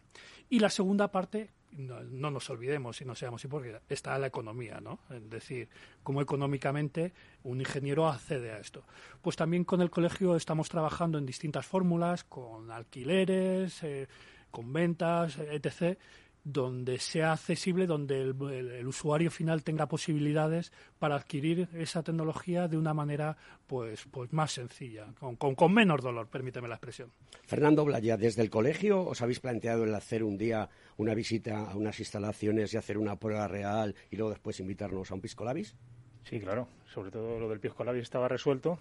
Y 0.51 0.59
la 0.59 0.71
segunda 0.71 1.11
parte, 1.13 1.51
no, 1.71 2.31
nos 2.31 2.51
olvidemos 2.51 3.01
y 3.01 3.05
no 3.05 3.15
seamos 3.15 3.45
hipócritas, 3.45 3.83
está 3.89 4.19
la 4.19 4.27
economía, 4.27 4.81
¿no? 4.81 4.99
Es 5.09 5.31
decir, 5.31 5.69
cómo 6.03 6.21
económicamente 6.21 7.15
un 7.45 7.61
ingeniero 7.61 8.09
accede 8.09 8.51
a 8.51 8.59
esto. 8.59 8.85
Pues 9.23 9.37
también 9.37 9.65
con 9.65 9.81
el 9.81 9.91
colegio 9.91 10.35
estamos 10.35 10.69
trabajando 10.69 11.17
en 11.17 11.25
distintas 11.25 11.65
fórmulas, 11.65 12.25
con 12.25 12.73
alquileres, 12.73 13.83
eh, 13.85 14.09
con 14.51 14.73
ventas, 14.73 15.39
etc., 15.39 15.97
donde 16.45 16.99
sea 16.99 17.33
accesible, 17.33 17.87
donde 17.87 18.21
el, 18.21 18.87
usuario 18.87 19.31
final 19.31 19.63
tenga 19.63 19.87
posibilidades 19.87 20.73
para 20.99 21.15
adquirir 21.15 21.69
esa 21.75 22.03
tecnología 22.03 22.67
de 22.69 22.77
una 22.77 22.95
manera 22.95 23.37
pues, 23.67 24.05
pues 24.11 24.33
más 24.33 24.53
sencilla, 24.53 25.07
con, 25.19 25.37
con, 25.37 25.73
menos 25.73 26.03
dolor, 26.03 26.27
permíteme 26.29 26.69
la 26.69 26.75
expresión. 26.75 27.11
Fernando 27.45 27.85
Blaya, 27.85 28.17
desde 28.17 28.43
el 28.43 28.51
colegio 28.51 29.03
os 29.03 29.23
habéis 29.23 29.41
planteado 29.41 29.85
el 29.85 29.95
hacer 29.95 30.25
un 30.25 30.37
día 30.37 30.69
una 30.97 31.15
visita 31.15 31.71
a 31.71 31.77
unas 31.77 31.99
instalaciones 32.01 32.75
y 32.75 32.77
hacer 32.77 32.99
una 32.99 33.17
prueba 33.17 33.47
real 33.47 33.95
y 34.11 34.17
luego 34.17 34.31
después 34.31 34.59
invitarnos 34.61 35.11
a 35.11 35.15
un 35.15 35.21
Pisco 35.21 35.45
Labis? 35.45 35.77
Sí, 36.25 36.41
claro. 36.41 36.69
Sobre 36.93 37.11
todo 37.11 37.39
lo 37.39 37.49
del 37.49 37.61
Pisco 37.61 37.85
Labis 37.85 38.03
estaba 38.03 38.29
resuelto, 38.29 38.79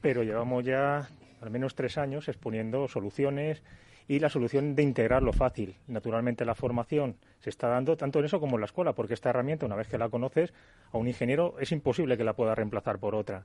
pero 0.00 0.22
llevamos 0.22 0.64
ya 0.64 1.08
al 1.40 1.50
menos 1.50 1.74
tres 1.74 1.98
años 1.98 2.28
exponiendo 2.28 2.88
soluciones 2.88 3.62
y 4.06 4.18
la 4.18 4.28
solución 4.28 4.74
de 4.74 4.82
integrarlo 4.82 5.32
fácil. 5.32 5.76
Naturalmente 5.86 6.44
la 6.44 6.54
formación 6.54 7.16
se 7.40 7.50
está 7.50 7.68
dando 7.68 7.96
tanto 7.96 8.18
en 8.18 8.26
eso 8.26 8.40
como 8.40 8.56
en 8.56 8.60
la 8.60 8.66
escuela, 8.66 8.92
porque 8.92 9.14
esta 9.14 9.30
herramienta, 9.30 9.66
una 9.66 9.76
vez 9.76 9.88
que 9.88 9.98
la 9.98 10.08
conoces, 10.08 10.52
a 10.92 10.98
un 10.98 11.08
ingeniero 11.08 11.56
es 11.58 11.72
imposible 11.72 12.16
que 12.16 12.24
la 12.24 12.34
pueda 12.34 12.54
reemplazar 12.54 12.98
por 12.98 13.14
otra. 13.14 13.44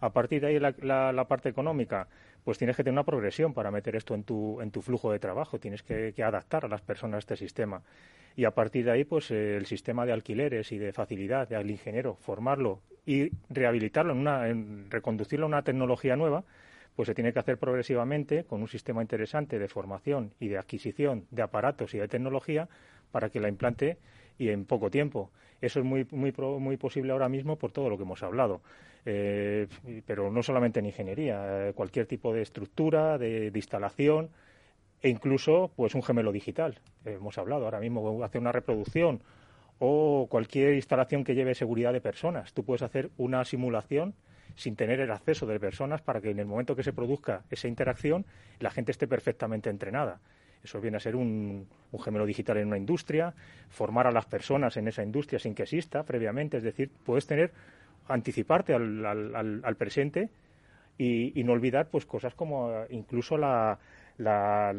A 0.00 0.10
partir 0.12 0.40
de 0.40 0.48
ahí 0.48 0.58
la, 0.58 1.24
parte 1.28 1.48
económica, 1.48 2.08
pues 2.42 2.58
tienes 2.58 2.76
que 2.76 2.82
tener 2.82 2.94
una 2.94 3.04
progresión 3.04 3.52
para 3.52 3.70
meter 3.70 3.96
esto 3.96 4.14
en 4.14 4.24
tu, 4.24 4.60
en 4.60 4.70
tu 4.70 4.82
flujo 4.82 5.12
de 5.12 5.18
trabajo, 5.18 5.60
tienes 5.60 5.82
que, 5.82 6.14
adaptar 6.22 6.64
a 6.64 6.68
las 6.68 6.80
personas 6.80 7.16
a 7.16 7.18
este 7.18 7.36
sistema. 7.36 7.82
Y 8.34 8.44
a 8.44 8.52
partir 8.52 8.86
de 8.86 8.92
ahí, 8.92 9.04
pues 9.04 9.30
el 9.30 9.66
sistema 9.66 10.06
de 10.06 10.12
alquileres 10.12 10.72
y 10.72 10.78
de 10.78 10.92
facilidad 10.92 11.48
del 11.48 11.70
ingeniero, 11.70 12.14
formarlo 12.14 12.80
y 13.04 13.30
rehabilitarlo, 13.50 14.12
en 14.12 14.18
una, 14.18 14.48
en 14.48 14.90
reconducirlo 14.90 15.46
a 15.46 15.48
una 15.48 15.62
tecnología 15.62 16.16
nueva, 16.16 16.44
pues 17.00 17.06
se 17.06 17.14
tiene 17.14 17.32
que 17.32 17.38
hacer 17.38 17.56
progresivamente 17.56 18.44
con 18.44 18.60
un 18.60 18.68
sistema 18.68 19.00
interesante 19.00 19.58
de 19.58 19.68
formación 19.68 20.34
y 20.38 20.48
de 20.48 20.58
adquisición 20.58 21.24
de 21.30 21.40
aparatos 21.40 21.94
y 21.94 21.98
de 21.98 22.08
tecnología 22.08 22.68
para 23.10 23.30
que 23.30 23.40
la 23.40 23.48
implante 23.48 23.96
y 24.36 24.50
en 24.50 24.66
poco 24.66 24.90
tiempo. 24.90 25.30
Eso 25.62 25.78
es 25.78 25.86
muy, 25.86 26.06
muy, 26.10 26.30
muy 26.58 26.76
posible 26.76 27.12
ahora 27.12 27.30
mismo 27.30 27.56
por 27.56 27.72
todo 27.72 27.88
lo 27.88 27.96
que 27.96 28.02
hemos 28.02 28.22
hablado. 28.22 28.60
Eh, 29.06 29.66
pero 30.04 30.30
no 30.30 30.42
solamente 30.42 30.80
en 30.80 30.84
ingeniería, 30.84 31.68
eh, 31.68 31.72
cualquier 31.72 32.04
tipo 32.04 32.34
de 32.34 32.42
estructura, 32.42 33.16
de, 33.16 33.50
instalación, 33.54 34.28
e 35.00 35.08
incluso 35.08 35.70
pues 35.74 35.94
un 35.94 36.02
gemelo 36.02 36.32
digital. 36.32 36.80
Hemos 37.06 37.38
hablado 37.38 37.64
ahora 37.64 37.80
mismo, 37.80 38.22
hacer 38.22 38.42
una 38.42 38.52
reproducción 38.52 39.22
o 39.78 40.26
cualquier 40.28 40.74
instalación 40.74 41.24
que 41.24 41.34
lleve 41.34 41.54
seguridad 41.54 41.94
de 41.94 42.02
personas. 42.02 42.52
Tú 42.52 42.62
puedes 42.62 42.82
hacer 42.82 43.08
una 43.16 43.42
simulación 43.46 44.12
sin 44.56 44.76
tener 44.76 45.00
el 45.00 45.10
acceso 45.10 45.46
de 45.46 45.60
personas 45.60 46.02
para 46.02 46.20
que 46.20 46.30
en 46.30 46.38
el 46.38 46.46
momento 46.46 46.76
que 46.76 46.82
se 46.82 46.92
produzca 46.92 47.42
esa 47.50 47.68
interacción 47.68 48.24
la 48.58 48.70
gente 48.70 48.92
esté 48.92 49.06
perfectamente 49.06 49.70
entrenada. 49.70 50.20
Eso 50.62 50.80
viene 50.80 50.98
a 50.98 51.00
ser 51.00 51.16
un, 51.16 51.66
gemelo 52.02 52.26
digital 52.26 52.58
en 52.58 52.68
una 52.68 52.76
industria, 52.76 53.32
formar 53.70 54.06
a 54.06 54.12
las 54.12 54.26
personas 54.26 54.76
en 54.76 54.88
esa 54.88 55.02
industria 55.02 55.38
sin 55.38 55.54
que 55.54 55.62
exista 55.62 56.02
previamente, 56.02 56.58
es 56.58 56.62
decir, 56.62 56.90
puedes 57.04 57.26
tener, 57.26 57.50
anticiparte 58.08 58.74
al, 58.74 59.76
presente 59.78 60.28
y, 60.98 61.42
no 61.44 61.52
olvidar 61.52 61.88
pues 61.88 62.04
cosas 62.04 62.34
como 62.34 62.70
eh, 62.72 62.86
incluso 62.90 63.38
la, 63.38 63.78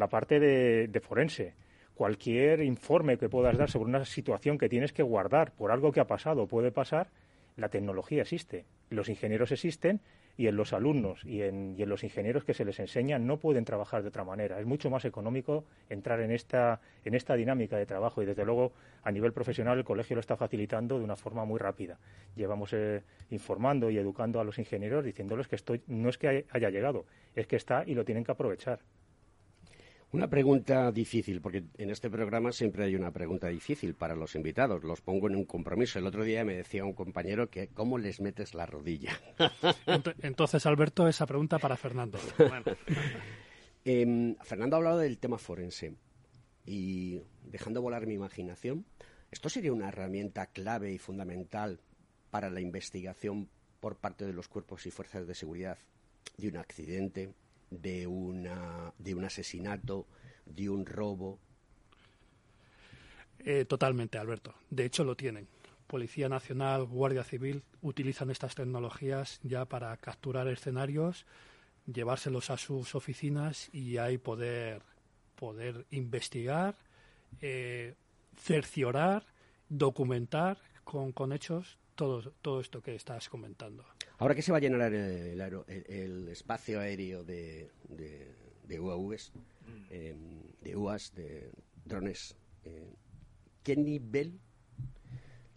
parte 0.08 0.38
de 0.38 1.00
forense 1.00 1.54
cualquier 1.94 2.62
informe 2.62 3.18
que 3.18 3.28
puedas 3.28 3.56
dar 3.56 3.70
sobre 3.70 3.88
una 3.88 4.04
situación 4.04 4.58
que 4.58 4.68
tienes 4.68 4.92
que 4.92 5.02
guardar 5.02 5.52
por 5.52 5.70
algo 5.70 5.92
que 5.92 6.00
ha 6.00 6.06
pasado 6.06 6.46
puede 6.46 6.70
pasar, 6.70 7.08
la 7.56 7.68
tecnología 7.68 8.22
existe, 8.22 8.64
los 8.90 9.08
ingenieros 9.08 9.52
existen 9.52 10.00
y 10.36 10.46
en 10.46 10.56
los 10.56 10.72
alumnos 10.72 11.24
y 11.24 11.42
en, 11.42 11.76
los 11.86 12.04
ingenieros 12.04 12.44
que 12.44 12.54
se 12.54 12.64
les 12.64 12.80
enseña 12.80 13.18
no 13.18 13.38
pueden 13.38 13.64
trabajar 13.64 14.02
de 14.02 14.08
otra 14.08 14.24
manera. 14.24 14.58
Es 14.58 14.66
mucho 14.66 14.90
más 14.90 15.04
económico 15.04 15.64
entrar 15.90 16.20
en 16.20 16.30
esta, 16.30 16.80
en 17.04 17.14
esta 17.14 17.34
dinámica 17.34 17.76
de 17.76 17.86
trabajo 17.86 18.22
y 18.22 18.26
desde 18.26 18.44
luego 18.44 18.72
a 19.02 19.12
nivel 19.12 19.32
profesional 19.32 19.78
el 19.78 19.84
colegio 19.84 20.16
lo 20.16 20.20
está 20.20 20.36
facilitando 20.36 20.98
de 20.98 21.04
una 21.04 21.16
forma 21.16 21.44
muy 21.44 21.58
rápida. 21.58 21.98
Llevamos 22.34 22.72
eh, 22.72 23.02
informando 23.30 23.90
y 23.90 23.98
educando 23.98 24.40
a 24.40 24.44
los 24.44 24.58
ingenieros 24.58 25.04
diciéndoles 25.04 25.48
que 25.48 25.58
no 25.88 26.08
es 26.08 26.18
que 26.18 26.46
haya 26.50 26.70
llegado, 26.70 27.04
es 27.34 27.46
que 27.46 27.56
está 27.56 27.84
y 27.86 27.94
lo 27.94 28.04
tienen 28.04 28.24
que 28.24 28.32
aprovechar. 28.32 28.80
Una 30.12 30.28
pregunta 30.28 30.92
difícil, 30.92 31.40
porque 31.40 31.64
en 31.78 31.88
este 31.88 32.10
programa 32.10 32.52
siempre 32.52 32.84
hay 32.84 32.94
una 32.94 33.10
pregunta 33.10 33.48
difícil 33.48 33.94
para 33.94 34.14
los 34.14 34.34
invitados. 34.34 34.84
Los 34.84 35.00
pongo 35.00 35.26
en 35.26 35.36
un 35.36 35.46
compromiso. 35.46 35.98
El 35.98 36.06
otro 36.06 36.22
día 36.22 36.44
me 36.44 36.54
decía 36.54 36.84
un 36.84 36.92
compañero 36.92 37.48
que 37.48 37.68
¿cómo 37.68 37.96
les 37.96 38.20
metes 38.20 38.54
la 38.54 38.66
rodilla? 38.66 39.18
Entonces, 40.20 40.66
Alberto, 40.66 41.08
esa 41.08 41.24
pregunta 41.24 41.58
para 41.58 41.76
Fernando. 41.76 42.18
Em, 43.84 44.36
Fernando 44.36 44.76
ha 44.76 44.78
hablado 44.78 44.98
del 44.98 45.18
tema 45.18 45.38
forense 45.38 45.96
y 46.64 47.20
dejando 47.44 47.82
volar 47.82 48.06
mi 48.06 48.14
imaginación, 48.14 48.86
¿esto 49.32 49.48
sería 49.48 49.72
una 49.72 49.88
herramienta 49.88 50.46
clave 50.46 50.92
y 50.92 50.98
fundamental 50.98 51.80
para 52.30 52.48
la 52.48 52.60
investigación 52.60 53.48
por 53.80 53.96
parte 53.96 54.24
de 54.24 54.34
los 54.34 54.46
cuerpos 54.46 54.86
y 54.86 54.92
fuerzas 54.92 55.26
de 55.26 55.34
seguridad 55.34 55.78
de 56.36 56.48
un 56.48 56.58
accidente, 56.58 57.34
de, 57.80 58.06
una, 58.06 58.92
de 58.98 59.14
un 59.14 59.24
asesinato, 59.24 60.06
de 60.46 60.68
un 60.68 60.84
robo. 60.86 61.38
Eh, 63.38 63.64
totalmente, 63.64 64.18
Alberto. 64.18 64.54
De 64.70 64.84
hecho, 64.84 65.04
lo 65.04 65.16
tienen. 65.16 65.48
Policía 65.86 66.28
Nacional, 66.28 66.84
Guardia 66.84 67.24
Civil 67.24 67.62
utilizan 67.82 68.30
estas 68.30 68.54
tecnologías 68.54 69.40
ya 69.42 69.64
para 69.64 69.96
capturar 69.96 70.48
escenarios, 70.48 71.26
llevárselos 71.86 72.50
a 72.50 72.56
sus 72.56 72.94
oficinas 72.94 73.68
y 73.74 73.98
ahí 73.98 74.16
poder, 74.16 74.82
poder 75.34 75.86
investigar, 75.90 76.76
eh, 77.40 77.94
cerciorar, 78.36 79.26
documentar 79.68 80.58
con, 80.84 81.12
con 81.12 81.32
hechos 81.32 81.78
todo, 81.94 82.32
todo 82.42 82.60
esto 82.60 82.82
que 82.82 82.94
estás 82.94 83.28
comentando. 83.28 83.84
Ahora 84.18 84.34
que 84.34 84.42
se 84.42 84.52
va 84.52 84.58
a 84.58 84.60
llenar 84.60 84.92
el, 84.92 86.28
espacio 86.28 86.80
aéreo 86.80 87.24
de, 87.24 87.70
de, 87.88 88.80
UAVs, 88.80 89.32
mm. 89.34 89.84
em, 89.90 90.42
de 90.60 90.76
UAS, 90.76 91.14
de 91.14 91.50
drones, 91.84 92.36
eh, 92.64 92.94
¿qué 93.62 93.76
nivel 93.76 94.40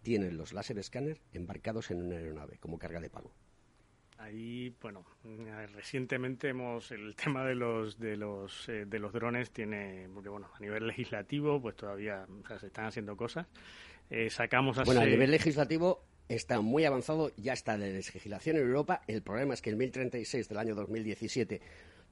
tienen 0.01 0.37
los 0.37 0.53
láser 0.53 0.77
escáner 0.77 1.19
embarcados 1.33 1.91
en 1.91 2.03
una 2.03 2.15
aeronave 2.15 2.57
como 2.59 2.77
carga 2.77 2.99
de 2.99 3.09
pago? 3.09 3.33
Ahí, 4.17 4.73
bueno, 4.81 5.05
recientemente 5.73 6.49
hemos 6.49 6.91
el 6.91 7.15
tema 7.23 7.45
de 7.45 7.55
los 7.55 7.99
de 7.99 8.15
los 8.15 8.69
eh, 8.69 8.85
de 8.85 8.99
los 8.99 9.11
drones 9.11 9.51
tiene, 9.51 10.07
porque 10.13 10.29
bueno, 10.29 10.49
a 10.53 10.59
nivel 10.59 10.87
legislativo, 10.87 11.61
pues 11.61 11.75
todavía 11.75 12.25
se 12.59 12.67
están 12.67 12.85
haciendo 12.85 13.17
cosas. 13.17 13.47
Eh, 14.09 14.29
sacamos 14.29 14.83
Bueno, 14.85 15.01
a 15.01 15.05
nivel 15.05 15.31
legislativo 15.31 16.03
está 16.27 16.61
muy 16.61 16.85
avanzado, 16.85 17.31
ya 17.37 17.53
está 17.53 17.77
la 17.77 17.87
legislación 17.87 18.57
en 18.57 18.63
Europa. 18.63 19.01
El 19.07 19.21
problema 19.21 19.53
es 19.53 19.61
que 19.61 19.69
el 19.69 19.75
1036 19.75 20.49
del 20.49 20.57
año 20.57 20.75
2017 20.75 21.61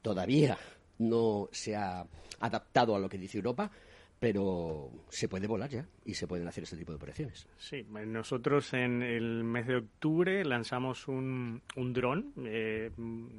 todavía 0.02 0.58
no 0.98 1.48
se 1.52 1.76
ha 1.76 2.06
adaptado 2.40 2.94
a 2.94 2.98
lo 2.98 3.08
que 3.08 3.18
dice 3.18 3.38
Europa, 3.38 3.70
pero 4.18 4.90
se 5.08 5.28
puede 5.28 5.46
volar 5.46 5.68
ya 5.68 5.86
y 6.04 6.14
se 6.14 6.26
pueden 6.26 6.46
hacer 6.46 6.64
ese 6.64 6.76
tipo 6.76 6.92
de 6.92 6.96
operaciones. 6.96 7.46
Sí, 7.58 7.86
nosotros 8.06 8.72
en 8.72 9.02
el 9.02 9.44
mes 9.44 9.66
de 9.66 9.76
octubre 9.76 10.44
lanzamos 10.44 11.08
un, 11.08 11.60
un 11.76 11.92
dron, 11.92 12.32
eh, 12.44 12.90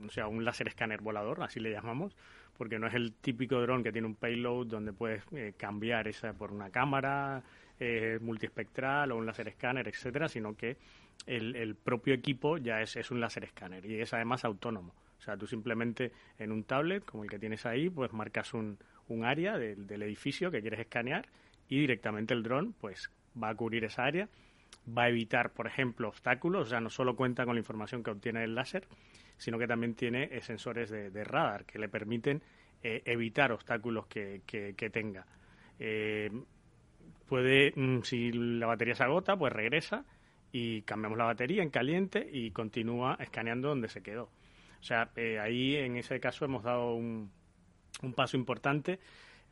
o 0.05 0.11
sea, 0.11 0.27
un 0.27 0.43
láser 0.43 0.67
escáner 0.67 1.01
volador, 1.01 1.41
así 1.43 1.59
le 1.59 1.71
llamamos, 1.71 2.15
porque 2.57 2.77
no 2.77 2.87
es 2.87 2.93
el 2.93 3.13
típico 3.13 3.59
dron 3.61 3.83
que 3.83 3.91
tiene 3.91 4.07
un 4.07 4.15
payload 4.15 4.67
donde 4.67 4.93
puedes 4.93 5.23
eh, 5.31 5.53
cambiar 5.57 6.07
esa 6.07 6.33
por 6.33 6.51
una 6.51 6.69
cámara, 6.69 7.43
eh, 7.79 8.19
multiespectral 8.21 9.11
o 9.11 9.17
un 9.17 9.25
láser 9.25 9.47
escáner, 9.47 9.87
etcétera, 9.87 10.29
sino 10.29 10.55
que 10.55 10.77
el, 11.25 11.75
propio 11.75 12.13
equipo 12.13 12.57
ya 12.57 12.81
es, 12.81 13.11
un 13.11 13.19
láser 13.19 13.43
escáner 13.43 13.85
y 13.85 13.99
es 13.99 14.13
además 14.13 14.45
autónomo. 14.45 14.93
O 15.17 15.21
sea, 15.21 15.37
tú 15.37 15.47
simplemente 15.47 16.11
en 16.37 16.51
un 16.51 16.63
tablet, 16.63 17.03
como 17.03 17.23
el 17.23 17.29
que 17.29 17.39
tienes 17.39 17.65
ahí, 17.65 17.89
pues 17.89 18.13
marcas 18.13 18.53
un, 18.53 18.77
área 19.23 19.57
del, 19.57 20.01
edificio 20.01 20.51
que 20.51 20.61
quieres 20.61 20.79
escanear 20.79 21.27
y 21.67 21.79
directamente 21.79 22.33
el 22.33 22.43
dron 22.43 22.73
pues 22.73 23.11
va 23.41 23.49
a 23.49 23.55
cubrir 23.55 23.83
esa 23.83 24.03
área, 24.03 24.29
va 24.85 25.03
a 25.03 25.09
evitar, 25.09 25.51
por 25.51 25.67
ejemplo, 25.67 26.09
obstáculos, 26.09 26.67
o 26.67 26.69
sea, 26.69 26.79
no 26.79 26.89
solo 26.89 27.15
cuenta 27.15 27.45
con 27.45 27.55
la 27.55 27.59
información 27.59 28.03
que 28.03 28.11
obtiene 28.11 28.43
el 28.43 28.55
láser, 28.55 28.87
sino 29.37 29.57
que 29.57 29.67
también 29.67 29.95
tiene 29.95 30.29
eh, 30.31 30.41
sensores 30.41 30.89
de, 30.89 31.23
radar 31.23 31.65
que 31.65 31.79
le 31.79 31.89
permiten 31.89 32.41
eh, 32.83 33.01
evitar 33.05 33.51
obstáculos 33.51 34.05
que, 34.07 34.41
que, 34.45 34.89
tenga. 34.89 35.25
Eh, 35.79 36.31
puede, 37.27 37.73
mm, 37.75 38.01
si 38.03 38.31
la 38.31 38.67
batería 38.67 38.95
se 38.95 39.03
agota, 39.03 39.37
pues 39.37 39.51
regresa 39.53 40.05
y 40.51 40.83
cambiamos 40.83 41.17
la 41.17 41.25
batería 41.25 41.63
en 41.63 41.69
caliente 41.69 42.27
y 42.31 42.51
continúa 42.51 43.17
escaneando 43.19 43.69
donde 43.69 43.89
se 43.89 44.01
quedó. 44.01 44.29
O 44.79 44.83
sea, 44.83 45.09
eh, 45.15 45.39
ahí 45.39 45.75
en 45.75 45.97
ese 45.97 46.19
caso 46.19 46.45
hemos 46.45 46.63
dado 46.63 46.93
un, 46.93 47.31
un 48.03 48.13
paso 48.13 48.37
importante. 48.37 48.99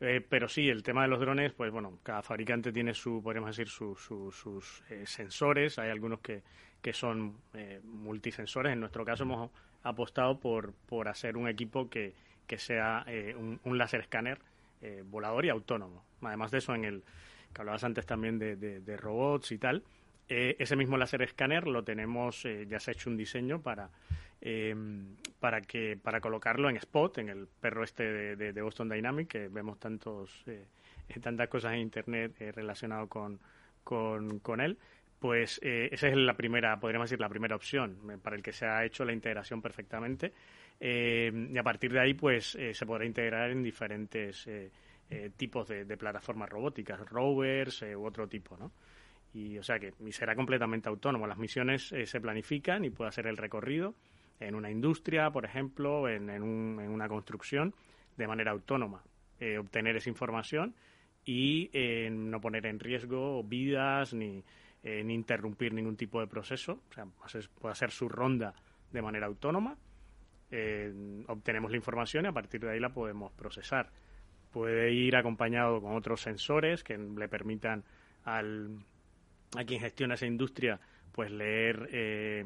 Eh, 0.00 0.24
pero 0.26 0.48
sí, 0.48 0.68
el 0.68 0.82
tema 0.82 1.02
de 1.02 1.08
los 1.08 1.20
drones, 1.20 1.52
pues 1.52 1.70
bueno, 1.70 1.98
cada 2.02 2.22
fabricante 2.22 2.72
tiene 2.72 2.94
su, 2.94 3.20
podríamos 3.22 3.56
decir, 3.56 3.68
sus 3.68 4.82
eh, 4.90 5.04
sensores. 5.06 5.78
Hay 5.78 5.90
algunos 5.90 6.20
que, 6.20 6.42
que 6.80 6.92
son 6.92 7.36
multisensores. 7.84 8.72
En 8.72 8.80
nuestro 8.80 9.04
caso 9.04 9.24
hemos 9.24 9.50
apostado 9.82 10.38
por, 10.38 10.72
por 10.72 11.08
hacer 11.08 11.36
un 11.36 11.48
equipo 11.48 11.90
que, 11.90 12.14
que 12.46 12.58
sea 12.58 13.04
un, 13.36 13.60
un 13.64 13.76
láser 13.76 14.00
escáner 14.00 14.38
volador 15.04 15.44
y 15.44 15.48
autónomo. 15.48 16.04
Además 16.22 16.50
de 16.50 16.58
eso, 16.58 16.74
en 16.74 16.84
el, 16.84 17.04
que 17.54 17.62
hablabas 17.62 17.84
antes 17.84 18.04
también 18.04 18.38
de, 18.38 18.96
robots 18.98 19.52
y 19.52 19.58
tal. 19.58 19.82
Eh, 20.28 20.56
ese 20.58 20.76
mismo 20.76 20.96
láser 20.96 21.22
escáner 21.22 21.66
lo 21.66 21.84
tenemos, 21.84 22.44
eh, 22.44 22.66
ya 22.66 22.80
se 22.80 22.90
ha 22.90 22.94
hecho 22.94 23.10
un 23.10 23.16
diseño 23.16 23.60
para, 23.60 23.90
em, 24.40 25.16
para, 25.38 25.60
que, 25.60 25.98
para 26.02 26.20
colocarlo 26.20 26.68
en 26.70 26.76
Spot, 26.76 27.18
en 27.18 27.28
el 27.28 27.46
perro 27.46 27.84
este 27.84 28.36
de, 28.36 28.62
Boston 28.62 28.88
Dynamics, 28.88 29.28
que 29.28 29.48
vemos 29.48 29.78
tantos, 29.78 30.42
eh, 30.46 30.66
tantas 31.20 31.48
cosas 31.48 31.74
en 31.74 31.80
Internet 31.80 32.32
relacionadas 32.54 33.08
con, 33.08 33.38
con, 33.82 34.40
con, 34.40 34.60
él. 34.60 34.78
Pues 35.18 35.58
esa 35.62 36.08
es 36.08 36.16
la 36.16 36.34
primera, 36.34 36.78
podríamos 36.78 37.08
decir, 37.08 37.20
la 37.20 37.30
primera 37.30 37.56
opción 37.56 37.96
para 38.22 38.36
el 38.36 38.42
que 38.42 38.52
se 38.52 38.66
ha 38.66 38.84
hecho 38.84 39.06
la 39.06 39.12
integración 39.12 39.62
perfectamente. 39.62 40.32
y 40.78 41.56
a 41.56 41.62
partir 41.62 41.92
de 41.92 42.00
ahí, 42.00 42.12
pues 42.12 42.58
se 42.72 42.86
podrá 42.86 43.06
integrar 43.06 43.50
en 43.50 43.62
diferentes 43.62 44.46
eh, 45.10 45.30
tipos 45.36 45.68
de, 45.68 45.84
plataformas 45.98 46.48
robóticas, 46.48 46.98
rovers 47.10 47.82
eh, 47.82 47.94
u 47.94 48.06
otro 48.06 48.26
tipo, 48.26 48.56
¿no? 48.56 48.72
Y 49.34 49.58
o 49.58 49.62
sea 49.62 49.78
que 49.78 49.92
será 50.12 50.34
completamente 50.34 50.88
autónomo. 50.88 51.26
Las 51.26 51.38
misiones 51.38 51.92
eh, 51.92 52.06
se 52.06 52.20
planifican 52.20 52.84
y 52.84 52.90
puede 52.90 53.08
hacer 53.08 53.26
el 53.26 53.36
recorrido 53.36 53.94
en 54.40 54.54
una 54.54 54.70
industria, 54.70 55.30
por 55.30 55.44
ejemplo, 55.44 56.08
en, 56.08 56.30
en, 56.30 56.42
una 56.42 57.08
construcción, 57.08 57.74
de 58.16 58.26
manera 58.26 58.52
autónoma. 58.52 59.02
obtener 59.58 59.96
esa 59.96 60.08
información 60.08 60.74
y 61.24 61.70
no 62.10 62.40
poner 62.40 62.66
en 62.66 62.78
riesgo 62.78 63.42
vidas 63.42 64.14
ni, 64.14 64.42
ni 64.82 65.14
interrumpir 65.14 65.72
ningún 65.72 65.96
tipo 65.96 66.20
de 66.20 66.26
proceso. 66.26 66.80
O 66.90 66.92
sea, 66.92 67.06
puede 67.60 67.72
hacer 67.72 67.90
su 67.90 68.08
ronda 68.08 68.54
de 68.92 69.02
manera 69.02 69.26
autónoma. 69.26 69.76
obtenemos 71.28 71.70
la 71.70 71.76
información 71.76 72.24
y 72.24 72.28
a 72.28 72.32
partir 72.32 72.60
de 72.60 72.70
ahí 72.70 72.80
la 72.80 72.92
podemos 72.92 73.32
procesar 73.32 73.90
puede 74.54 74.92
ir 74.92 75.16
acompañado 75.16 75.82
con 75.82 75.96
otros 75.96 76.20
sensores 76.20 76.84
que 76.84 76.96
le 76.96 77.28
permitan 77.28 77.82
al, 78.22 78.78
a 79.56 79.64
quien 79.64 79.80
gestiona 79.80 80.14
esa 80.14 80.26
industria 80.26 80.78
pues 81.10 81.32
leer 81.32 81.88
eh, 81.90 82.44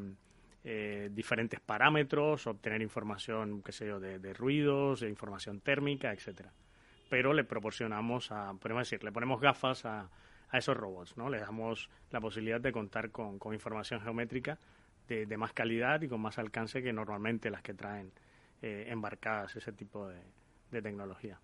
eh, 0.65 1.11
diferentes 1.13 1.61
parámetros, 1.61 2.47
obtener 2.47 2.81
información, 2.81 3.63
qué 3.63 3.73
sé 3.73 3.87
yo, 3.87 4.01
de, 4.01 4.33
ruidos, 4.33 5.01
de 5.01 5.11
información 5.11 5.61
térmica, 5.61 6.11
etcétera. 6.11 6.51
pero 7.11 7.35
le 7.35 7.45
proporcionamos, 7.45 8.33
a, 8.33 8.55
podemos 8.55 8.89
decir, 8.89 9.05
le 9.05 9.13
ponemos 9.13 9.39
gafas 9.39 9.85
a, 9.85 10.09
a 10.49 10.59
esos 10.59 10.77
robots, 10.77 11.15
¿no? 11.19 11.29
Les 11.29 11.43
damos 11.43 11.91
la 12.11 12.23
posibilidad 12.23 12.61
de 12.61 12.73
contar 12.73 13.11
con, 13.11 13.39
con 13.39 13.53
información 13.53 14.01
geométrica 14.01 14.59
de, 15.07 15.27
de, 15.27 15.37
más 15.37 15.53
calidad 15.53 16.01
y 16.01 16.09
con 16.09 16.23
más 16.23 16.39
alcance 16.39 16.83
que 16.83 16.93
normalmente 16.93 17.51
las 17.51 17.61
que 17.61 17.75
traen 17.75 18.13
eh, 18.63 18.87
embarcadas 18.89 19.57
ese 19.57 19.73
tipo 19.73 20.09
de, 20.09 20.21
de, 20.71 20.83
tecnología. 20.83 21.39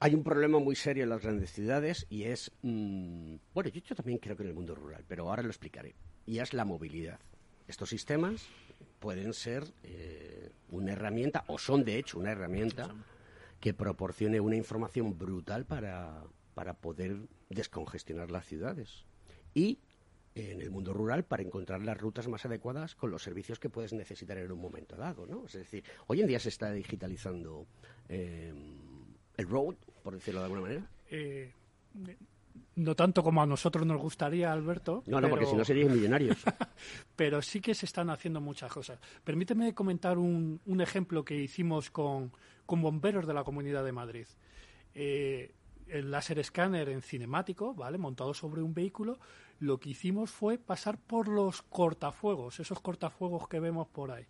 Hay 0.00 0.14
un 0.14 0.22
problema 0.22 0.60
muy 0.60 0.76
serio 0.76 1.02
en 1.02 1.10
las 1.10 1.22
grandes 1.22 1.52
ciudades 1.52 2.06
y 2.08 2.24
es, 2.24 2.52
mmm, 2.62 3.34
bueno, 3.52 3.68
yo, 3.70 3.80
yo 3.80 3.96
también 3.96 4.18
creo 4.18 4.36
que 4.36 4.44
en 4.44 4.50
el 4.50 4.54
mundo 4.54 4.76
rural, 4.76 5.04
pero 5.08 5.28
ahora 5.28 5.42
lo 5.42 5.48
explicaré, 5.48 5.96
y 6.24 6.38
es 6.38 6.54
la 6.54 6.64
movilidad. 6.64 7.18
Estos 7.66 7.88
sistemas 7.88 8.46
pueden 9.00 9.32
ser 9.32 9.64
eh, 9.82 10.50
una 10.70 10.92
herramienta, 10.92 11.44
o 11.48 11.58
son 11.58 11.84
de 11.84 11.98
hecho 11.98 12.20
una 12.20 12.30
herramienta, 12.30 12.94
que 13.60 13.74
proporcione 13.74 14.38
una 14.38 14.54
información 14.54 15.18
brutal 15.18 15.64
para, 15.64 16.22
para 16.54 16.74
poder 16.74 17.16
descongestionar 17.50 18.30
las 18.30 18.46
ciudades. 18.46 19.04
Y 19.52 19.80
en 20.36 20.62
el 20.62 20.70
mundo 20.70 20.92
rural 20.92 21.24
para 21.24 21.42
encontrar 21.42 21.82
las 21.82 21.98
rutas 21.98 22.28
más 22.28 22.44
adecuadas 22.44 22.94
con 22.94 23.10
los 23.10 23.24
servicios 23.24 23.58
que 23.58 23.68
puedes 23.68 23.92
necesitar 23.92 24.38
en 24.38 24.52
un 24.52 24.60
momento 24.60 24.94
dado, 24.94 25.26
¿no? 25.26 25.46
Es 25.46 25.54
decir, 25.54 25.82
hoy 26.06 26.20
en 26.20 26.28
día 26.28 26.38
se 26.38 26.50
está 26.50 26.70
digitalizando 26.70 27.66
eh, 28.08 28.54
el 29.38 29.48
road, 29.48 29.76
por 30.02 30.14
decirlo 30.14 30.40
de 30.40 30.44
alguna 30.44 30.60
manera. 30.60 30.90
Eh, 31.10 31.50
no 32.76 32.94
tanto 32.94 33.22
como 33.22 33.40
a 33.40 33.46
nosotros 33.46 33.86
nos 33.86 34.00
gustaría, 34.00 34.52
Alberto. 34.52 35.02
No, 35.06 35.20
no, 35.20 35.26
pero... 35.26 35.30
porque 35.30 35.46
si 35.46 35.56
no 35.56 35.64
serían 35.64 35.92
millonarios. 35.92 36.36
pero 37.16 37.40
sí 37.40 37.60
que 37.60 37.74
se 37.74 37.86
están 37.86 38.10
haciendo 38.10 38.40
muchas 38.40 38.70
cosas. 38.72 38.98
Permíteme 39.24 39.74
comentar 39.74 40.18
un, 40.18 40.60
un 40.66 40.80
ejemplo 40.80 41.24
que 41.24 41.36
hicimos 41.36 41.90
con, 41.90 42.32
con, 42.66 42.82
bomberos 42.82 43.26
de 43.26 43.34
la 43.34 43.44
Comunidad 43.44 43.84
de 43.84 43.92
Madrid. 43.92 44.26
Eh, 44.94 45.54
el 45.88 46.10
láser 46.10 46.38
escáner 46.38 46.88
en 46.88 47.00
cinemático, 47.00 47.74
¿vale? 47.74 47.96
Montado 47.96 48.34
sobre 48.34 48.62
un 48.62 48.74
vehículo, 48.74 49.18
lo 49.60 49.78
que 49.78 49.90
hicimos 49.90 50.30
fue 50.30 50.58
pasar 50.58 50.98
por 50.98 51.28
los 51.28 51.62
cortafuegos, 51.62 52.60
esos 52.60 52.80
cortafuegos 52.80 53.48
que 53.48 53.60
vemos 53.60 53.88
por 53.88 54.10
ahí. 54.10 54.26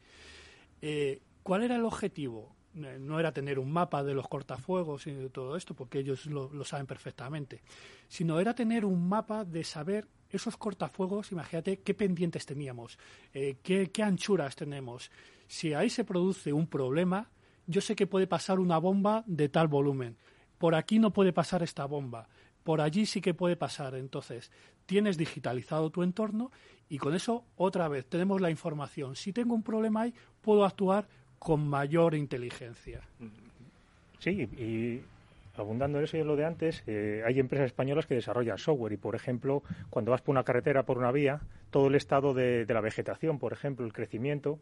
Eh, 0.80 1.20
¿Cuál 1.42 1.64
era 1.64 1.76
el 1.76 1.84
objetivo? 1.84 2.54
No 2.74 3.18
era 3.18 3.32
tener 3.32 3.58
un 3.58 3.72
mapa 3.72 4.02
de 4.04 4.14
los 4.14 4.28
cortafuegos 4.28 5.06
y 5.06 5.12
de 5.12 5.30
todo 5.30 5.56
esto, 5.56 5.74
porque 5.74 5.98
ellos 5.98 6.26
lo, 6.26 6.52
lo, 6.52 6.64
saben 6.64 6.86
perfectamente, 6.86 7.62
sino 8.08 8.38
era 8.38 8.54
tener 8.54 8.84
un 8.84 9.08
mapa 9.08 9.44
de 9.44 9.64
saber 9.64 10.06
esos 10.30 10.56
cortafuegos, 10.56 11.32
imagínate 11.32 11.80
qué 11.80 11.94
pendientes 11.94 12.46
teníamos, 12.46 12.98
eh, 13.32 13.56
qué, 13.62 13.90
qué 13.90 14.02
anchuras 14.02 14.54
tenemos. 14.56 15.10
Si 15.46 15.72
ahí 15.72 15.88
se 15.88 16.04
produce 16.04 16.52
un 16.52 16.66
problema, 16.66 17.30
yo 17.66 17.80
sé 17.80 17.96
que 17.96 18.06
puede 18.06 18.26
pasar 18.26 18.60
una 18.60 18.78
bomba 18.78 19.24
de 19.26 19.48
tal 19.48 19.68
volumen. 19.68 20.16
Por 20.58 20.74
aquí 20.74 20.98
no 20.98 21.12
puede 21.12 21.32
pasar 21.32 21.62
esta 21.62 21.86
bomba. 21.86 22.28
Por 22.64 22.80
allí 22.80 23.06
sí 23.06 23.20
que 23.20 23.34
puede 23.34 23.56
pasar. 23.56 23.94
Entonces, 23.94 24.50
tienes 24.84 25.16
digitalizado 25.16 25.90
tu 25.90 26.02
entorno 26.02 26.50
y 26.88 26.98
con 26.98 27.14
eso, 27.14 27.44
otra 27.56 27.88
vez, 27.88 28.06
tenemos 28.06 28.40
la 28.40 28.50
información. 28.50 29.16
Si 29.16 29.32
tengo 29.32 29.54
un 29.54 29.62
problema 29.62 30.02
ahí, 30.02 30.14
puedo 30.40 30.64
actuar 30.64 31.08
con 31.38 31.68
mayor 31.68 32.14
inteligencia. 32.14 33.00
Sí, 34.18 34.30
y 34.30 35.02
abundando 35.56 35.98
en 35.98 36.04
eso 36.04 36.16
y 36.16 36.20
en 36.20 36.26
lo 36.26 36.36
de 36.36 36.44
antes, 36.44 36.82
eh, 36.86 37.22
hay 37.26 37.38
empresas 37.40 37.66
españolas 37.66 38.06
que 38.06 38.14
desarrollan 38.14 38.58
software 38.58 38.92
y, 38.92 38.96
por 38.96 39.14
ejemplo, 39.14 39.62
cuando 39.90 40.10
vas 40.10 40.22
por 40.22 40.32
una 40.32 40.44
carretera, 40.44 40.84
por 40.84 40.98
una 40.98 41.12
vía, 41.12 41.40
todo 41.70 41.88
el 41.88 41.94
estado 41.94 42.34
de, 42.34 42.64
la 42.68 42.80
vegetación, 42.80 43.38
por 43.38 43.52
ejemplo, 43.52 43.84
el 43.84 43.92
crecimiento, 43.92 44.58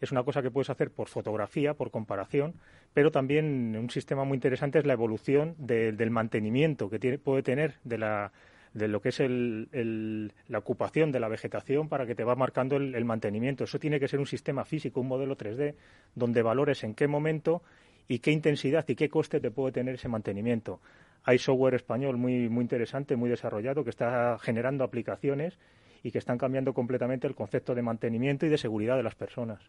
es 0.00 0.12
una 0.12 0.22
cosa 0.22 0.42
que 0.42 0.50
puedes 0.50 0.70
hacer 0.70 0.90
por 0.90 1.08
fotografía, 1.08 1.74
por 1.74 1.90
comparación, 1.90 2.54
pero 2.92 3.10
también 3.10 3.76
un 3.76 3.90
sistema 3.90 4.24
muy 4.24 4.36
interesante 4.36 4.78
es 4.78 4.86
la 4.86 4.92
evolución 4.92 5.54
de, 5.58 5.92
del 5.92 6.10
mantenimiento 6.10 6.90
que 6.90 6.98
tiene, 6.98 7.18
puede 7.18 7.42
tener 7.42 7.74
de 7.84 7.98
la 7.98 8.32
de 8.74 8.88
lo 8.88 9.00
que 9.00 9.10
es 9.10 9.20
el, 9.20 9.68
el, 9.72 10.32
la 10.48 10.58
ocupación 10.58 11.12
de 11.12 11.20
la 11.20 11.28
vegetación 11.28 11.88
para 11.88 12.06
que 12.06 12.14
te 12.14 12.24
va 12.24 12.34
marcando 12.34 12.76
el, 12.76 12.94
el, 12.94 13.04
mantenimiento. 13.04 13.64
Eso 13.64 13.78
tiene 13.78 14.00
que 14.00 14.08
ser 14.08 14.18
un 14.18 14.26
sistema 14.26 14.64
físico, 14.64 15.00
un 15.00 15.08
modelo 15.08 15.36
3D, 15.36 15.74
donde 16.14 16.42
valores 16.42 16.82
en 16.84 16.94
qué 16.94 17.06
momento 17.06 17.62
y 18.08 18.18
qué 18.18 18.32
intensidad 18.32 18.84
y 18.88 18.96
qué 18.96 19.08
coste 19.08 19.40
te 19.40 19.50
puede 19.50 19.72
tener 19.72 19.94
ese 19.94 20.08
mantenimiento. 20.08 20.80
Hay 21.22 21.38
software 21.38 21.74
español 21.74 22.16
muy, 22.16 22.48
muy 22.48 22.62
interesante, 22.62 23.16
muy 23.16 23.30
desarrollado, 23.30 23.84
que 23.84 23.90
está 23.90 24.38
generando 24.40 24.84
aplicaciones 24.84 25.58
y 26.02 26.10
que 26.10 26.18
están 26.18 26.36
cambiando 26.36 26.74
completamente 26.74 27.26
el 27.26 27.34
concepto 27.34 27.74
de 27.74 27.82
mantenimiento 27.82 28.44
y 28.44 28.50
de 28.50 28.58
seguridad 28.58 28.96
de 28.96 29.04
las 29.04 29.14
personas. 29.14 29.60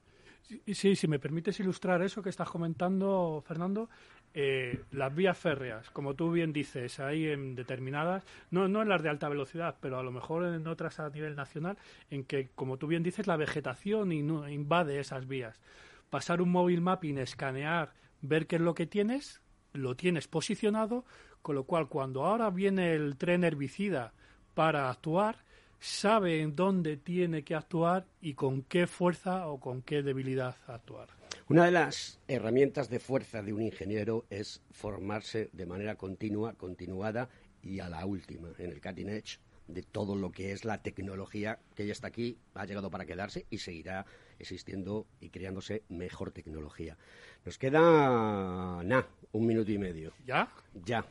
Sí, 0.67 0.95
si 0.95 1.07
me 1.07 1.17
permites 1.17 1.59
ilustrar 1.59 2.03
eso 2.03 2.21
que 2.21 2.29
estás 2.29 2.49
comentando, 2.49 3.41
Fernando, 3.47 3.89
eh, 4.37 4.83
las 4.91 5.15
vías 5.15 5.37
férreas, 5.37 5.89
como 5.91 6.13
tú 6.13 6.29
bien 6.29 6.51
dices, 6.51 6.99
hay 6.99 7.27
en 7.29 7.55
determinadas, 7.55 8.25
no, 8.51 8.67
no 8.67 8.81
en 8.81 8.89
las 8.89 9.01
de 9.01 9.07
alta 9.07 9.29
velocidad, 9.29 9.77
pero 9.79 9.97
a 9.97 10.03
lo 10.03 10.11
mejor 10.11 10.43
en 10.43 10.67
otras 10.67 10.99
a 10.99 11.09
nivel 11.09 11.37
nacional, 11.37 11.77
en 12.09 12.25
que, 12.25 12.49
como 12.53 12.75
tú 12.75 12.87
bien 12.87 13.01
dices, 13.01 13.27
la 13.27 13.37
vegetación 13.37 14.11
invade 14.11 14.99
esas 14.99 15.25
vías. 15.25 15.61
Pasar 16.09 16.41
un 16.41 16.51
móvil 16.51 16.81
mapping, 16.81 17.17
escanear, 17.17 17.93
ver 18.21 18.45
qué 18.45 18.57
es 18.57 18.61
lo 18.61 18.75
que 18.75 18.85
tienes, 18.85 19.41
lo 19.71 19.95
tienes 19.95 20.27
posicionado, 20.27 21.05
con 21.41 21.55
lo 21.55 21.63
cual 21.63 21.87
cuando 21.87 22.25
ahora 22.25 22.49
viene 22.49 22.93
el 22.93 23.15
tren 23.15 23.45
herbicida 23.45 24.11
para 24.53 24.89
actuar, 24.89 25.45
sabe 25.79 26.41
en 26.41 26.57
dónde 26.57 26.97
tiene 26.97 27.43
que 27.43 27.55
actuar 27.55 28.05
y 28.19 28.33
con 28.33 28.63
qué 28.63 28.85
fuerza 28.85 29.47
o 29.47 29.61
con 29.61 29.81
qué 29.81 30.03
debilidad 30.03 30.57
actuar. 30.67 31.07
Una 31.47 31.65
de 31.65 31.71
las 31.71 32.19
herramientas 32.27 32.89
de 32.89 32.99
fuerza 32.99 33.43
de 33.43 33.53
un 33.53 33.61
ingeniero 33.61 34.25
es 34.31 34.63
formarse 34.71 35.51
de 35.53 35.67
manera 35.67 35.95
continua, 35.95 36.55
continuada 36.55 37.29
y 37.61 37.81
a 37.81 37.87
la 37.87 38.03
última, 38.07 38.49
en 38.57 38.71
el 38.71 38.81
cutting 38.81 39.09
edge 39.09 39.37
de 39.67 39.83
todo 39.83 40.15
lo 40.15 40.31
que 40.31 40.53
es 40.53 40.65
la 40.65 40.81
tecnología 40.81 41.59
que 41.75 41.85
ya 41.85 41.91
está 41.91 42.07
aquí, 42.07 42.39
ha 42.55 42.65
llegado 42.65 42.89
para 42.89 43.05
quedarse 43.05 43.45
y 43.51 43.59
seguirá 43.59 44.07
existiendo 44.39 45.05
y 45.21 45.29
creándose 45.29 45.83
mejor 45.87 46.31
tecnología. 46.31 46.97
Nos 47.45 47.59
queda, 47.59 48.81
nada, 48.83 49.07
un 49.31 49.45
minuto 49.45 49.71
y 49.71 49.77
medio. 49.77 50.13
¿Ya? 50.25 50.51
Ya. 50.83 51.05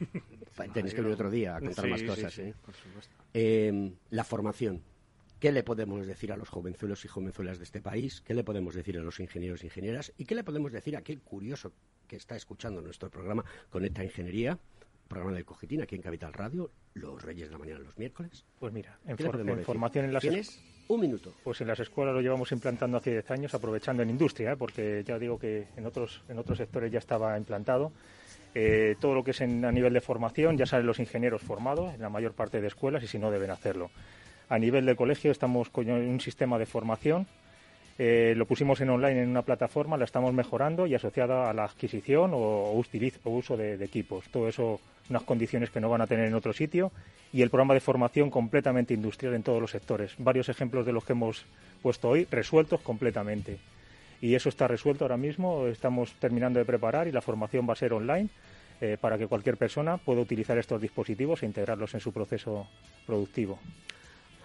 Tenéis 0.74 0.94
que 0.94 1.00
venir 1.00 1.14
otro 1.14 1.30
día 1.30 1.54
a 1.54 1.60
contar 1.60 1.84
sí, 1.84 1.90
más 1.92 2.02
cosas. 2.02 2.32
Sí, 2.32 2.42
sí, 2.42 2.48
¿eh? 2.48 2.54
por 2.64 2.74
supuesto. 2.74 3.14
Eh, 3.34 3.92
la 4.10 4.24
formación. 4.24 4.82
¿Qué 5.40 5.52
le 5.52 5.62
podemos 5.62 6.06
decir 6.06 6.32
a 6.32 6.36
los 6.36 6.48
jovenzuelos 6.48 7.04
y 7.04 7.08
jovenzuelas 7.08 7.58
de 7.58 7.64
este 7.64 7.82
país? 7.82 8.22
¿Qué 8.22 8.32
le 8.32 8.42
podemos 8.42 8.74
decir 8.74 8.98
a 8.98 9.02
los 9.02 9.20
ingenieros 9.20 9.62
e 9.62 9.66
ingenieras? 9.66 10.12
¿Y 10.16 10.24
qué 10.24 10.34
le 10.34 10.42
podemos 10.42 10.72
decir 10.72 10.96
a 10.96 11.00
aquel 11.00 11.20
curioso 11.20 11.72
que 12.08 12.16
está 12.16 12.36
escuchando 12.36 12.80
nuestro 12.80 13.10
programa 13.10 13.44
Conecta 13.68 14.02
Ingeniería, 14.02 14.58
programa 15.08 15.34
del 15.34 15.44
Cogitín 15.44 15.82
aquí 15.82 15.94
en 15.94 16.02
Capital 16.02 16.32
Radio, 16.32 16.70
los 16.94 17.22
Reyes 17.22 17.48
de 17.48 17.52
la 17.52 17.58
Mañana 17.58 17.80
los 17.80 17.98
miércoles? 17.98 18.46
Pues 18.58 18.72
mira, 18.72 18.98
en, 19.06 19.18
for 19.18 19.38
en 19.38 19.64
formación 19.64 20.06
en 20.06 20.14
las 20.14 20.22
¿Tienes? 20.22 20.58
Un 20.88 21.00
minuto. 21.00 21.34
Pues 21.44 21.60
en 21.60 21.66
las 21.66 21.80
escuelas 21.80 22.14
lo 22.14 22.22
llevamos 22.22 22.50
implantando 22.52 22.96
hace 22.96 23.10
10 23.10 23.30
años, 23.32 23.54
aprovechando 23.54 24.02
en 24.02 24.10
industria, 24.10 24.52
¿eh? 24.52 24.56
porque 24.56 25.02
ya 25.04 25.18
digo 25.18 25.38
que 25.38 25.66
en 25.76 25.84
otros, 25.84 26.22
en 26.28 26.38
otros 26.38 26.56
sectores 26.58 26.90
ya 26.90 27.00
estaba 27.00 27.36
implantado. 27.36 27.92
Eh, 28.54 28.96
todo 29.00 29.14
lo 29.14 29.22
que 29.22 29.32
es 29.32 29.40
en, 29.42 29.64
a 29.66 29.72
nivel 29.72 29.92
de 29.92 30.00
formación, 30.00 30.56
ya 30.56 30.64
salen 30.64 30.86
los 30.86 30.98
ingenieros 30.98 31.42
formados 31.42 31.92
en 31.92 32.00
la 32.00 32.08
mayor 32.08 32.32
parte 32.32 32.60
de 32.62 32.68
escuelas 32.68 33.02
y 33.02 33.06
si 33.06 33.18
no 33.18 33.30
deben 33.30 33.50
hacerlo. 33.50 33.90
A 34.48 34.58
nivel 34.58 34.86
de 34.86 34.94
colegio 34.94 35.32
estamos 35.32 35.70
con 35.70 35.90
un 35.90 36.20
sistema 36.20 36.58
de 36.58 36.66
formación, 36.66 37.26
eh, 37.98 38.34
lo 38.36 38.44
pusimos 38.44 38.80
en 38.82 38.90
online 38.90 39.22
en 39.22 39.30
una 39.30 39.42
plataforma, 39.42 39.96
la 39.96 40.04
estamos 40.04 40.34
mejorando 40.34 40.86
y 40.86 40.94
asociada 40.94 41.48
a 41.48 41.54
la 41.54 41.64
adquisición 41.64 42.32
o, 42.34 42.72
uso 43.24 43.56
de, 43.56 43.78
de, 43.78 43.84
equipos. 43.84 44.26
Todo 44.30 44.48
eso, 44.48 44.80
unas 45.08 45.22
condiciones 45.22 45.70
que 45.70 45.80
no 45.80 45.88
van 45.88 46.02
a 46.02 46.06
tener 46.06 46.26
en 46.26 46.34
otro 46.34 46.52
sitio 46.52 46.92
y 47.32 47.40
el 47.42 47.48
programa 47.48 47.74
de 47.74 47.80
formación 47.80 48.30
completamente 48.30 48.92
industrial 48.92 49.34
en 49.34 49.42
todos 49.42 49.60
los 49.60 49.70
sectores. 49.70 50.14
Varios 50.18 50.48
ejemplos 50.48 50.84
de 50.84 50.92
los 50.92 51.04
que 51.04 51.12
hemos 51.12 51.46
puesto 51.82 52.10
hoy 52.10 52.26
resueltos 52.30 52.82
completamente. 52.82 53.58
Y 54.20 54.34
eso 54.34 54.50
está 54.50 54.68
resuelto 54.68 55.04
ahora 55.04 55.16
mismo, 55.16 55.66
estamos 55.66 56.12
terminando 56.14 56.58
de 56.58 56.64
preparar 56.64 57.08
y 57.08 57.12
la 57.12 57.22
formación 57.22 57.66
va 57.68 57.72
a 57.72 57.76
ser 57.76 57.94
online 57.94 58.28
eh, 58.80 58.98
para 59.00 59.16
que 59.16 59.26
cualquier 59.26 59.56
persona 59.56 59.96
pueda 59.96 60.20
utilizar 60.20 60.58
estos 60.58 60.80
dispositivos 60.80 61.42
e 61.42 61.46
integrarlos 61.46 61.94
en 61.94 62.00
su 62.00 62.12
proceso 62.12 62.66
productivo. 63.06 63.58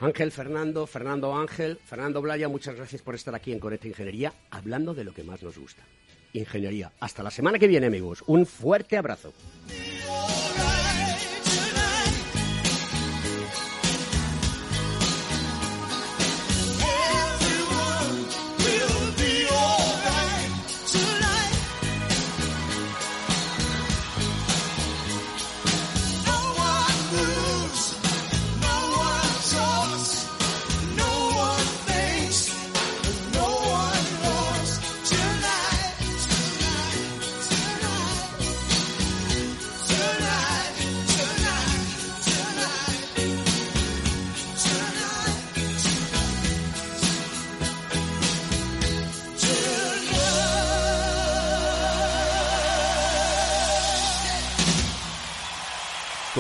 Ángel 0.02 0.32
Fernando, 0.32 0.88
Fernando 0.88 1.36
Ángel, 1.36 1.78
Fernando 1.86 2.24
Blaya, 2.24 2.50
muchas 2.50 2.76
gracias 2.76 3.04
por 3.04 3.14
estar 3.14 3.36
aquí 3.36 3.52
en 3.52 3.60
Conecta 3.60 3.88
Ingeniería, 3.88 4.34
hablando 4.50 4.96
de 4.96 5.04
lo 5.04 5.14
que 5.14 5.24
más 5.24 5.44
nos 5.44 5.60
gusta. 5.60 5.84
Ingeniería. 6.34 6.92
Hasta 7.00 7.22
la 7.22 7.30
semana 7.30 7.60
que 7.60 7.68
viene, 7.68 7.86
amigos. 7.86 8.24
Un 8.26 8.48
fuerte 8.48 8.98
abrazo. 8.98 9.32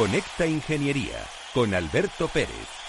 Conecta 0.02 0.48
Ingeniería 0.48 1.24
con 1.54 1.76
Alberto 1.76 2.28
Pérez. 2.28 2.81